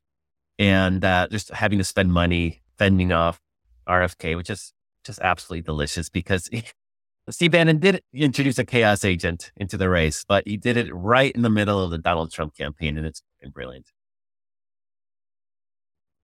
And 0.58 1.04
uh, 1.04 1.28
just 1.30 1.50
having 1.50 1.78
to 1.78 1.84
spend 1.84 2.12
money 2.12 2.62
fending 2.76 3.12
off 3.12 3.40
RFK, 3.86 4.36
which 4.36 4.50
is 4.50 4.72
just 5.04 5.20
absolutely 5.20 5.62
delicious 5.62 6.08
because 6.08 6.48
he, 6.48 6.64
Steve 7.30 7.52
Bannon 7.52 7.78
did 7.78 8.02
introduce 8.12 8.58
a 8.58 8.64
chaos 8.64 9.04
agent 9.04 9.52
into 9.56 9.76
the 9.76 9.88
race, 9.88 10.24
but 10.26 10.46
he 10.46 10.56
did 10.56 10.76
it 10.76 10.94
right 10.94 11.34
in 11.34 11.42
the 11.42 11.50
middle 11.50 11.82
of 11.82 11.90
the 11.90 11.98
Donald 11.98 12.30
Trump 12.32 12.56
campaign, 12.56 12.98
and 12.98 13.06
it's 13.06 13.22
brilliant. 13.52 13.86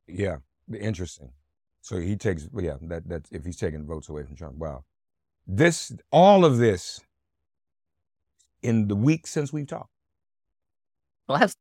Yeah, 0.07 0.37
interesting. 0.79 1.31
So 1.81 1.99
he 1.99 2.17
takes, 2.17 2.49
yeah, 2.55 2.77
that 2.83 3.09
that's 3.09 3.31
if 3.33 3.45
he's 3.45 3.57
taking 3.57 3.87
votes 3.87 4.09
away 4.09 4.25
from 4.25 4.37
Trump. 4.37 4.57
Wow, 4.57 4.85
this 5.47 5.93
all 6.11 6.45
of 6.45 6.59
this 6.59 7.01
in 8.63 8.89
the 8.89 8.97
week 8.97 9.27
since 9.27 9.53
we've 9.53 9.67
talked. 9.67 9.91
Last 11.29 11.57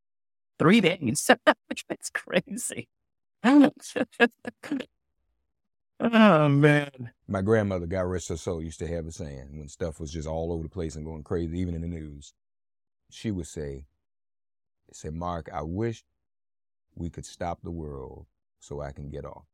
three 0.58 0.82
days, 0.82 1.30
which 1.68 1.86
is 1.90 2.10
crazy. 2.10 2.90
Oh 6.00 6.48
man. 6.48 7.12
My 7.28 7.42
grandmother, 7.42 7.86
God 7.86 8.02
rest 8.02 8.30
her 8.30 8.38
soul, 8.38 8.64
used 8.64 8.80
to 8.80 8.88
have 8.88 9.06
a 9.06 9.12
saying 9.12 9.50
when 9.52 9.68
stuff 9.68 10.00
was 10.00 10.12
just 10.12 10.28
all 10.28 10.52
over 10.52 10.64
the 10.64 10.70
place 10.70 10.96
and 10.96 11.06
going 11.06 11.24
crazy, 11.24 11.60
even 11.60 11.76
in 11.76 11.82
the 11.82 11.88
news. 11.88 12.34
She 13.12 13.32
would 13.32 13.48
say, 13.48 13.86
say, 14.94 15.10
Mark, 15.10 15.50
I 15.54 15.62
wish 15.62 16.04
we 16.96 17.10
could 17.10 17.26
stop 17.26 17.60
the 17.64 17.72
world 17.72 18.28
so 18.60 18.82
I 18.82 18.92
can 18.92 19.10
get 19.10 19.26
off. 19.26 19.46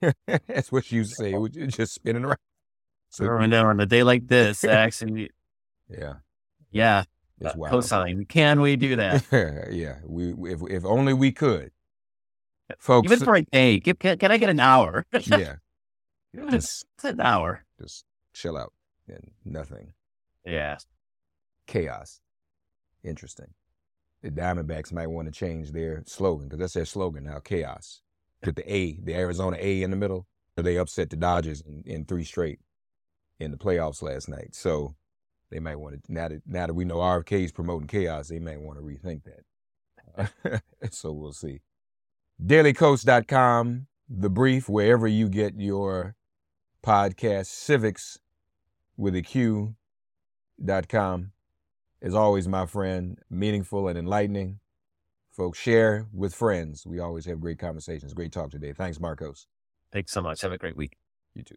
That's 0.26 0.72
what 0.72 0.84
she 0.84 0.96
used 0.96 1.10
to 1.12 1.16
say. 1.16 1.32
It 1.32 1.38
was 1.38 1.50
just 1.50 1.94
spinning 1.94 2.24
around. 2.24 2.38
So 3.10 3.26
right 3.26 3.46
now 3.46 3.68
on 3.68 3.78
a 3.80 3.86
day 3.86 4.02
like 4.02 4.26
this, 4.26 4.64
actually. 4.64 5.30
Yeah. 5.88 6.14
Yeah. 6.70 7.04
It's 7.40 7.54
uh, 7.54 7.58
wild. 7.58 7.82
Cosign. 7.82 8.28
Can 8.28 8.60
we 8.60 8.76
do 8.76 8.96
that? 8.96 9.24
yeah. 9.72 9.98
We 10.04 10.32
if 10.50 10.60
if 10.68 10.84
only 10.84 11.12
we 11.12 11.32
could 11.32 11.70
folks. 12.78 13.10
Even 13.10 13.24
for 13.24 13.36
a 13.36 13.42
day, 13.42 13.80
uh, 13.86 13.92
can, 13.94 14.18
can 14.18 14.32
I 14.32 14.36
get 14.36 14.50
an 14.50 14.60
hour? 14.60 15.04
yeah, 15.12 15.56
just 16.50 16.86
it's 16.96 17.04
an 17.04 17.20
hour. 17.20 17.64
Just 17.80 18.04
chill 18.32 18.56
out 18.56 18.72
and 19.08 19.30
nothing. 19.44 19.92
Yeah, 20.44 20.76
chaos. 21.66 22.20
Interesting. 23.02 23.52
The 24.22 24.30
Diamondbacks 24.30 24.92
might 24.92 25.08
want 25.08 25.26
to 25.28 25.32
change 25.32 25.72
their 25.72 26.02
slogan 26.06 26.48
because 26.48 26.58
that's 26.58 26.74
their 26.74 26.84
slogan 26.84 27.24
now: 27.24 27.38
chaos. 27.40 28.00
With 28.44 28.56
the 28.56 28.72
A, 28.72 29.00
the 29.00 29.14
Arizona 29.14 29.56
A 29.58 29.82
in 29.82 29.90
the 29.90 29.96
middle. 29.96 30.26
They 30.56 30.76
upset 30.76 31.10
the 31.10 31.16
Dodgers 31.16 31.62
in, 31.62 31.82
in 31.84 32.04
three 32.04 32.22
straight 32.22 32.60
in 33.40 33.50
the 33.50 33.56
playoffs 33.56 34.02
last 34.02 34.28
night. 34.28 34.54
So 34.54 34.94
they 35.50 35.58
might 35.58 35.76
want 35.76 36.04
to 36.04 36.12
now 36.12 36.28
that 36.28 36.42
now 36.46 36.66
that 36.66 36.74
we 36.74 36.84
know 36.84 36.96
RFK 36.96 37.44
is 37.44 37.52
promoting 37.52 37.88
chaos, 37.88 38.28
they 38.28 38.38
might 38.38 38.60
want 38.60 38.78
to 38.78 38.84
rethink 38.84 39.22
that. 39.24 40.62
so 40.92 41.12
we'll 41.12 41.32
see 41.32 41.60
dailykos.com, 42.42 43.86
the 44.08 44.30
brief, 44.30 44.68
wherever 44.68 45.06
you 45.06 45.28
get 45.28 45.54
your 45.56 46.14
podcast, 46.84 47.46
civics 47.46 48.18
with 48.96 49.14
a 49.14 49.22
Q.com. 49.22 49.76
As 52.02 52.14
always, 52.14 52.46
my 52.46 52.66
friend, 52.66 53.18
meaningful 53.30 53.88
and 53.88 53.98
enlightening. 53.98 54.60
Folks, 55.32 55.58
share 55.58 56.06
with 56.12 56.34
friends. 56.34 56.86
We 56.86 57.00
always 57.00 57.24
have 57.24 57.40
great 57.40 57.58
conversations. 57.58 58.14
Great 58.14 58.30
talk 58.30 58.50
today. 58.50 58.72
Thanks, 58.72 58.98
Markos. 58.98 59.46
Thanks 59.90 60.12
so 60.12 60.22
much. 60.22 60.42
Have 60.42 60.52
a 60.52 60.58
great 60.58 60.76
week. 60.76 60.96
You 61.34 61.42
too. 61.42 61.56